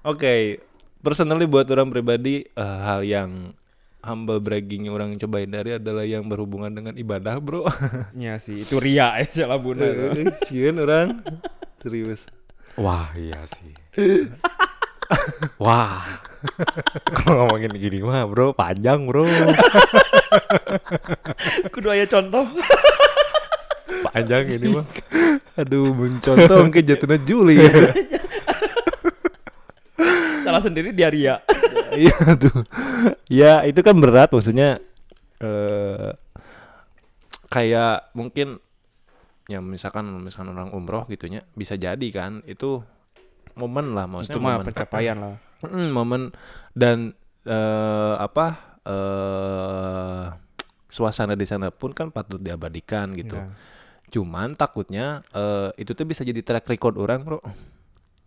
Oke, 0.02 0.58
personally 0.98 1.44
buat 1.44 1.68
orang 1.68 1.88
pribadi 1.88 2.42
eh, 2.42 2.78
hal 2.80 3.04
yang 3.04 3.52
humble 4.00 4.40
bragging 4.40 4.88
yang 4.88 4.96
orang 4.96 5.12
coba 5.14 5.44
hindari 5.44 5.76
adalah 5.76 6.02
yang 6.02 6.24
berhubungan 6.24 6.72
dengan 6.72 6.96
ibadah, 6.96 7.36
Bro. 7.36 7.68
Ya 8.16 8.40
sih, 8.40 8.64
itu 8.64 8.80
ria 8.80 9.20
ya 9.20 9.28
salah 9.28 9.60
bener. 9.60 10.16
Sieun 10.42 10.80
orang 10.80 11.20
serius. 11.78 12.26
Wah, 12.74 13.12
iya 13.12 13.44
sih. 13.44 13.76
Wah. 15.62 16.00
Kalau 17.20 17.44
ngomongin 17.44 17.76
gini 17.76 18.00
mah, 18.00 18.24
Bro, 18.24 18.56
panjang, 18.56 19.04
Bro. 19.04 19.28
Kudu 21.74 21.92
aya 21.92 22.08
contoh. 22.08 22.48
panjang 24.10 24.48
ini 24.48 24.72
mah. 24.72 24.86
Aduh, 25.60 25.92
mencontoh 25.92 26.64
mungkin 26.64 26.84
jatuhnya 26.86 27.18
Juli. 27.20 27.60
salah 30.40 30.64
sendiri 30.64 30.96
dia 30.96 31.12
ria. 31.12 31.36
Iya, 31.92 32.16
aduh. 32.24 32.64
Ya, 33.28 33.60
itu 33.68 33.84
kan 33.84 34.00
berat 34.00 34.32
maksudnya 34.32 34.80
eh 35.40 36.16
kayak 37.50 38.14
mungkin 38.14 38.62
ya 39.50 39.58
misalkan 39.58 40.06
misalkan 40.22 40.54
orang 40.54 40.70
umroh 40.70 41.02
gitunya 41.10 41.42
bisa 41.58 41.74
jadi 41.74 42.08
kan 42.14 42.46
itu 42.46 42.86
momen 43.56 43.94
lah 43.94 44.06
maksudnya 44.06 44.34
Itu 44.36 44.40
mah 44.42 44.54
momen 44.58 44.66
pencapaian 44.70 45.16
lah. 45.18 45.34
Momen 45.96 46.22
dan 46.72 47.12
eh 47.44 48.14
apa 48.16 48.78
eh 48.84 50.24
suasana 50.90 51.38
di 51.38 51.46
sana 51.46 51.70
pun 51.70 51.94
kan 51.94 52.10
patut 52.10 52.40
diabadikan 52.40 53.14
gitu. 53.14 53.36
Ya. 53.38 53.50
Cuman 54.10 54.54
takutnya 54.54 55.22
eh 55.30 55.70
itu 55.78 55.94
tuh 55.94 56.04
bisa 56.04 56.24
jadi 56.26 56.40
track 56.42 56.66
record 56.66 56.98
orang, 56.98 57.22
Bro. 57.22 57.40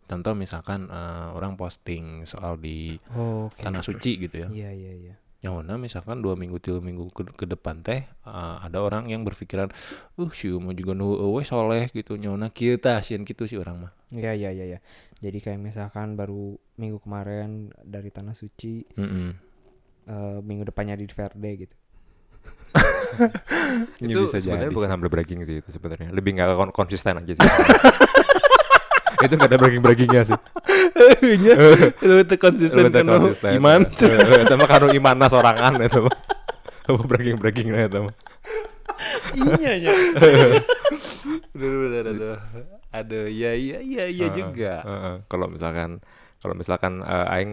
Contoh 0.04 0.36
misalkan 0.36 0.88
eh, 0.92 1.28
orang 1.34 1.56
posting 1.56 2.28
soal 2.28 2.60
di 2.60 3.00
Oh, 3.16 3.48
oke. 3.50 3.60
tanah 3.60 3.82
suci 3.82 4.20
gitu 4.20 4.46
ya. 4.46 4.50
Iya, 4.52 4.70
iya, 4.72 4.92
iya. 4.94 5.16
Yang 5.44 5.54
mana 5.60 5.74
misalkan 5.76 6.24
dua 6.24 6.40
minggu 6.40 6.56
tiga 6.64 6.80
minggu 6.80 7.12
ke, 7.12 7.22
ke 7.36 7.46
depan 7.46 7.84
teh 7.84 8.08
eh, 8.08 8.56
ada 8.64 8.80
orang 8.80 9.12
yang 9.12 9.28
berpikiran, 9.28 9.68
uh 10.16 10.32
si 10.32 10.48
mau 10.56 10.72
juga 10.72 10.96
nu 10.96 11.14
eueuh 11.20 11.44
soleh 11.44 11.92
gitu 11.92 12.16
nyona 12.16 12.48
kieu 12.48 12.80
tah 12.80 13.04
sieun 13.04 13.28
gitu 13.28 13.44
sih 13.44 13.60
orang 13.60 13.76
mah. 13.88 13.92
Iya, 14.14 14.32
iya, 14.38 14.50
iya, 14.56 14.66
iya. 14.78 14.80
Jadi 15.20 15.38
kayak 15.44 15.60
misalkan 15.60 16.16
baru 16.16 16.56
minggu 16.80 17.02
kemarin 17.04 17.74
dari 17.84 18.08
tanah 18.14 18.36
suci, 18.38 18.86
Mm-mm. 18.96 19.28
eh, 20.08 20.40
minggu 20.40 20.64
depannya 20.70 20.96
di 20.96 21.06
Verde 21.12 21.52
gitu. 21.68 21.76
Ini 24.04 24.14
itu 24.14 24.20
bisa 24.20 24.38
sebenarnya 24.42 24.72
jadi 24.72 24.74
bukan 24.74 24.90
sih. 24.90 24.94
humble 24.94 25.12
bragging 25.12 25.40
sih 25.46 25.56
itu 25.62 25.70
sebenarnya. 25.70 26.10
Lebih 26.14 26.32
nggak 26.40 26.48
kon- 26.58 26.76
konsisten 26.76 27.20
aja 27.22 27.34
sih. 27.38 27.42
itu 29.26 29.34
nggak 29.40 29.50
ada 29.50 29.58
bragging 29.60 29.84
braggingnya 29.84 30.22
sih. 30.28 30.40
Iya, 31.24 31.54
lu 32.04 32.16
itu 32.24 32.36
konsisten 32.38 32.92
kan 32.94 33.06
konsisten. 33.08 33.50
iman. 33.58 33.82
Itu 34.46 34.54
mah 34.56 34.68
kanu 34.70 34.88
imanna 34.94 35.28
sorangan 35.28 35.80
itu 35.82 36.06
mah. 36.06 36.16
Apa 36.84 37.02
bragging 37.08 37.38
braggingnya 37.40 37.88
itu 37.88 38.00
mah. 38.08 38.16
iya 39.60 39.74
ya. 39.90 39.92
Aduh, 41.54 41.88
aduh, 41.90 42.12
aduh. 42.12 42.38
Aduh, 42.94 43.26
ya 43.32 43.56
iya 43.58 43.80
iya 43.82 44.06
iya 44.06 44.28
Heeh, 44.30 44.36
juga. 44.38 44.74
heeh. 44.86 45.16
Kalau 45.32 45.48
misalkan 45.50 46.04
kalau 46.44 46.54
misalkan 46.54 47.02
eh, 47.02 47.34
aing 47.40 47.52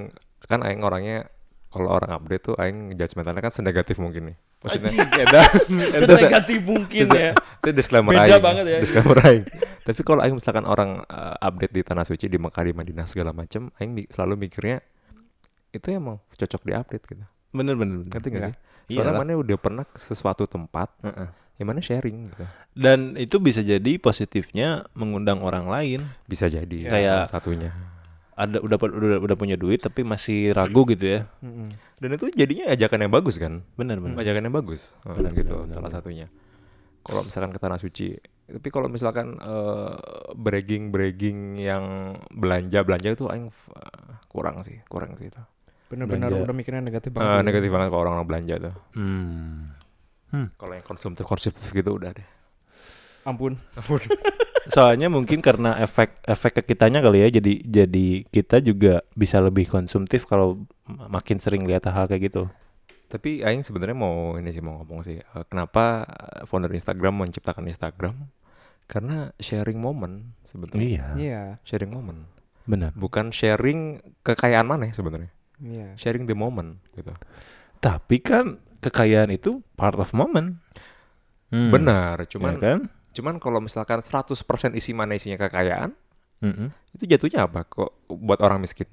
kan 0.51 0.61
aing 0.67 0.83
orangnya 0.83 1.31
kalau 1.71 1.89
orang 1.89 2.11
update 2.13 2.43
tuh 2.45 2.55
aing 2.55 2.93
judgementalnya 2.93 3.39
kan 3.41 3.51
senegatif 3.51 3.97
mungkin 3.97 4.35
nih. 4.35 4.37
Maksudnya 4.61 4.91
edan. 5.17 5.47
Senegatif 6.03 6.61
mungkin 6.61 7.07
ya. 7.09 7.31
itu 7.33 7.71
disclaimer 7.71 8.11
Beda 8.13 8.27
aing. 8.29 8.43
banget 8.43 8.65
ya. 8.67 8.79
Disclaimer 8.83 9.19
aing. 9.23 9.45
Tapi 9.81 10.01
kalau 10.03 10.21
aing 10.21 10.35
misalkan 10.35 10.65
orang 10.65 11.01
eh, 11.03 11.37
update 11.41 11.73
di 11.73 11.83
tanah 11.83 12.03
suci 12.03 12.27
di 12.27 12.37
Mekah 12.37 12.63
di 12.63 12.75
Madinah 12.75 13.07
segala 13.07 13.31
macam, 13.31 13.71
aing 13.77 13.91
mi- 13.91 14.09
selalu 14.09 14.35
mikirnya 14.41 14.83
itu 15.71 15.87
emang 15.89 16.19
cocok 16.33 16.61
di 16.61 16.73
update 16.75 17.05
gitu. 17.07 17.23
Bener 17.51 17.75
bener. 17.75 18.03
bener. 18.03 18.11
Ngerti 18.11 18.29
gak 18.29 18.37
Iya. 18.37 18.49
sih? 18.51 18.57
Soalnya 18.91 19.15
Iyalah. 19.15 19.23
mana 19.23 19.39
udah 19.39 19.57
pernah 19.57 19.85
ke 19.87 19.97
sesuatu 19.97 20.45
tempat, 20.45 20.91
Heeh. 21.01 21.29
yang 21.57 21.67
mana 21.67 21.79
sharing 21.79 22.27
gitu. 22.27 22.45
Dan 22.75 23.15
itu 23.15 23.39
bisa 23.39 23.63
jadi 23.63 23.93
positifnya 23.97 24.91
mengundang 24.93 25.39
orang 25.41 25.71
lain. 25.71 26.11
Bisa 26.27 26.51
jadi 26.51 26.91
Kayak- 26.91 27.31
salah 27.31 27.31
satunya. 27.31 27.71
Ada 28.41 28.57
udah 28.65 28.77
udah 28.81 29.19
udah 29.21 29.37
punya 29.37 29.61
duit 29.61 29.85
tapi 29.85 30.01
masih 30.01 30.57
ragu 30.57 30.89
gitu 30.89 31.05
ya. 31.05 31.29
Dan 32.01 32.09
itu 32.17 32.33
jadinya 32.33 32.73
ajakan 32.73 33.05
yang 33.05 33.13
bagus 33.13 33.37
kan? 33.37 33.61
Bener 33.77 34.01
bener. 34.01 34.17
Ajakan 34.17 34.49
yang 34.49 34.57
bagus. 34.57 34.97
Oh, 35.05 35.13
Benar, 35.13 35.37
gitu 35.37 35.53
benar, 35.53 35.69
benar, 35.69 35.75
salah 35.77 35.91
benar. 35.93 36.01
satunya. 36.01 36.27
Kalau 37.01 37.21
misalkan 37.21 37.53
ke 37.53 37.61
tanah 37.61 37.77
suci, 37.77 38.17
tapi 38.47 38.69
kalau 38.69 38.89
misalkan 38.89 39.37
eh, 39.37 39.93
bragging 40.33 40.89
bragging 40.89 41.61
yang 41.61 41.85
belanja 42.29 42.81
belanja 42.81 43.09
itu 43.13 43.29
aing 43.29 43.53
kurang 44.27 44.65
sih, 44.65 44.81
kurang 44.89 45.21
sih 45.21 45.29
itu. 45.29 45.41
Belanja. 45.91 46.31
udah 46.31 46.55
mikirnya 46.55 46.81
negatif 46.81 47.11
banget. 47.11 47.29
ya. 47.29 47.43
negatif 47.43 47.69
banget 47.69 47.89
kalau 47.91 48.03
orang 48.07 48.25
belanja 48.25 48.55
tuh. 48.57 48.75
Hmm. 48.97 49.75
Kalau 50.31 50.73
yang 50.73 50.87
konsumtif 50.87 51.27
konsumtif 51.27 51.67
gitu 51.69 51.91
udah 51.93 52.15
deh. 52.15 52.29
Ampun. 53.27 53.59
Soalnya 54.69 55.09
mungkin 55.09 55.41
karena 55.41 55.81
efek 55.81 56.21
efek 56.21 56.61
ke 56.61 56.75
kitanya 56.75 57.01
kali 57.01 57.25
ya. 57.25 57.29
Jadi 57.33 57.65
jadi 57.65 58.07
kita 58.29 58.61
juga 58.61 59.01
bisa 59.15 59.41
lebih 59.41 59.65
konsumtif 59.65 60.29
kalau 60.29 60.61
m- 60.85 61.09
makin 61.09 61.41
sering 61.41 61.65
lihat 61.65 61.89
hal 61.89 62.05
kayak 62.05 62.29
gitu. 62.29 62.45
Tapi 63.09 63.41
aing 63.41 63.65
sebenarnya 63.65 63.97
mau 63.97 64.37
ini 64.37 64.53
sih 64.53 64.61
mau 64.61 64.85
ngomong 64.85 65.01
sih, 65.03 65.19
eh, 65.19 65.45
kenapa 65.49 66.05
eh, 66.05 66.45
founder 66.45 66.71
Instagram 66.71 67.25
menciptakan 67.25 67.67
Instagram? 67.67 68.29
Karena 68.85 69.31
sharing 69.39 69.79
moment 69.79 70.37
sebenarnya. 70.45 70.83
Iya. 70.83 71.07
Iya. 71.17 71.43
Sharing 71.65 71.91
moment. 71.91 72.27
Benar. 72.69 72.93
Bukan 72.95 73.33
sharing 73.33 73.99
kekayaan 74.23 74.67
mana 74.67 74.91
sebenarnya. 74.93 75.31
Iya. 75.59 75.95
Sharing 75.97 76.27
the 76.27 76.35
moment 76.35 76.79
gitu. 76.93 77.11
Tapi 77.81 78.21
kan 78.21 78.61
kekayaan 78.79 79.33
itu 79.33 79.65
part 79.75 79.97
of 79.97 80.13
moment. 80.13 80.61
Hmm. 81.51 81.75
Benar, 81.75 82.23
Cuman 82.31 82.55
cuman 82.55 82.55
kan? 82.63 82.79
Cuman 83.11 83.37
kalau 83.37 83.59
misalkan 83.59 83.99
100% 83.99 84.39
isi 84.73 84.93
mana 84.93 85.15
isinya 85.15 85.39
kekayaan, 85.39 85.91
Mm-mm. 86.41 86.69
itu 86.93 87.05
jatuhnya 87.07 87.45
apa 87.45 87.63
kok 87.63 87.91
buat 88.09 88.41
orang 88.41 88.61
miskin? 88.61 88.87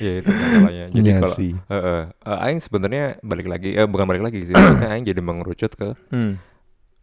Iya 0.00 0.22
itu 0.22 0.30
masalahnya. 0.30 0.84
Jadi 0.88 1.08
Iya 1.08 1.18
kalau 1.18 1.36
sih. 1.36 1.52
eh, 1.52 1.74
eh, 1.74 2.02
eh, 2.08 2.44
aing 2.46 2.60
sebenarnya 2.62 3.04
balik 3.20 3.46
lagi, 3.46 3.74
eh 3.74 3.84
bukan 3.84 4.06
balik 4.06 4.22
lagi 4.22 4.46
sih, 4.46 4.54
maksudnya 4.54 4.90
aing 4.94 5.04
jadi 5.04 5.20
mengerucut 5.20 5.72
ke 5.74 5.88
Hmm. 6.08 6.38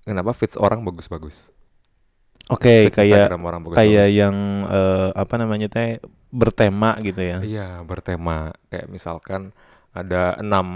kenapa 0.01 0.31
fits 0.31 0.55
orang 0.55 0.81
bagus-bagus. 0.81 1.51
Oke, 2.47 2.87
Fits 2.87 2.95
kayak 2.95 3.27
kayak 3.75 4.07
yang 4.07 4.35
eh, 4.65 5.09
apa 5.13 5.35
namanya 5.35 5.67
teh 5.67 5.99
bertema 6.31 6.95
gitu 7.03 7.19
ya. 7.19 7.37
Iya 7.43 7.67
bertema 7.83 8.55
kayak 8.71 8.87
misalkan 8.87 9.51
ada 9.97 10.37
enam 10.37 10.67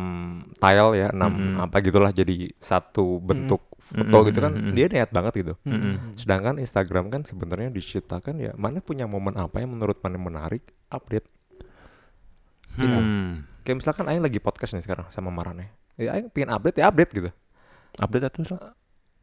tile 0.57 0.89
ya 0.97 1.07
enam 1.13 1.31
Mm-mm. 1.31 1.65
apa 1.69 1.77
gitulah 1.85 2.09
jadi 2.09 2.49
satu 2.57 3.21
bentuk 3.21 3.61
foto 3.77 4.17
Mm-mm, 4.17 4.27
gitu 4.31 4.39
kan 4.39 4.53
mm-mm. 4.55 4.73
dia 4.73 4.87
niat 4.87 5.09
banget 5.11 5.33
gitu. 5.45 5.53
Mm-mm. 5.67 6.15
Sedangkan 6.17 6.57
Instagram 6.57 7.11
kan 7.11 7.21
sebenarnya 7.27 7.69
diciptakan 7.69 8.39
ya 8.39 8.51
mana 8.57 8.79
punya 8.81 9.05
momen 9.05 9.37
apa 9.37 9.61
yang 9.61 9.77
menurut 9.77 9.99
mana 10.01 10.17
menarik 10.17 10.63
update. 10.89 11.27
Gitu. 12.79 12.97
Hmm. 12.97 13.43
Kayak 13.67 13.83
misalkan 13.83 14.07
Aing 14.07 14.23
lagi 14.23 14.39
podcast 14.39 14.73
nih 14.73 14.83
sekarang 14.87 15.11
sama 15.11 15.27
Marane. 15.29 15.75
Ya 15.99 16.15
Aing 16.15 16.31
pengen 16.31 16.55
update 16.55 16.79
ya 16.79 16.87
update 16.87 17.11
gitu. 17.11 17.29
Update 17.99 18.25
atau 18.31 18.57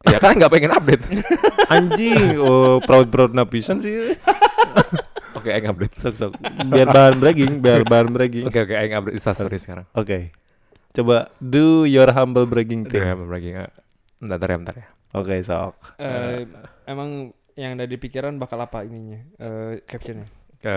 ya 0.06 0.18
kan 0.22 0.36
nggak 0.36 0.52
pengen 0.52 0.72
update. 0.76 1.04
Anjing, 1.74 2.38
oh 2.38 2.78
proud 2.84 3.10
proud 3.10 3.32
napisan 3.34 3.82
sih. 3.82 4.14
Oke 5.48 5.56
Aing 5.56 5.68
update. 5.72 5.94
Sok 5.96 6.14
sok. 6.20 6.32
Biar 6.68 6.88
bahan 6.92 7.16
bragging, 7.16 7.52
biar 7.64 7.88
bahan 7.88 8.12
bragging. 8.12 8.44
Oke 8.44 8.68
oke 8.68 8.74
Aing 8.76 8.92
update 8.92 9.16
instastory 9.16 9.56
sekarang. 9.56 9.88
Oke. 9.96 10.36
Coba 10.92 11.32
do 11.40 11.88
your 11.88 12.12
humble 12.12 12.44
bragging 12.44 12.84
thing. 12.84 13.00
lagi 13.00 13.56
nggak? 13.56 13.72
Bentar 14.20 14.44
ya 14.44 14.56
bentar 14.60 14.76
ya. 14.76 14.88
Oke, 15.16 15.40
sok. 15.40 15.96
Eh, 15.96 16.44
emang 16.84 17.32
yang 17.56 17.80
ada 17.80 17.88
di 17.88 17.96
pikiran 17.96 18.36
bakal 18.36 18.60
apa 18.60 18.84
ininya? 18.84 19.24
Eh, 19.40 19.80
captionnya. 19.88 20.28
ke 20.58 20.76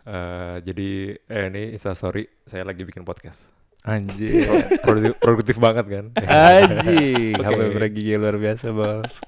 eh 0.00 0.56
jadi 0.64 1.12
eh, 1.12 1.46
ini 1.52 1.76
instastory 1.76 2.24
saya 2.48 2.64
lagi 2.64 2.88
bikin 2.88 3.04
podcast 3.04 3.52
Anjing. 3.84 4.48
produktif, 4.84 5.14
produktif 5.20 5.56
banget 5.60 5.86
kan 5.92 6.04
Anjing, 6.24 7.36
Oke. 7.38 7.44
humble 7.44 7.76
bragging 7.76 8.06
yang 8.08 8.24
luar 8.24 8.40
biasa, 8.40 8.72
Bos. 8.72 9.20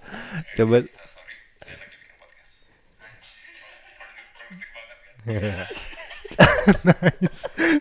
Coba 0.56 0.80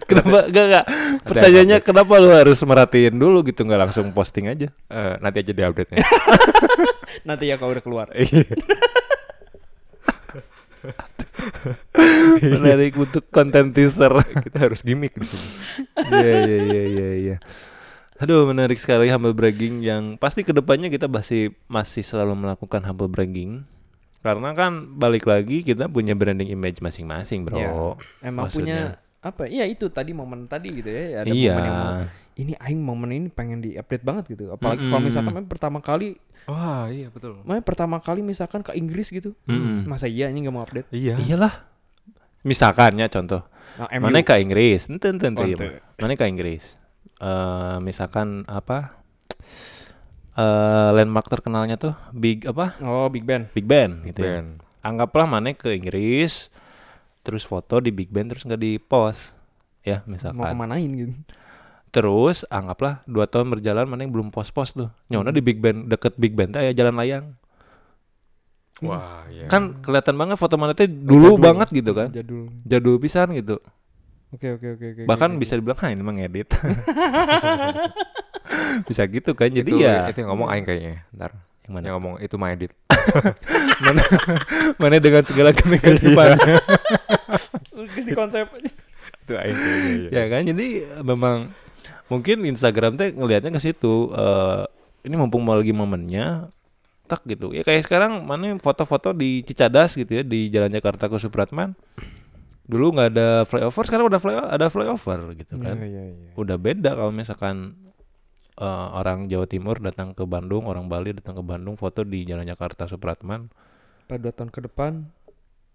kenapa? 0.10 0.38
Enggak 0.50 0.66
enggak 0.68 0.86
pertanyaannya 1.26 1.78
kenapa 1.84 2.14
lu 2.20 2.32
harus 2.34 2.60
merhatiin 2.64 3.16
dulu 3.18 3.44
gitu? 3.48 3.64
Nggak 3.66 3.82
langsung 3.90 4.12
posting 4.12 4.52
aja. 4.52 4.68
Eh, 4.70 5.14
nanti 5.22 5.38
aja 5.42 5.54
di 5.54 5.64
update 5.64 5.90
nya 5.96 6.04
Nanti 7.28 7.50
ya 7.50 7.56
kalau 7.58 7.72
udah 7.78 7.84
keluar. 7.84 8.08
menarik 12.42 12.98
untuk 12.98 13.30
konten 13.30 13.70
teaser. 13.74 14.12
Kita 14.46 14.58
harus 14.58 14.82
gimmick 14.82 15.14
di 15.14 15.26
sini. 15.30 15.48
Iya 16.10 16.34
iya 16.46 16.58
iya 16.58 16.84
iya 16.86 17.10
iya. 17.18 17.38
Aduh 18.22 18.46
menarik 18.46 18.78
sekali 18.78 19.10
humble 19.10 19.34
bragging 19.34 19.82
yang 19.82 20.14
pasti 20.22 20.46
ke 20.46 20.54
depannya 20.54 20.94
kita 20.94 21.10
masih 21.10 21.58
masih 21.66 22.06
selalu 22.06 22.38
melakukan 22.38 22.86
humble 22.86 23.10
bragging 23.10 23.66
karena 24.22 24.54
kan 24.54 24.72
balik 24.96 25.26
lagi 25.26 25.66
kita 25.66 25.90
punya 25.90 26.14
branding 26.14 26.54
image 26.54 26.78
masing-masing 26.80 27.42
bro. 27.46 27.58
Iya. 27.58 27.70
Emang 28.22 28.46
Maksudnya. 28.48 28.56
punya 28.56 28.78
apa? 29.22 29.44
Iya 29.50 29.66
itu 29.66 29.90
tadi 29.90 30.14
momen 30.14 30.46
tadi 30.46 30.70
gitu 30.82 30.90
ya. 30.90 31.26
Ada 31.26 31.30
iya. 31.34 31.54
momen 31.58 31.66
yang 31.66 31.82
ini 32.32 32.54
aing 32.58 32.82
momen 32.82 33.10
ini 33.12 33.28
pengen 33.28 33.60
di-update 33.62 34.06
banget 34.06 34.24
gitu. 34.38 34.54
Apalagi 34.54 34.86
kalau 34.88 35.02
Mm-mm. 35.02 35.10
misalkan 35.10 35.34
main 35.36 35.48
pertama 35.50 35.78
kali, 35.84 36.18
wah 36.48 36.88
iya 36.90 37.12
betul 37.12 37.42
main 37.44 37.62
pertama 37.62 37.98
kali 38.00 38.22
misalkan 38.22 38.62
ke 38.62 38.72
Inggris 38.78 39.10
gitu. 39.10 39.34
Mm-mm. 39.50 39.86
Masa 39.90 40.06
iya 40.06 40.30
ini 40.30 40.46
nggak 40.46 40.54
mau 40.54 40.64
update? 40.64 40.88
iya 40.94 41.18
Iyalah. 41.18 41.68
Misalkan 42.42 42.98
ya 42.98 43.06
contoh, 43.06 43.46
Nah, 43.78 43.88
MU. 44.02 44.10
mana 44.10 44.26
ke 44.26 44.34
Inggris, 44.42 44.90
ente. 44.90 45.10
Bang. 45.14 45.80
mana 46.02 46.14
ke 46.18 46.26
Inggris. 46.26 46.76
Eh 47.22 47.78
misalkan 47.82 48.44
apa? 48.50 48.98
Eh 50.32 50.90
landmark 50.92 51.28
terkenalnya 51.28 51.76
tuh 51.76 51.92
Big 52.12 52.46
apa? 52.46 52.80
Oh, 52.80 53.08
Big 53.08 53.24
Ben. 53.24 53.52
Big 53.52 53.66
Ben 53.66 54.00
gitu 54.06 54.24
ya. 54.24 54.40
Ben 54.40 54.64
anggaplah 54.82 55.30
mana 55.30 55.54
ke 55.54 55.70
Inggris 55.72 56.50
terus 57.22 57.46
foto 57.46 57.78
di 57.78 57.94
Big 57.94 58.10
Ben 58.10 58.26
terus 58.26 58.42
nggak 58.42 58.58
di 58.58 58.82
post 58.82 59.38
ya 59.82 60.02
Mau 60.06 60.18
misalkan 60.18 60.42
kemanain 60.54 60.90
gitu. 60.90 61.14
terus 61.92 62.48
anggaplah 62.50 63.06
dua 63.06 63.30
tahun 63.30 63.54
berjalan 63.54 63.86
mana 63.86 64.02
yang 64.02 64.14
belum 64.14 64.34
post 64.34 64.54
tuh 64.74 64.90
nyona 65.06 65.30
di 65.30 65.38
Big 65.38 65.62
Ben 65.62 65.86
deket 65.86 66.18
Big 66.18 66.34
Ben 66.34 66.50
teh 66.50 66.62
ya 66.62 66.74
jalan 66.74 66.98
layang 66.98 67.38
wah 68.82 69.30
iya 69.30 69.46
kan 69.46 69.78
kelihatan 69.86 70.18
banget 70.18 70.42
foto 70.42 70.58
mana 70.58 70.74
teh 70.74 70.90
dulu 70.90 71.38
Jadul. 71.38 71.46
banget 71.46 71.68
gitu 71.70 71.92
kan 71.94 72.10
Jadul. 72.10 72.50
jadul 72.66 72.98
pisan 72.98 73.38
gitu 73.38 73.62
Oke, 74.32 74.48
oke, 74.56 74.68
oke, 74.80 74.86
oke. 74.96 75.02
bahkan 75.06 75.36
oke, 75.36 75.44
bisa 75.44 75.60
dibilang 75.60 75.78
ah 75.78 75.90
ini 75.92 76.02
mah 76.02 76.16
ngedit 76.18 76.48
bisa 78.90 79.04
gitu 79.08 79.32
kan 79.34 79.50
jadi 79.50 79.68
itu, 79.68 79.82
ya 79.82 80.08
itu 80.10 80.24
yang 80.24 80.30
ngomong 80.36 80.48
Aing 80.52 80.66
kayaknya 80.66 81.06
ntar 81.16 81.32
yang 81.68 81.72
mana 81.78 81.84
yang 81.90 81.96
ngomong 82.00 82.14
itu 82.20 82.36
mah 82.36 82.50
edit 82.54 82.72
mana 83.86 84.02
mana 84.78 84.96
dengan 85.02 85.24
segala 85.26 85.50
oke. 85.56 85.64
Terus 87.72 88.06
di 88.10 88.14
konsep. 88.14 88.46
itu 89.22 89.34
Aing 89.38 89.58
kayaknya 89.58 89.92
iya. 90.10 90.10
ya 90.10 90.24
kan 90.30 90.42
jadi 90.46 90.68
memang 91.02 91.38
mungkin 92.12 92.44
Instagram 92.46 93.00
teh 93.00 93.16
ngelihatnya 93.16 93.56
ke 93.56 93.62
situ 93.62 94.12
eh 94.12 94.64
ini 95.02 95.18
mumpung 95.18 95.42
mau 95.42 95.58
lagi 95.58 95.74
momennya 95.74 96.52
tak 97.10 97.26
gitu 97.28 97.52
ya 97.52 97.66
kayak 97.66 97.90
sekarang 97.90 98.24
mana 98.24 98.56
foto-foto 98.62 99.12
di 99.12 99.44
Cicadas 99.44 99.98
gitu 99.98 100.22
ya 100.22 100.24
di 100.24 100.48
Jalan 100.48 100.72
Jakarta 100.72 101.12
ke 101.12 101.18
Supratman 101.20 101.76
Dulu 102.72 102.96
nggak 102.96 103.10
ada 103.12 103.30
flyover, 103.44 103.84
sekarang 103.84 104.06
udah 104.08 104.20
fly 104.24 104.36
ada 104.38 104.68
flyover 104.72 105.20
gitu 105.36 105.60
kan. 105.60 105.76
Iya, 105.76 105.88
iya, 105.92 106.04
iya. 106.08 106.32
Udah 106.40 106.56
beda 106.56 106.96
kalau 106.96 107.12
misalkan 107.12 107.76
eh, 108.62 108.88
orang 108.94 109.26
Jawa 109.26 109.50
Timur 109.50 109.82
datang 109.82 110.14
ke 110.14 110.22
Bandung, 110.24 110.70
orang 110.70 110.86
Bali 110.86 111.12
datang 111.12 111.34
ke 111.34 111.44
Bandung 111.44 111.76
foto 111.76 112.06
di 112.06 112.22
Jalan 112.24 112.46
Jakarta 112.46 112.86
Supratman, 112.86 113.50
Pada 114.06 114.22
dua 114.22 114.32
tahun 114.32 114.54
ke 114.54 114.70
depan 114.70 115.10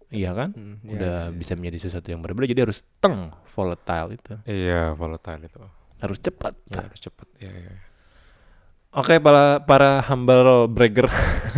iya 0.07 0.31
kan? 0.31 0.55
hmm, 0.55 0.87
iya, 0.87 0.91
Udah 0.95 1.15
iya, 1.19 1.29
iya. 1.29 1.35
bisa 1.35 1.53
menjadi 1.53 1.77
sesuatu 1.83 2.07
yang 2.07 2.23
berbeda. 2.23 2.47
Jadi 2.47 2.61
harus 2.63 2.79
teng 2.97 3.35
volatile 3.51 4.15
itu, 4.15 4.33
Iya, 4.45 4.95
volatile 4.95 5.43
itu. 5.43 5.59
harus 5.97 6.19
cepat. 6.21 6.53
Ya, 6.69 6.87
harus 6.87 6.99
cepat. 7.01 7.27
Iya, 7.37 7.51
iya. 7.51 7.73
Oke, 8.95 9.19
para 9.19 9.59
para 9.61 9.99
humble 10.07 10.71
bragger, 10.71 11.11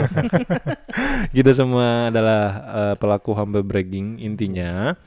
kita 1.36 1.51
semua 1.53 2.09
adalah 2.09 2.43
eh, 2.73 2.95
pelaku 2.97 3.32
humble 3.32 3.63
bragging. 3.63 4.17
Intinya, 4.19 4.97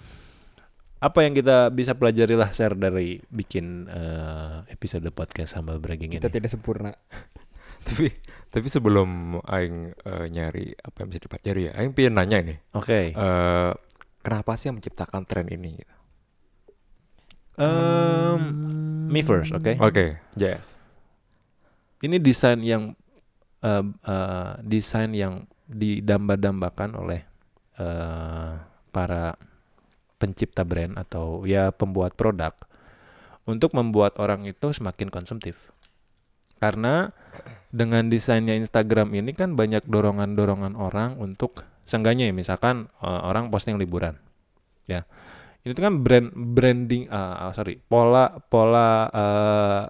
apa 1.03 1.19
yang 1.27 1.35
kita 1.35 1.75
bisa 1.75 1.99
pelajari 1.99 2.39
lah 2.39 2.55
share 2.55 2.79
dari 2.79 3.19
bikin 3.27 3.91
eh, 3.91 4.63
episode 4.71 5.03
podcast 5.11 5.59
humble 5.59 5.83
bragging 5.83 6.15
Kita 6.15 6.31
ini. 6.31 6.35
tidak 6.39 6.51
sempurna. 6.55 6.95
tapi 7.87 8.15
tapi 8.47 8.67
sebelum 8.71 9.43
aing 9.43 9.99
eh, 9.99 10.27
nyari 10.31 10.71
apa 10.79 11.03
yang 11.03 11.09
bisa 11.11 11.21
dipelajari 11.27 11.63
ya, 11.67 11.73
aing 11.75 11.91
pengen 11.91 12.15
nanya 12.15 12.39
ini. 12.39 12.55
Oke, 12.79 13.11
eh 13.11 13.73
kenapa 14.23 14.55
sih 14.55 14.71
yang 14.71 14.79
menciptakan 14.79 15.27
tren 15.27 15.51
ini? 15.51 15.83
gitu? 15.83 15.95
Em, 17.59 18.43
me 19.11 19.21
first, 19.27 19.51
oke. 19.53 19.77
Oke, 19.83 20.23
Jazz. 20.39 20.79
Ini 21.99 22.23
desain 22.23 22.63
yang 22.63 22.95
eh, 23.67 23.85
eh, 24.07 24.53
desain 24.63 25.11
yang 25.11 25.51
didamba-dambakan 25.67 26.95
oleh 26.95 27.21
eh, 27.83 28.53
para 28.95 29.35
pencipta 30.23 30.63
brand 30.63 30.95
atau 30.95 31.43
ya 31.43 31.75
pembuat 31.75 32.15
produk 32.15 32.55
untuk 33.43 33.75
membuat 33.75 34.23
orang 34.23 34.47
itu 34.47 34.71
semakin 34.71 35.11
konsumtif. 35.11 35.75
Karena 36.63 37.11
dengan 37.75 38.07
desainnya 38.07 38.55
Instagram 38.55 39.19
ini 39.19 39.35
kan 39.35 39.59
banyak 39.59 39.83
dorongan-dorongan 39.91 40.79
orang 40.79 41.19
untuk 41.19 41.67
seenggaknya 41.83 42.31
ya 42.31 42.35
misalkan 42.35 42.87
eh, 43.03 43.23
orang 43.27 43.51
posting 43.51 43.75
liburan. 43.83 44.15
Ya. 44.87 45.03
Ini 45.67 45.75
tuh 45.75 45.83
kan 45.83 45.95
brand 46.03 46.31
branding 46.31 47.11
ah, 47.11 47.51
sorry, 47.51 47.83
pola 47.83 48.31
pola 48.47 49.11
eh, 49.11 49.83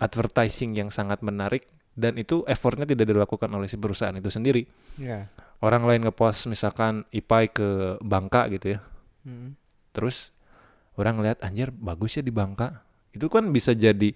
advertising 0.00 0.72
yang 0.72 0.88
sangat 0.88 1.20
menarik 1.20 1.68
dan 1.94 2.18
itu 2.18 2.42
effortnya 2.50 2.84
tidak 2.84 3.06
dilakukan 3.06 3.46
oleh 3.54 3.70
si 3.70 3.76
perusahaan 3.78 4.14
itu 4.16 4.32
sendiri. 4.32 4.64
Ya. 4.96 5.30
Orang 5.62 5.86
lain 5.86 6.04
ngepost 6.04 6.50
misalkan 6.50 7.06
Ipai 7.14 7.48
ke 7.48 7.96
Bangka 8.02 8.50
gitu 8.50 8.76
ya. 8.76 8.80
Hmm. 9.24 9.56
Terus 9.94 10.34
orang 10.98 11.16
ngeliat 11.16 11.38
anjir 11.40 11.70
bagus 11.70 12.18
ya 12.18 12.22
di 12.22 12.28
Bangka. 12.28 12.82
Itu 13.14 13.30
kan 13.30 13.48
bisa 13.48 13.72
jadi 13.72 14.10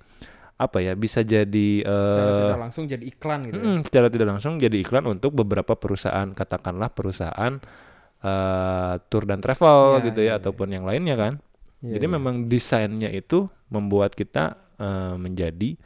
apa 0.55 0.83
ya? 0.83 0.93
Bisa 0.93 1.23
jadi 1.23 1.69
Secara 1.87 2.31
eh 2.35 2.39
tidak 2.43 2.61
langsung 2.61 2.85
jadi 2.85 3.05
iklan 3.07 3.39
gitu. 3.47 3.55
ya. 3.55 3.63
mm, 3.63 3.79
secara 3.87 4.07
tidak 4.11 4.27
langsung 4.29 4.59
jadi 4.59 4.77
iklan 4.77 5.07
untuk 5.07 5.31
beberapa 5.33 5.79
perusahaan 5.79 6.27
katakanlah 6.29 6.91
perusahaan 6.91 7.63
eh 8.19 8.95
tour 9.07 9.25
dan 9.25 9.39
travel 9.39 10.03
Iya, 10.03 10.07
gitu 10.11 10.21
ya 10.21 10.27
iya. 10.27 10.33
ataupun 10.37 10.69
yang 10.69 10.83
lainnya 10.83 11.15
kan. 11.15 11.33
Iya, 11.79 11.95
Jadi 11.95 12.07
iya. 12.11 12.15
memang 12.19 12.35
desainnya 12.51 13.11
itu 13.15 13.47
membuat 13.71 14.19
kita 14.19 14.59
eh, 14.77 15.15
menjadi 15.15 15.79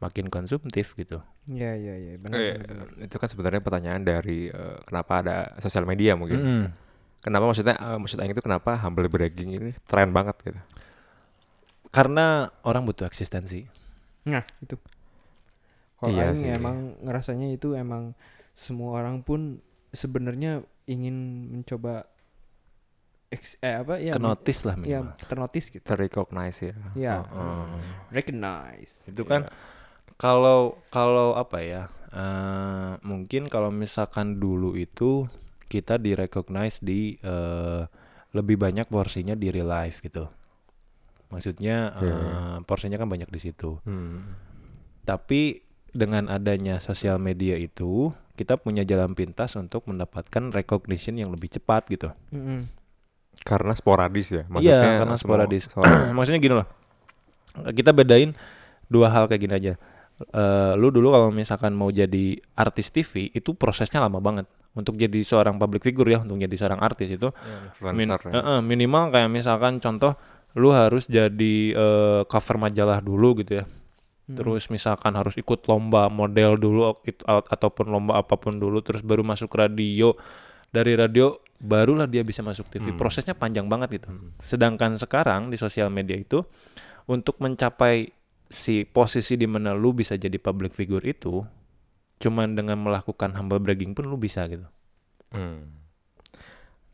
makin 0.00 0.32
konsumtif 0.32 0.96
gitu. 0.96 1.20
Iya 1.44 1.76
iya 1.76 1.94
iya 2.00 2.12
benar. 2.16 2.36
Eh, 2.40 2.56
benar, 2.56 2.88
benar. 2.88 3.04
itu 3.04 3.16
kan 3.20 3.28
sebenarnya 3.28 3.60
pertanyaan 3.60 4.00
dari 4.00 4.48
eh, 4.48 4.76
kenapa 4.88 5.20
ada 5.20 5.36
sosial 5.60 5.84
media 5.84 6.16
mungkin. 6.16 6.40
Mm-mm. 6.40 6.64
Kenapa 7.24 7.48
maksudnya 7.48 7.74
eh, 7.74 7.96
maksud 7.96 8.20
aing 8.20 8.36
itu 8.36 8.44
kenapa 8.44 8.76
humble 8.76 9.08
bragging 9.08 9.56
ini 9.56 9.72
tren 9.88 10.12
banget 10.12 10.36
gitu. 10.44 10.60
Karena 11.88 12.50
orang 12.62 12.84
butuh 12.84 13.06
eksistensi. 13.06 13.64
Nah, 14.26 14.44
itu. 14.60 14.76
Kalau 15.96 16.12
Iya 16.12 16.30
aing 16.30 16.36
sih. 16.36 16.50
emang 16.50 16.76
ngerasanya 17.00 17.48
itu 17.48 17.72
emang 17.72 18.12
semua 18.52 19.00
orang 19.00 19.24
pun 19.24 19.58
sebenarnya 19.90 20.60
ingin 20.84 21.16
mencoba 21.48 22.04
eks- 23.32 23.56
eh 23.58 23.80
apa 23.80 23.96
ya 23.98 24.12
Kenotis 24.12 24.62
lah 24.62 24.76
ya 24.76 25.00
minimal. 25.00 25.16
ternotis 25.24 25.64
gitu. 25.72 25.80
Terrecognize 25.80 26.60
ya. 26.60 26.74
Ya. 26.92 27.14
Heeh. 27.24 27.64
Recognize. 28.12 29.08
Itu 29.08 29.24
kan 29.24 29.48
kalau 30.20 30.76
kalau 30.92 31.34
apa 31.34 31.58
ya? 31.64 31.82
eh, 32.14 32.92
mungkin 33.02 33.50
kalau 33.50 33.74
misalkan 33.74 34.38
dulu 34.38 34.78
itu 34.78 35.26
kita 35.64 35.96
direcognize 35.96 36.80
di 36.80 37.16
eh, 37.16 37.82
lebih 38.30 38.56
banyak 38.56 38.86
porsinya 38.86 39.32
di 39.32 39.48
real 39.48 39.68
life 39.68 40.00
gitu. 40.00 40.26
Maksudnya 41.28 41.76
Iya. 41.94 42.14
eh, 42.14 42.56
porsinya 42.62 42.96
kan 42.96 43.08
banyak 43.08 43.28
di 43.28 43.40
situ. 43.40 43.78
Hmm. 43.82 44.38
Tapi 45.02 45.60
dengan 45.90 46.26
adanya 46.26 46.78
sosial 46.78 47.18
media 47.18 47.54
itu, 47.54 48.10
kita 48.34 48.56
punya 48.56 48.82
jalan 48.82 49.14
pintas 49.14 49.54
untuk 49.54 49.86
mendapatkan 49.86 50.50
recognition 50.50 51.14
yang 51.14 51.30
lebih 51.30 51.50
cepat 51.50 51.86
gitu. 51.86 52.10
Mm-mm. 52.30 52.66
Karena 53.42 53.74
sporadis 53.74 54.30
ya. 54.30 54.42
Iya, 54.58 55.02
karena 55.02 55.14
semua- 55.14 55.38
sporadis. 55.38 55.70
semua- 55.70 55.86
Maksudnya 56.18 56.40
gini 56.42 56.54
loh. 56.58 56.66
Kita 57.70 57.94
bedain 57.94 58.34
dua 58.90 59.06
hal 59.06 59.30
kayak 59.30 59.42
gini 59.42 59.54
aja. 59.54 59.72
Eh, 60.14 60.72
lu 60.78 60.94
dulu 60.94 61.10
kalau 61.10 61.28
misalkan 61.34 61.74
mau 61.74 61.90
jadi 61.90 62.38
artis 62.54 62.94
TV 62.94 63.34
itu 63.34 63.50
prosesnya 63.58 63.98
lama 63.98 64.22
banget. 64.22 64.46
Untuk 64.74 64.94
jadi 64.94 65.22
seorang 65.22 65.58
public 65.58 65.82
figure 65.86 66.06
ya, 66.06 66.18
untuk 66.22 66.38
jadi 66.38 66.54
seorang 66.54 66.78
artis 66.82 67.10
itu 67.10 67.30
min- 67.90 68.06
influencer 68.06 68.20
ya. 68.30 68.32
eh, 68.34 68.38
eh, 68.38 68.60
minimal 68.62 69.10
kayak 69.10 69.30
misalkan 69.30 69.82
contoh 69.82 70.14
lu 70.54 70.70
harus 70.70 71.10
jadi 71.10 71.54
eh, 71.74 72.20
cover 72.30 72.56
majalah 72.62 73.02
dulu 73.02 73.42
gitu 73.42 73.62
ya. 73.62 73.64
Hmm. 73.66 74.38
Terus 74.38 74.70
misalkan 74.70 75.18
harus 75.18 75.34
ikut 75.34 75.66
lomba 75.66 76.06
model 76.06 76.62
dulu 76.62 76.94
ataupun 77.26 77.90
lomba 77.90 78.22
apa 78.22 78.38
pun 78.38 78.54
dulu 78.54 78.86
terus 78.86 79.02
baru 79.02 79.26
masuk 79.26 79.50
radio. 79.50 80.14
Dari 80.70 80.94
radio 80.94 81.38
barulah 81.58 82.06
dia 82.06 82.22
bisa 82.22 82.42
masuk 82.42 82.70
TV. 82.70 82.94
Hmm. 82.94 82.98
Prosesnya 82.98 83.34
panjang 83.34 83.66
banget 83.66 83.98
gitu. 83.98 84.14
Hmm. 84.14 84.30
Sedangkan 84.38 84.94
sekarang 84.94 85.50
di 85.50 85.58
sosial 85.58 85.90
media 85.90 86.14
itu 86.14 86.38
untuk 87.10 87.38
mencapai 87.42 88.23
si 88.54 88.86
posisi 88.86 89.34
di 89.34 89.50
mana 89.50 89.74
lu 89.74 89.90
bisa 89.90 90.14
jadi 90.14 90.38
public 90.38 90.70
figure 90.70 91.02
itu 91.02 91.42
cuman 92.22 92.54
dengan 92.54 92.78
melakukan 92.78 93.34
humble 93.34 93.58
bragging 93.58 93.92
pun 93.92 94.06
lu 94.06 94.14
bisa 94.14 94.46
gitu. 94.46 94.64
Hmm. 95.34 95.82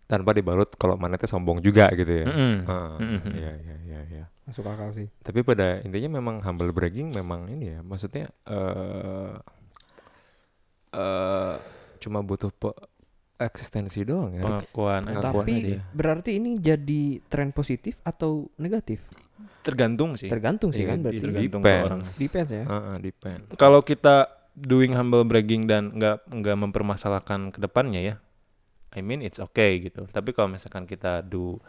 Tanpa 0.08 0.34
dibalut 0.34 0.72
kalau 0.74 0.98
mana 0.98 1.14
teh 1.20 1.28
sombong 1.30 1.62
juga 1.62 1.86
gitu 1.94 2.10
ya. 2.10 2.26
Mm-mm. 2.26 2.54
Heeh. 2.66 2.94
Mm-mm. 2.98 3.32
Iya 3.36 3.52
iya 3.62 3.76
iya 3.86 4.00
iya. 4.10 4.24
Masuk 4.42 4.66
akal 4.66 4.90
sih. 4.90 5.06
Tapi 5.22 5.46
pada 5.46 5.78
intinya 5.86 6.18
memang 6.18 6.42
humble 6.42 6.74
bragging 6.74 7.14
memang 7.14 7.46
ini 7.46 7.76
ya, 7.76 7.80
maksudnya 7.84 8.26
eh 8.50 9.34
eh 10.90 11.54
cuma 12.02 12.24
butuh 12.26 12.50
pe- 12.50 12.74
eksistensi 13.38 14.02
doang 14.02 14.34
ya. 14.34 14.42
Pengakuan, 14.42 15.06
Pengakuan 15.06 15.46
Tapi 15.46 15.54
aja. 15.62 15.78
berarti 15.94 16.30
ini 16.42 16.58
jadi 16.58 17.22
tren 17.30 17.54
positif 17.54 17.96
atau 18.02 18.50
negatif? 18.58 18.98
Tergantung 19.60 20.16
sih. 20.16 20.26
Tergantung 20.26 20.70
sih 20.70 20.82
Iya, 20.82 20.90
kan 20.90 20.98
berarti. 21.00 21.20
tergantung 21.20 21.60
ke 21.60 21.66
Depends. 21.66 21.86
orang. 21.86 22.00
Depends 22.16 22.50
ya. 22.50 22.64
Heeh, 22.64 22.94
depend. 23.00 23.40
Kalau 23.54 23.80
kita 23.80 24.16
doing 24.52 24.92
humble 24.92 25.22
bragging 25.22 25.64
dan 25.64 25.90
nggak 25.90 26.26
nggak 26.26 26.56
mempermasalahkan 26.58 27.50
ke 27.50 27.58
depannya 27.58 28.00
ya, 28.02 28.14
I 28.90 29.00
mean 29.00 29.20
it's 29.20 29.38
okay 29.38 29.78
gitu. 29.80 30.04
Tapi 30.06 30.30
kalau 30.30 30.50
misalkan 30.50 30.84
kita 30.84 31.20
do 31.20 31.60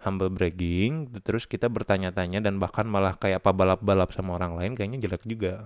humble 0.00 0.28
bragging, 0.28 1.08
terus 1.20 1.44
kita 1.44 1.66
bertanya-tanya 1.66 2.38
dan 2.38 2.58
bahkan 2.58 2.84
malah 2.84 3.14
kayak 3.14 3.40
apa 3.40 3.50
balap-balap 3.50 4.12
sama 4.12 4.36
orang 4.36 4.52
lain, 4.54 4.72
kayaknya 4.74 5.00
jelek 5.00 5.24
juga. 5.24 5.64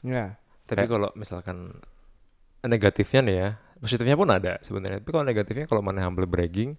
Ya. 0.00 0.36
Tapi 0.62 0.84
Kayak- 0.84 0.90
kalau 0.90 1.08
misalkan 1.14 1.78
negatifnya 2.62 3.20
nih 3.22 3.36
ya, 3.36 3.48
positifnya 3.78 4.14
pun 4.14 4.28
ada 4.28 4.58
sebenarnya. 4.60 5.00
Tapi 5.00 5.10
kalau 5.10 5.24
negatifnya 5.24 5.66
kalau 5.66 5.80
mana 5.80 6.04
humble 6.04 6.26
bragging, 6.26 6.76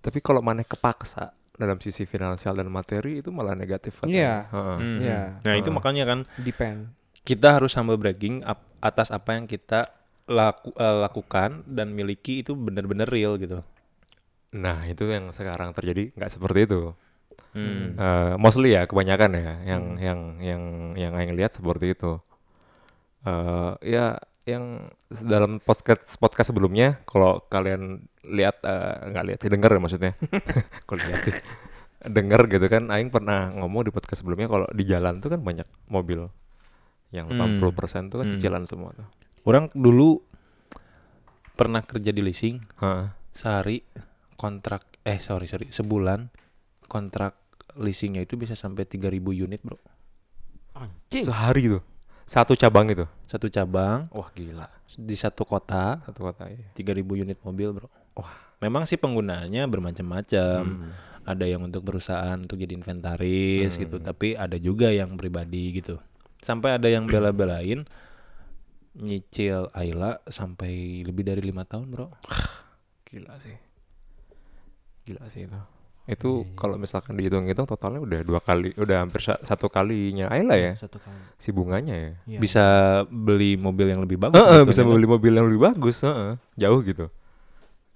tapi 0.00 0.18
kalau 0.20 0.40
mana 0.40 0.62
kepaksa 0.62 1.34
dalam 1.60 1.76
sisi 1.76 2.02
finansial 2.02 2.56
dan 2.56 2.66
materi 2.66 3.20
itu 3.20 3.28
malah 3.28 3.52
negatif. 3.52 4.00
Iya. 4.02 4.48
Heeh. 4.48 4.76
Mhm. 4.80 4.98
Iya. 5.04 5.20
Nah 5.44 5.54
itu 5.54 5.68
makanya 5.68 6.04
kan 6.08 6.18
Depend. 6.40 6.88
kita 7.20 7.60
harus 7.60 7.76
humble 7.76 8.00
bragging 8.00 8.40
ap- 8.42 8.64
atas 8.80 9.12
apa 9.12 9.36
yang 9.36 9.44
kita 9.44 9.92
laku- 10.24 10.72
eh, 10.72 10.96
lakukan 10.98 11.68
dan 11.68 11.92
miliki 11.92 12.40
itu 12.40 12.56
benar-benar 12.56 13.06
real 13.06 13.36
gitu. 13.36 13.60
Nah 14.50 14.82
itu 14.82 15.04
yang 15.06 15.28
sekarang 15.30 15.70
terjadi 15.70 16.16
nggak 16.16 16.32
seperti 16.32 16.64
itu. 16.64 16.96
Hmm. 17.50 17.98
Eh, 17.98 18.34
mostly 18.36 18.72
ya 18.72 18.86
kebanyakan 18.86 19.30
ya 19.34 19.54
yang 19.66 19.82
Hmm. 19.92 20.00
yang 20.00 20.20
yang 20.40 20.62
yang 20.94 21.12
Aing 21.12 21.34
lihat 21.34 21.52
seperti 21.52 21.92
itu. 21.92 22.16
eh 23.20 23.72
ya 23.84 24.16
yang 24.42 24.88
dalam 25.10 25.58
podcast 25.58 26.16
podcast 26.16 26.48
sebelumnya 26.48 27.04
kalau 27.04 27.44
kalian 27.44 28.02
lihat 28.22 28.60
eh, 28.62 28.94
nggak 29.08 29.24
lihat 29.26 29.38
sih 29.38 29.48
denger 29.48 29.70
ya 29.70 29.80
maksudnya. 29.80 30.12
kalau 30.88 31.00
lihat 31.02 31.20
sih 31.22 31.36
denger 32.00 32.48
gitu 32.48 32.66
kan 32.66 32.88
Aing 32.88 33.08
pernah 33.08 33.52
ngomong 33.52 33.84
di 33.84 33.92
podcast 33.92 34.24
sebelumnya 34.24 34.48
kalau 34.48 34.64
di 34.70 34.84
jalan 34.84 35.20
tuh 35.20 35.28
kan 35.28 35.40
banyak 35.40 35.68
mobil 35.86 36.32
yang 37.12 37.28
Hmm. 37.28 37.60
80% 37.60 38.08
tuh 38.08 38.18
kan 38.18 38.26
Hmm. 38.26 38.32
cicilan 38.32 38.64
semua 38.64 38.94
tuh. 38.94 39.04
Orang 39.42 39.68
dulu 39.72 40.24
pernah 41.52 41.82
kerja 41.82 42.08
di 42.08 42.20
leasing 42.20 42.56
Heeh. 42.78 43.04
sehari 43.30 43.84
kontrak 44.34 44.88
eh 45.02 45.18
sorry 45.18 45.44
sorry 45.44 45.68
sebulan 45.68 46.32
kontrak 46.86 47.36
leasingnya 47.76 48.24
itu 48.24 48.34
bisa 48.34 48.56
sampai 48.56 48.82
3000 48.82 49.20
unit 49.36 49.60
bro 49.60 49.76
Anjing. 50.72 51.28
Sehari 51.28 51.68
tuh. 51.68 51.82
Satu 52.30 52.54
cabang 52.54 52.86
itu. 52.86 53.02
satu 53.26 53.46
cabang 53.46 54.06
Wah, 54.10 54.30
gila. 54.30 54.70
di 54.86 55.14
satu 55.14 55.42
kota 55.42 55.98
Satu 56.00 56.20
kota 56.22 56.46
ya. 56.46 56.62
3000 56.74 57.02
unit 57.18 57.38
mobil 57.40 57.70
bro 57.72 57.90
Wah. 58.14 58.30
memang 58.60 58.86
sih 58.86 58.94
penggunaannya 58.94 59.66
bermacam-macam 59.66 60.60
Hmm. 60.62 60.94
ada 61.26 61.42
yang 61.42 61.62
untuk 61.62 61.82
perusahaan 61.82 62.36
untuk 62.36 62.54
jadi 62.54 62.70
inventaris 62.72 63.74
gitu 63.74 63.98
tapi 63.98 64.38
ada 64.38 64.54
juga 64.56 64.88
yang 64.88 65.14
pribadi 65.14 65.74
gitu 65.74 65.98
sampai 66.38 66.78
ada 66.78 66.86
yang 66.86 67.04
bela-belain 67.04 67.82
nyicil 68.92 69.66
Ayla 69.72 70.22
sampai 70.24 71.02
lebih 71.02 71.22
dari 71.24 71.42
lima 71.42 71.62
tahun 71.64 71.90
bro 71.90 72.08
Gila 73.04 73.34
sih. 73.38 73.58
Gila 75.02 75.26
sih 75.26 75.42
itu. 75.44 75.58
Itu 76.10 76.30
kalau 76.52 76.74
misalkan 76.74 77.14
dihitung-hitung 77.14 77.64
totalnya 77.64 77.98
udah 77.98 78.20
dua 78.20 78.38
kali, 78.38 78.74
udah 78.74 78.96
hampir 79.00 79.22
sa- 79.22 79.38
satu 79.40 79.66
kalinya 79.66 80.26
Ayla 80.26 80.54
ya 80.54 80.72
Satu 80.74 80.98
kali. 80.98 81.14
si 81.36 81.48
bunganya 81.50 81.94
ya. 81.94 82.10
Iya. 82.26 82.38
bisa 82.38 82.64
beli 83.06 83.54
mobil 83.54 83.86
yang 83.88 84.02
lebih 84.02 84.18
bagus 84.18 84.34
Heeh, 84.34 84.44
sebetulnya 84.60 84.68
bisa 84.68 84.82
kan. 84.82 84.90
beli 84.90 85.06
mobil 85.06 85.32
yang 85.32 85.46
lebih 85.46 85.62
bagus, 85.62 85.96
heeh. 86.02 86.32
Jauh 86.56 86.80
gitu. 86.82 87.06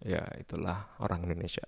Ya, 0.01 0.23
itulah 0.37 0.87
orang 0.97 1.25
Indonesia. 1.25 1.65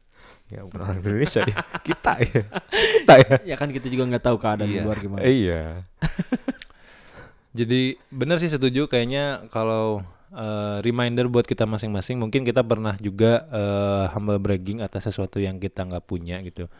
ya, 0.54 0.62
bukan 0.62 0.80
orang 0.80 0.98
Indonesia 0.98 1.42
ya. 1.42 1.58
Kita 1.86 2.12
ya. 2.18 2.42
Kita 2.70 3.14
ya. 3.18 3.34
Ya 3.44 3.56
kan 3.56 3.68
kita 3.68 3.86
juga 3.86 4.08
nggak 4.08 4.24
tahu 4.24 4.36
keadaan 4.36 4.66
di 4.66 4.78
Iya. 4.78 4.84
luar 4.84 4.98
gimana. 4.98 5.20
Iya. 5.22 5.62
Jadi 7.50 7.80
benar 8.08 8.38
sih 8.38 8.46
setuju 8.46 8.86
kayaknya 8.86 9.42
kalau 9.48 10.06
eh, 10.30 10.78
reminder 10.80 11.26
buat 11.26 11.44
kita 11.44 11.66
masing-masing 11.66 12.16
mungkin 12.16 12.42
kita 12.42 12.62
pernah 12.62 12.94
juga 12.96 13.44
eh, 13.50 14.04
humble 14.12 14.38
bragging 14.38 14.80
atas 14.80 15.10
sesuatu 15.10 15.38
yang 15.38 15.58
kita 15.58 15.82
nggak 15.84 16.04
punya 16.04 16.38
gitu. 16.40 16.70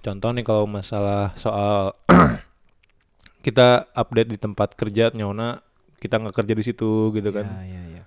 Contoh 0.00 0.30
nih 0.32 0.44
kalau 0.44 0.64
masalah 0.64 1.32
soal 1.34 1.96
kita 3.46 3.88
update 3.92 4.30
di 4.32 4.38
tempat 4.40 4.72
kerja 4.74 5.12
nyona 5.12 5.60
kita 6.00 6.20
nggak 6.20 6.36
kerja 6.36 6.52
di 6.52 6.64
situ 6.64 7.12
gitu 7.12 7.30
kan. 7.32 7.44
Iya, 7.44 7.64
iya, 7.64 7.82
iya. 7.88 8.02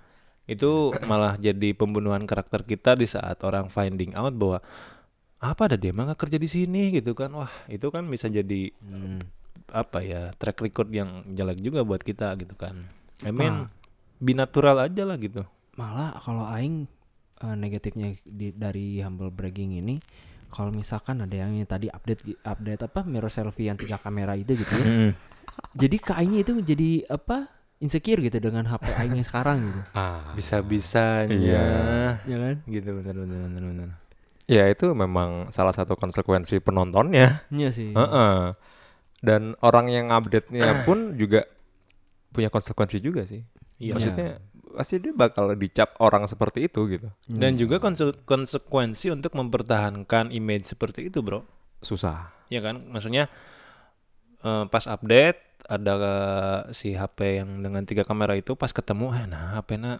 Itu 0.48 0.94
malah 1.04 1.34
jadi 1.36 1.74
pembunuhan 1.74 2.24
karakter 2.24 2.62
kita 2.62 2.94
di 2.94 3.06
saat 3.06 3.42
orang 3.42 3.66
finding 3.68 4.14
out 4.14 4.34
bahwa 4.34 4.58
apa 5.38 5.70
ada 5.70 5.76
dia 5.78 5.94
mah 5.94 6.10
nggak 6.10 6.20
kerja 6.26 6.38
di 6.38 6.46
sini 6.46 6.94
gitu 6.94 7.14
kan. 7.14 7.30
Wah, 7.34 7.50
itu 7.66 7.86
kan 7.90 8.06
bisa 8.06 8.26
jadi 8.26 8.70
Hmm. 8.82 9.22
apa 9.68 10.00
ya 10.00 10.32
track 10.38 10.64
record 10.64 10.88
yang 10.88 11.20
jelek 11.28 11.60
juga 11.60 11.84
buat 11.84 12.00
kita 12.00 12.32
gitu 12.38 12.54
kan. 12.54 12.86
I 13.26 13.34
mean 13.34 13.66
Ah. 13.66 13.77
Binatural 14.18 14.78
aja 14.82 15.02
lah 15.06 15.16
gitu. 15.16 15.42
Malah 15.78 16.18
kalau 16.20 16.44
aing 16.46 16.86
eh, 17.42 17.56
negatifnya 17.56 18.14
di, 18.22 18.50
dari 18.54 18.98
humble 18.98 19.30
bragging 19.30 19.78
ini 19.78 19.98
kalau 20.48 20.72
misalkan 20.72 21.20
ada 21.20 21.36
yang 21.36 21.52
tadi 21.68 21.92
update 21.92 22.40
update 22.40 22.82
apa 22.88 23.00
mirror 23.04 23.28
selfie 23.28 23.68
yang 23.68 23.76
tiga 23.76 24.00
kamera 24.00 24.32
itu 24.32 24.56
gitu 24.56 24.72
ya. 24.80 25.12
jadi 25.76 25.96
ke 26.00 26.12
aingnya 26.16 26.40
itu 26.40 26.52
jadi 26.64 27.04
apa 27.04 27.52
insecure 27.78 28.24
gitu 28.24 28.40
dengan 28.42 28.66
HP 28.66 28.90
aing 28.90 29.14
yang 29.14 29.26
sekarang 29.26 29.58
gitu. 29.62 29.80
Ah. 29.98 30.34
Bisa-bisanya 30.34 31.30
Iya. 31.30 31.66
Ya 32.26 32.36
kan? 32.42 32.56
gitu 32.66 32.88
benar 32.98 33.14
benar 33.14 33.38
benar 33.46 33.62
benar. 33.70 33.88
Ya, 34.48 34.64
itu 34.72 34.88
memang 34.96 35.52
salah 35.52 35.76
satu 35.76 35.92
konsekuensi 35.92 36.56
penontonnya. 36.64 37.44
Iya 37.52 37.68
sih. 37.68 37.92
Heeh. 37.92 38.56
Dan 39.20 39.52
orang 39.60 39.92
yang 39.92 40.08
update-nya 40.08 40.72
pun 40.88 41.20
juga 41.20 41.44
punya 42.32 42.48
konsekuensi 42.48 42.96
juga 43.04 43.28
sih. 43.28 43.44
Iya. 43.78 43.94
Maksudnya 43.94 44.28
pasti 44.74 44.94
dia 45.00 45.12
bakal 45.16 45.54
dicap 45.58 45.96
orang 45.98 46.28
seperti 46.28 46.68
itu 46.68 46.86
gitu. 46.90 47.08
Dan 47.26 47.56
juga 47.58 47.80
konse- 47.82 48.14
konsekuensi 48.26 49.10
untuk 49.10 49.34
mempertahankan 49.34 50.30
image 50.30 50.70
seperti 50.70 51.08
itu, 51.08 51.22
Bro. 51.24 51.42
Susah. 51.82 52.30
Ya 52.50 52.60
kan? 52.62 52.86
Maksudnya 52.90 53.26
eh, 54.42 54.64
pas 54.68 54.84
update 54.86 55.66
ada 55.66 55.92
eh, 55.98 56.60
si 56.74 56.94
HP 56.94 57.42
yang 57.42 57.62
dengan 57.62 57.82
tiga 57.86 58.06
kamera 58.06 58.38
itu 58.38 58.54
pas 58.54 58.70
ketemu 58.70 59.10
eh 59.12 59.26
nah 59.26 59.58
HP 59.58 59.76
na 59.76 59.98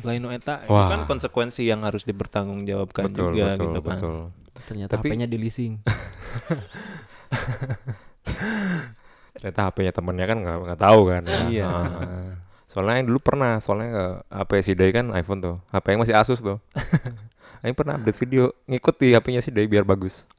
lain 0.00 0.24
eta 0.32 0.64
itu 0.64 0.72
kan 0.72 1.04
konsekuensi 1.04 1.68
yang 1.68 1.84
harus 1.84 2.08
dipertanggungjawabkan 2.08 3.12
betul, 3.12 3.36
juga 3.36 3.52
betul, 3.52 3.64
gitu 3.68 3.80
kan. 3.84 3.98
betul. 4.00 4.16
Ternyata 4.64 4.92
Tapi- 4.96 5.08
HP-nya 5.12 5.26
di 5.28 5.36
leasing. 5.36 5.72
Ternyata 9.36 9.60
HP-nya 9.70 9.92
temennya 9.92 10.26
kan 10.26 10.38
nggak 10.40 10.56
nggak 10.68 10.80
tahu 10.80 11.00
kan. 11.08 11.22
ya. 11.24 11.38
Iya. 11.48 11.68
Soalnya 12.70 13.02
yang 13.02 13.08
dulu 13.10 13.18
pernah, 13.18 13.58
soalnya 13.58 13.88
ke 13.90 14.04
HP 14.30 14.50
si 14.62 14.72
Day 14.78 14.94
kan 14.94 15.10
iPhone 15.10 15.42
tuh. 15.42 15.56
HP 15.68 15.86
yang 15.90 16.00
masih 16.00 16.14
Asus 16.14 16.38
tuh. 16.38 16.62
Aing 17.60 17.74
pernah 17.74 17.98
update 17.98 18.16
video 18.16 18.54
ngikut 18.64 18.94
di 18.96 19.12
HP-nya 19.12 19.42
si 19.42 19.50
Day 19.50 19.66
biar 19.66 19.82
bagus. 19.82 20.22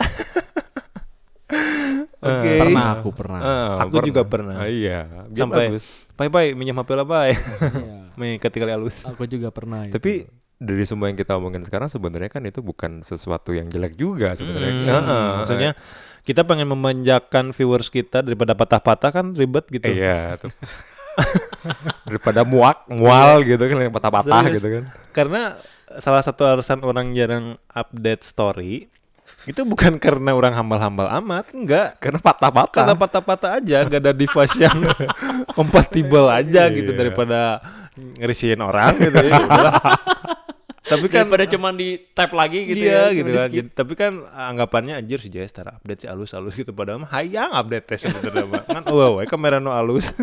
Oke. 2.21 2.53
Pernah 2.55 2.85
aku 2.95 3.09
pernah. 3.11 3.39
Ah, 3.41 3.73
Aku 3.83 3.97
juga 3.99 4.21
pernah. 4.23 4.61
Ah, 4.61 4.69
iya, 4.69 5.09
biar 5.27 5.43
Sampai- 5.43 5.69
bagus. 5.73 5.85
Bye 6.15 6.29
bye 6.29 6.53
minjem 6.53 6.77
HP 6.77 6.89
lah 6.93 7.03
bye. 7.03 7.33
Iya. 7.33 7.37
Mengikuti 8.17 8.57
kali 8.61 8.71
halus. 8.71 9.03
Aku 9.03 9.25
juga 9.25 9.49
pernah 9.49 9.83
itu. 9.83 9.93
Tapi 9.97 10.29
dari 10.61 10.85
semua 10.85 11.09
yang 11.09 11.17
kita 11.17 11.33
omongin 11.33 11.65
sekarang 11.65 11.89
sebenarnya 11.89 12.29
kan 12.29 12.45
itu 12.45 12.61
bukan 12.61 13.01
sesuatu 13.01 13.51
yang 13.51 13.67
jelek 13.67 13.97
juga 13.97 14.37
sebenarnya. 14.37 14.71
Hmm, 14.71 14.85
Heeh. 14.87 15.27
maksudnya 15.41 15.71
kita 16.21 16.45
pengen 16.45 16.69
memanjakan 16.69 17.49
viewers 17.49 17.89
kita 17.89 18.21
daripada 18.21 18.53
patah-patah 18.53 19.09
kan 19.09 19.25
ribet 19.33 19.65
gitu. 19.67 19.89
Iya, 19.89 20.37
tuh. 20.37 20.53
daripada 22.07 22.41
muak, 22.43 22.87
mual 22.89 23.43
gitu 23.45 23.61
kan 23.61 23.77
yang 23.77 23.93
patah-patah 23.93 24.43
gitu 24.51 24.67
kan. 24.79 24.83
Karena 25.11 25.41
salah 25.99 26.23
satu 26.23 26.47
alasan 26.47 26.81
orang 26.81 27.11
jarang 27.11 27.59
update 27.71 28.23
story 28.23 28.87
itu 29.49 29.65
bukan 29.65 29.97
karena 29.97 30.37
orang 30.37 30.53
hambal-hambal 30.53 31.09
amat, 31.17 31.49
enggak. 31.57 31.97
Karena 31.97 32.21
patah-patah. 32.21 32.77
Karena 32.77 32.93
patah-patah 32.93 33.51
aja, 33.57 33.77
gak 33.89 34.01
ada 34.05 34.13
device 34.13 34.53
yang 34.61 34.77
kompatibel 35.57 36.29
aja 36.29 36.69
gitu 36.69 36.93
Iya. 36.93 36.99
daripada 36.99 37.57
ngerisihin 38.21 38.61
orang 38.61 39.01
gitu 39.01 39.17
ya. 39.17 39.41
Tapi 40.91 41.07
kan 41.07 41.23
daripada 41.23 41.47
cuma 41.47 41.71
di 41.71 41.95
tap 42.11 42.35
lagi 42.35 42.67
gitu 42.67 42.83
iya 42.83 43.07
ya. 43.07 43.15
gitu 43.15 43.31
kan. 43.31 43.47
Jadi- 43.47 43.71
Tapi 43.71 43.93
kan 43.95 44.11
anggapannya 44.27 44.99
anjir 44.99 45.23
si 45.23 45.31
Jaya 45.31 45.47
setara 45.47 45.79
update 45.79 46.03
si 46.03 46.07
alus-alus 46.11 46.51
gitu 46.51 46.75
padahal 46.75 47.07
mah 47.07 47.11
hayang 47.15 47.55
update 47.55 47.87
tes 47.87 48.03
sebetulnya 48.03 48.43
mah. 48.43 48.63
Kan 48.67 48.83
oh, 48.91 49.17
we 49.17 49.25
kamera 49.25 49.63
no 49.63 49.71
alus. 49.71 50.11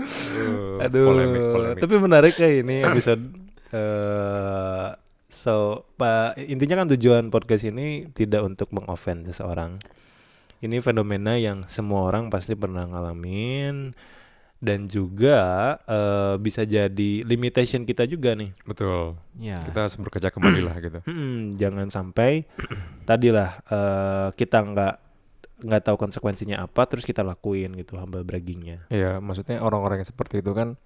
Aduh, 0.00 0.80
Aduh. 0.80 1.04
polemik, 1.12 1.42
polemik. 1.52 1.80
Tapi 1.82 1.94
menarik 1.98 2.34
kayak 2.38 2.54
ini 2.64 2.76
episode 2.86 3.22
eh 3.76 4.88
so 5.30 5.86
Pak 5.94 6.40
intinya 6.42 6.82
kan 6.82 6.88
tujuan 6.96 7.30
podcast 7.30 7.62
ini 7.68 8.10
tidak 8.10 8.42
untuk 8.42 8.70
mengoffend 8.72 9.28
seseorang. 9.28 9.78
Ini 10.60 10.84
fenomena 10.84 11.40
yang 11.40 11.64
semua 11.72 12.04
orang 12.04 12.28
pasti 12.28 12.52
pernah 12.52 12.84
ngalamin 12.84 13.96
dan 14.60 14.86
juga 14.86 15.38
eh, 15.88 16.36
bisa 16.36 16.68
jadi 16.68 17.24
limitation 17.24 17.88
kita 17.88 18.04
juga 18.04 18.36
nih. 18.36 18.52
Betul. 18.68 19.16
Ya. 19.40 19.58
Kita 19.64 19.88
harus 19.88 19.96
bekerja 19.96 20.28
kembali 20.28 20.60
lah 20.60 20.76
gitu. 20.84 21.00
Hmm, 21.08 21.56
jangan 21.56 21.88
sampai 21.88 22.44
tadilah 23.08 23.64
eh, 23.66 24.28
kita 24.36 24.60
nggak 24.60 24.94
nggak 25.60 25.82
tahu 25.84 25.96
konsekuensinya 26.00 26.64
apa 26.64 26.88
terus 26.88 27.04
kita 27.04 27.24
lakuin 27.24 27.72
gitu 27.76 27.96
humble 27.96 28.24
braggingnya. 28.24 28.88
Iya, 28.92 29.20
maksudnya 29.20 29.60
orang-orang 29.60 30.04
yang 30.04 30.08
seperti 30.08 30.44
itu 30.44 30.52
kan 30.52 30.76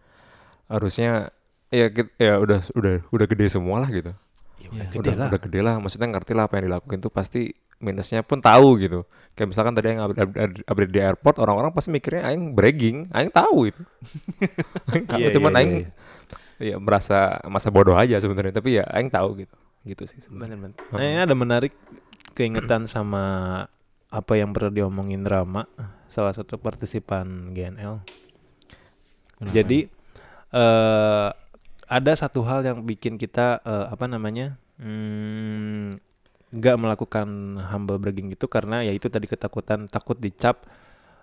harusnya 0.71 1.35
ya 1.69 1.91
ya 2.17 2.39
udah 2.39 2.63
udah 2.79 2.95
udah 3.11 3.27
gede 3.27 3.47
semua 3.51 3.83
lah 3.83 3.91
gitu. 3.91 4.15
Ya 4.65 4.69
udah 4.73 4.87
gede 4.89 4.99
udah 5.01 5.15
lah. 5.15 5.29
udah 5.29 5.41
gede 5.45 5.61
lah, 5.61 5.75
maksudnya 5.77 6.09
ngerti 6.09 6.33
lah 6.33 6.45
apa 6.49 6.55
yang 6.57 6.65
dilakuin 6.73 7.01
tuh 7.05 7.13
pasti 7.13 7.53
minusnya 7.85 8.25
pun 8.25 8.41
tahu 8.41 8.81
gitu. 8.81 9.05
Kayak 9.37 9.49
misalkan 9.53 9.73
tadi 9.77 9.87
yang 9.93 10.01
update, 10.09 10.91
di 10.91 11.01
airport, 11.05 11.37
orang-orang 11.37 11.71
pasti 11.77 11.93
mikirnya 11.93 12.33
aing 12.33 12.57
bragging, 12.57 13.13
aing 13.13 13.29
tahu 13.29 13.69
itu. 13.69 13.83
aing 14.95 15.05
tahu, 15.05 15.19
Iya, 15.21 15.29
cuman 15.37 15.53
iya, 15.53 15.59
aing 15.61 15.73
iya. 15.77 16.75
ya 16.75 16.77
merasa 16.81 17.45
masa 17.51 17.69
bodoh 17.69 17.99
aja 17.99 18.17
sebenarnya, 18.17 18.57
tapi 18.57 18.81
ya 18.81 18.85
aing 18.89 19.13
tahu 19.13 19.45
gitu. 19.45 19.55
Gitu 19.85 20.03
sih 20.09 20.25
sebenarnya. 20.25 20.73
Nah, 20.73 21.03
ini 21.03 21.21
ada 21.21 21.37
menarik 21.37 21.77
keingetan 22.33 22.89
sama 22.89 23.25
apa 24.09 24.33
yang 24.39 24.57
pernah 24.57 24.73
diomongin 24.73 25.27
Rama, 25.27 25.69
salah 26.09 26.33
satu 26.33 26.57
partisipan 26.57 27.53
GNL. 27.53 28.01
Kenapa? 29.35 29.51
Jadi 29.53 29.79
eh 30.55 31.29
ada 31.95 32.13
satu 32.19 32.43
hal 32.43 32.67
yang 32.67 32.83
bikin 32.83 33.15
kita 33.15 33.63
eh, 33.63 33.87
apa 33.87 34.11
namanya 34.11 34.59
hmm, 34.83 35.95
nggak 36.51 36.77
melakukan 36.79 37.27
humble 37.71 38.03
bragging 38.03 38.35
itu 38.35 38.51
karena 38.51 38.83
ya 38.83 38.91
itu 38.91 39.07
tadi 39.07 39.31
ketakutan 39.31 39.87
takut 39.87 40.19
dicap 40.19 40.67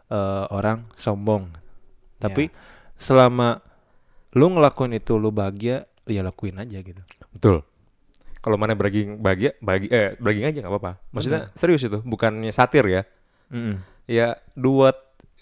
eh, 0.08 0.46
orang 0.48 0.88
sombong. 0.96 1.52
Tapi 2.22 2.48
selama 2.96 3.60
lu 4.32 4.48
ngelakuin 4.56 4.96
itu 4.96 5.20
lu 5.20 5.34
bahagia, 5.34 5.90
ya 6.08 6.24
lakuin 6.24 6.62
aja 6.62 6.80
gitu. 6.80 7.02
Betul. 7.36 7.68
Kalau 8.42 8.58
mana 8.58 8.74
bragging 8.74 9.20
bahagia, 9.20 9.58
bagi 9.60 9.92
eh 9.92 10.16
bragging 10.18 10.46
aja 10.48 10.58
nggak 10.64 10.72
apa-apa. 10.72 10.92
Maksudnya 11.12 11.52
serius 11.58 11.84
itu, 11.84 12.00
bukannya 12.02 12.54
satir 12.54 12.86
ya. 12.88 13.02
Mm-mm. 13.52 13.84
Ya 14.08 14.40
do 14.56 14.86
what 14.86 14.98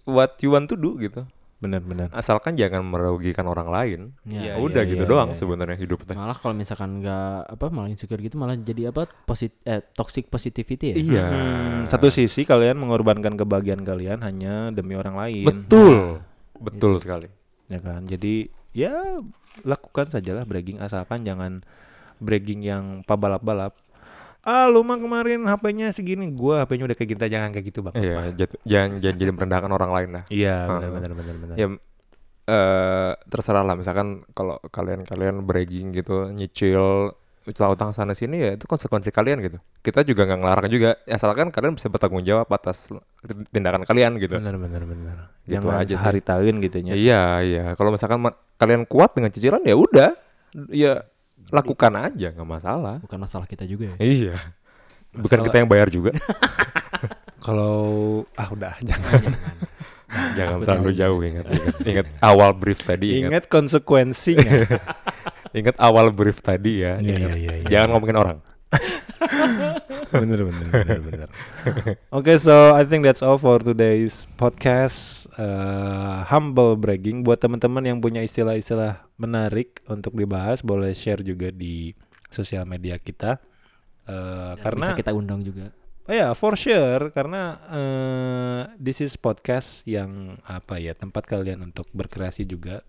what 0.10 0.40
you 0.42 0.56
want 0.56 0.66
to 0.72 0.76
do 0.80 0.98
gitu. 0.98 1.28
Benar-benar. 1.60 2.08
Asalkan 2.16 2.56
jangan 2.56 2.82
merugikan 2.88 3.44
orang 3.52 3.68
lain. 3.68 4.00
Ya, 4.24 4.56
Iya, 4.56 4.64
Udah 4.64 4.84
iya, 4.88 4.92
gitu 4.96 5.04
iya, 5.04 5.12
doang 5.12 5.30
iya. 5.36 5.38
sebenarnya 5.38 5.78
hidup 5.78 6.08
teh. 6.08 6.16
Malah 6.16 6.40
kalau 6.40 6.56
misalkan 6.56 7.04
nggak 7.04 7.60
apa 7.60 7.66
malah 7.68 7.92
insecure 7.92 8.24
gitu 8.24 8.40
malah 8.40 8.56
jadi 8.56 8.96
apa 8.96 9.12
posit 9.28 9.60
eh, 9.68 9.84
toxic 9.92 10.32
positivity 10.32 10.92
ya. 10.92 10.98
Iya. 10.98 11.26
Hmm, 11.28 11.82
satu 11.84 12.08
sisi 12.08 12.48
kalian 12.48 12.80
mengorbankan 12.80 13.36
kebahagiaan 13.36 13.84
kalian 13.84 14.24
hanya 14.24 14.72
demi 14.72 14.96
orang 14.96 15.20
lain. 15.20 15.44
Betul. 15.44 16.24
Betul 16.56 16.96
sekali. 17.04 17.28
Ya 17.68 17.84
kan. 17.84 18.08
Jadi 18.08 18.48
ya 18.72 19.20
lakukan 19.68 20.08
sajalah 20.08 20.48
bragging 20.48 20.80
asalkan 20.80 21.28
jangan 21.28 21.60
bragging 22.24 22.64
yang 22.64 23.04
pabalap-balap. 23.04 23.76
Ah 24.40 24.72
lu 24.72 24.82
mah 24.88 24.96
kemarin 24.96 25.44
HP-nya 25.44 25.92
segini, 25.92 26.32
gua 26.32 26.64
HP-nya 26.64 26.88
udah 26.88 26.98
kayak 26.98 27.10
gitu 27.12 27.24
jangan 27.28 27.50
kayak 27.52 27.66
gitu 27.70 27.80
bang. 27.84 27.94
Iya, 28.00 28.16
jat- 28.34 28.62
jangan 28.64 28.90
jangan 29.04 29.16
jadi 29.20 29.32
merendahkan 29.36 29.72
orang 29.72 29.92
lain 29.92 30.10
lah. 30.16 30.24
Iya 30.32 30.56
benar 30.66 30.90
benar 30.96 31.12
benar 31.12 31.36
benar. 31.36 31.56
Ya 31.60 31.68
eh 32.50 33.12
terserah 33.30 33.62
lah 33.62 33.76
misalkan 33.78 34.26
kalau 34.34 34.58
kalian-kalian 34.74 35.46
bragging 35.46 35.94
gitu, 35.94 36.34
nyicil 36.34 37.14
utang-utang 37.46 37.94
sana 37.98 38.14
sini 38.14 38.38
ya 38.38 38.52
itu 38.58 38.66
konsekuensi 38.66 39.10
kalian 39.10 39.42
gitu. 39.42 39.58
Kita 39.82 40.06
juga 40.06 40.26
nggak 40.26 40.40
ngelarang 40.42 40.70
juga, 40.70 40.90
asalkan 41.06 41.50
kalian 41.50 41.78
bisa 41.78 41.90
bertanggung 41.90 42.22
jawab 42.22 42.46
atas 42.50 42.90
tindakan 43.50 43.86
kalian 43.86 44.18
gitu. 44.22 44.38
Benar 44.38 44.56
benar 44.58 44.82
benar. 44.86 45.16
Gitu 45.46 45.58
Jangan 45.58 45.82
aja 45.82 45.96
sehari 45.98 46.22
tahun 46.22 46.54
gitu 46.62 46.78
ya. 46.90 46.94
Iya, 46.94 47.24
iya. 47.42 47.66
Kalau 47.74 47.90
misalkan 47.90 48.22
kalian 48.58 48.86
kuat 48.86 49.18
dengan 49.18 49.30
cicilan 49.34 49.62
ya 49.66 49.76
udah, 49.78 50.10
ya 50.70 50.94
lakukan 51.50 51.94
aja 51.98 52.28
nggak 52.34 52.50
masalah. 52.50 52.98
Bukan 53.02 53.20
masalah 53.20 53.46
kita 53.46 53.66
juga 53.66 53.94
ya. 53.94 53.98
Iya. 54.02 54.36
Bukan 55.14 55.40
kita 55.46 55.62
yang 55.62 55.70
bayar 55.70 55.90
juga. 55.90 56.14
Kalau 57.46 58.22
ah 58.36 58.50
udah 58.52 58.76
jangan 58.84 59.34
Jangan 60.10 60.58
Aku 60.58 60.66
terlalu 60.66 60.92
jauh 60.98 61.20
ingat, 61.22 61.46
ingat, 61.54 61.76
ingat 61.86 62.08
awal 62.18 62.50
brief 62.58 62.82
tadi. 62.82 63.22
Ingat, 63.22 63.30
ingat 63.30 63.46
konsekuensinya. 63.46 64.66
ingat 65.58 65.76
awal 65.78 66.10
brief 66.10 66.42
tadi 66.42 66.82
ya. 66.82 66.98
Iya, 66.98 67.14
iya, 67.14 67.34
iya, 67.38 67.54
iya. 67.62 67.70
Jangan 67.70 67.88
ngomongin 67.94 68.18
orang. 68.18 68.38
bener 70.10 70.42
bener 70.50 70.66
bener 70.74 71.00
bener. 71.06 71.30
Oke, 72.10 72.42
so 72.42 72.74
I 72.74 72.90
think 72.90 73.06
that's 73.06 73.22
all 73.22 73.38
for 73.38 73.62
today's 73.62 74.26
podcast. 74.42 75.19
Uh, 75.38 76.26
humble 76.26 76.74
bragging 76.74 77.22
buat 77.22 77.38
teman-teman 77.38 77.86
yang 77.86 77.98
punya 78.02 78.26
istilah-istilah 78.26 79.06
menarik 79.22 79.84
untuk 79.86 80.18
dibahas 80.18 80.66
boleh 80.66 80.96
share 80.98 81.22
juga 81.22 81.54
di 81.54 81.94
sosial 82.34 82.66
media 82.66 82.98
kita. 82.98 83.38
Uh, 84.10 84.58
Dan 84.58 84.64
karena 84.64 84.86
bisa 84.90 84.98
kita 84.98 85.12
undang 85.14 85.46
juga. 85.46 85.70
Oh 86.10 86.16
ya, 86.18 86.34
for 86.34 86.58
sure 86.58 87.14
karena 87.14 87.62
eh 87.70 88.62
this 88.82 88.98
is 88.98 89.14
podcast 89.14 89.86
yang 89.86 90.42
apa 90.50 90.82
ya, 90.82 90.98
tempat 90.98 91.30
kalian 91.30 91.70
untuk 91.70 91.86
berkreasi 91.94 92.50
juga. 92.50 92.82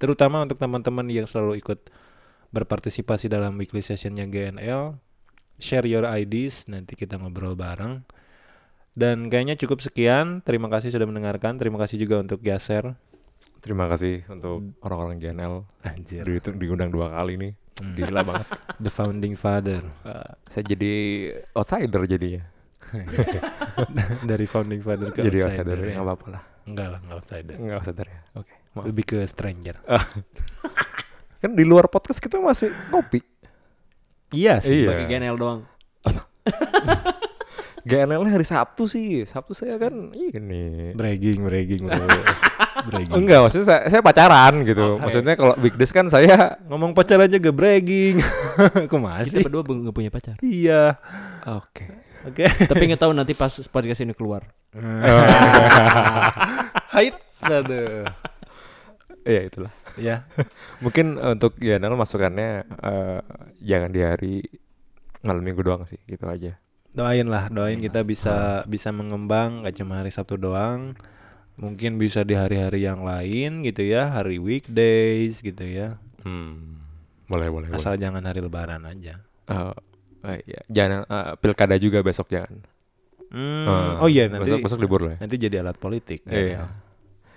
Terutama 0.00 0.40
untuk 0.40 0.56
teman-teman 0.56 1.04
yang 1.12 1.28
selalu 1.28 1.60
ikut 1.60 1.92
berpartisipasi 2.54 3.28
dalam 3.28 3.60
weekly 3.60 3.84
sessionnya 3.84 4.24
GNL. 4.24 4.96
Share 5.60 5.86
your 5.86 6.08
ideas, 6.08 6.64
nanti 6.66 6.96
kita 6.96 7.20
ngobrol 7.20 7.52
bareng. 7.54 8.06
Dan 8.94 9.26
kayaknya 9.26 9.58
cukup 9.58 9.82
sekian. 9.82 10.40
Terima 10.46 10.70
kasih 10.70 10.94
sudah 10.94 11.06
mendengarkan. 11.06 11.58
Terima 11.58 11.82
kasih 11.82 11.98
juga 11.98 12.22
untuk 12.22 12.38
Yaser. 12.46 12.94
Terima 13.58 13.90
kasih 13.90 14.22
untuk 14.30 14.76
orang-orang 14.86 15.18
GNL. 15.18 15.54
Anjir. 15.82 16.22
Di, 16.22 16.38
diundang 16.54 16.94
dua 16.94 17.10
kali 17.10 17.34
nih. 17.34 17.52
Gila 17.82 18.22
banget. 18.22 18.46
The 18.84 18.92
founding 18.94 19.34
father. 19.34 19.82
Eh, 20.06 20.30
saya 20.46 20.64
jadi 20.64 20.92
outsider 21.58 22.06
jadinya. 22.06 22.42
Dari 24.30 24.46
founding 24.46 24.78
father 24.78 25.10
ke 25.10 25.26
jadi 25.26 25.50
outsider. 25.50 25.74
outsider. 25.74 25.78
ya. 25.90 25.94
Nggak 25.98 26.06
apa-apa 26.06 26.26
lah. 26.30 26.42
Enggak 26.64 26.88
lah, 26.94 27.00
enggak 27.02 27.16
outsider. 27.18 27.54
Nggak 27.58 27.76
outsider 27.82 28.06
ya. 28.06 28.20
Oke. 28.38 28.54
maaf. 28.78 28.84
Lebih 28.86 29.04
ke 29.10 29.18
stranger. 29.26 29.76
Kan 31.42 31.50
di 31.58 31.64
luar 31.66 31.90
podcast 31.90 32.22
kita 32.22 32.38
masih 32.38 32.70
ngopi. 32.94 33.20
Iya 34.30 34.62
sih. 34.62 34.86
Iya. 34.86 34.88
Bagi 34.94 35.04
GNL 35.10 35.36
doang. 35.36 35.60
GNL 37.84 38.24
hari 38.24 38.42
Sabtu 38.42 38.88
sih. 38.88 39.22
Sabtu 39.24 39.52
saya 39.52 39.76
kan 39.76 39.92
ini. 40.10 40.90
Bragging, 40.96 41.44
bragging, 41.44 41.84
bro. 41.84 42.06
bragging. 42.88 43.12
Oh, 43.12 43.20
enggak, 43.20 43.44
maksudnya 43.44 43.66
saya, 43.68 43.80
saya 43.92 44.00
pacaran 44.00 44.64
gitu. 44.64 44.80
Oh, 44.80 44.96
maksudnya 44.96 45.36
kalau 45.36 45.52
weekdays 45.60 45.92
kan 45.92 46.08
saya 46.08 46.56
Ngomong 46.64 46.96
pacar 46.96 47.20
aja 47.20 47.36
gak 47.36 47.52
bragging. 47.52 48.16
Kok 48.88 48.88
Kita 48.88 48.98
masih? 48.98 49.44
berdua 49.44 49.62
be- 49.62 49.84
nggak 49.84 49.94
punya 49.94 50.10
pacar. 50.10 50.36
Iya. 50.40 50.96
Oke. 51.46 51.84
Oke. 52.24 52.48
Tapi 52.72 52.82
nggak 52.88 53.00
tahu 53.04 53.12
nanti 53.12 53.36
pas 53.36 53.52
podcast 53.68 54.00
ini 54.00 54.16
keluar. 54.16 54.48
Hait. 56.96 57.14
Aduh. 57.44 58.08
Iya 59.24 59.40
itulah. 59.44 59.72
Ya. 59.96 60.24
Mungkin 60.80 61.16
untuk 61.16 61.56
GNL 61.56 61.92
masukannya 61.92 62.64
eh, 62.64 63.20
jangan 63.60 63.90
di 63.92 64.00
hari 64.00 64.34
malam 65.20 65.40
minggu 65.40 65.64
doang 65.64 65.84
sih, 65.84 66.00
gitu 66.04 66.24
aja. 66.28 66.56
Doain 66.94 67.26
lah, 67.26 67.50
doain 67.50 67.82
kita 67.82 68.06
bisa 68.06 68.62
bisa 68.64 68.94
mengembang 68.94 69.66
gak 69.66 69.74
cuma 69.74 69.98
hari 69.98 70.14
Sabtu 70.14 70.38
doang. 70.38 70.94
Mungkin 71.54 71.98
bisa 71.98 72.22
di 72.22 72.34
hari-hari 72.34 72.82
yang 72.82 73.02
lain 73.02 73.62
gitu 73.62 73.82
ya, 73.82 74.10
hari 74.10 74.38
weekdays 74.38 75.38
gitu 75.38 75.62
ya. 75.62 75.98
Hmm. 76.22 76.82
Boleh, 77.26 77.50
boleh, 77.50 77.68
boleh. 77.70 77.78
Asal 77.78 77.98
jangan 77.98 78.22
hari 78.22 78.38
lebaran 78.38 78.82
aja. 78.86 79.18
Eh, 79.46 79.74
eh, 80.24 80.38
iya. 80.46 80.60
Jangan 80.66 81.02
eh, 81.02 81.30
pilkada 81.38 81.74
juga 81.78 81.98
besok 82.02 82.30
jangan. 82.30 82.62
Hmm, 83.34 83.66
Eh, 83.66 83.92
oh 83.98 84.06
iya 84.06 84.30
nanti 84.30 84.46
besok 84.46 84.62
besok 84.62 84.78
libur 84.78 85.00
lah. 85.10 85.18
ya. 85.18 85.26
nanti 85.26 85.34
jadi 85.34 85.56
alat 85.66 85.74
politik. 85.74 86.22
Iya. 86.30 86.70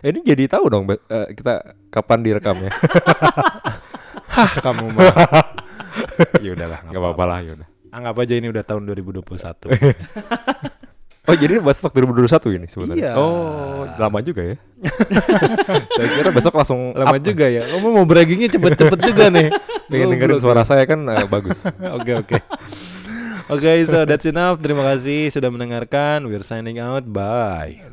Ini 0.05 0.21
jadi 0.21 0.43
tahu 0.45 0.69
dong 0.69 0.85
eh, 0.85 1.33
kita 1.33 1.73
kapan 1.89 2.21
direkamnya. 2.21 2.69
Hah, 4.37 4.51
kamu 4.61 4.93
mah. 4.93 5.01
ya 6.45 6.53
udahlah, 6.53 6.85
Gak 6.85 7.01
apa-apa 7.01 7.23
lah, 7.25 7.39
ya 7.41 7.51
udah. 7.57 7.67
Anggap 7.97 8.15
aja 8.21 8.33
ini 8.37 8.47
udah 8.53 8.61
tahun 8.61 8.85
2021. 8.85 9.25
Oh 11.27 11.35
jadi 11.35 11.59
buat 11.59 11.75
stok 11.75 11.91
2021 11.91 12.55
ini 12.55 12.67
sebenarnya. 12.71 13.11
Iya. 13.11 13.19
Oh 13.19 13.83
lama 13.99 14.23
juga 14.23 14.47
ya. 14.47 14.55
saya 15.99 16.07
kira 16.15 16.31
besok 16.31 16.55
langsung 16.55 16.95
Lama 16.95 17.19
up. 17.19 17.23
juga 17.23 17.51
ya. 17.51 17.67
Kamu 17.67 17.83
mau 17.91 18.07
braggingnya 18.07 18.47
cepet-cepet 18.55 18.99
juga 19.03 19.27
nih. 19.27 19.51
Pengen 19.91 20.15
dengerin 20.15 20.39
suara 20.39 20.63
saya 20.63 20.87
kan 20.87 21.03
eh, 21.03 21.27
bagus. 21.27 21.67
Oke 21.99 22.15
oke. 22.15 22.39
Oke, 23.51 23.71
so 23.91 24.07
that's 24.07 24.23
enough. 24.23 24.63
Terima 24.63 24.87
kasih 24.87 25.27
sudah 25.27 25.51
mendengarkan. 25.51 26.23
We're 26.31 26.47
signing 26.47 26.79
out. 26.79 27.03
Bye. 27.11 27.83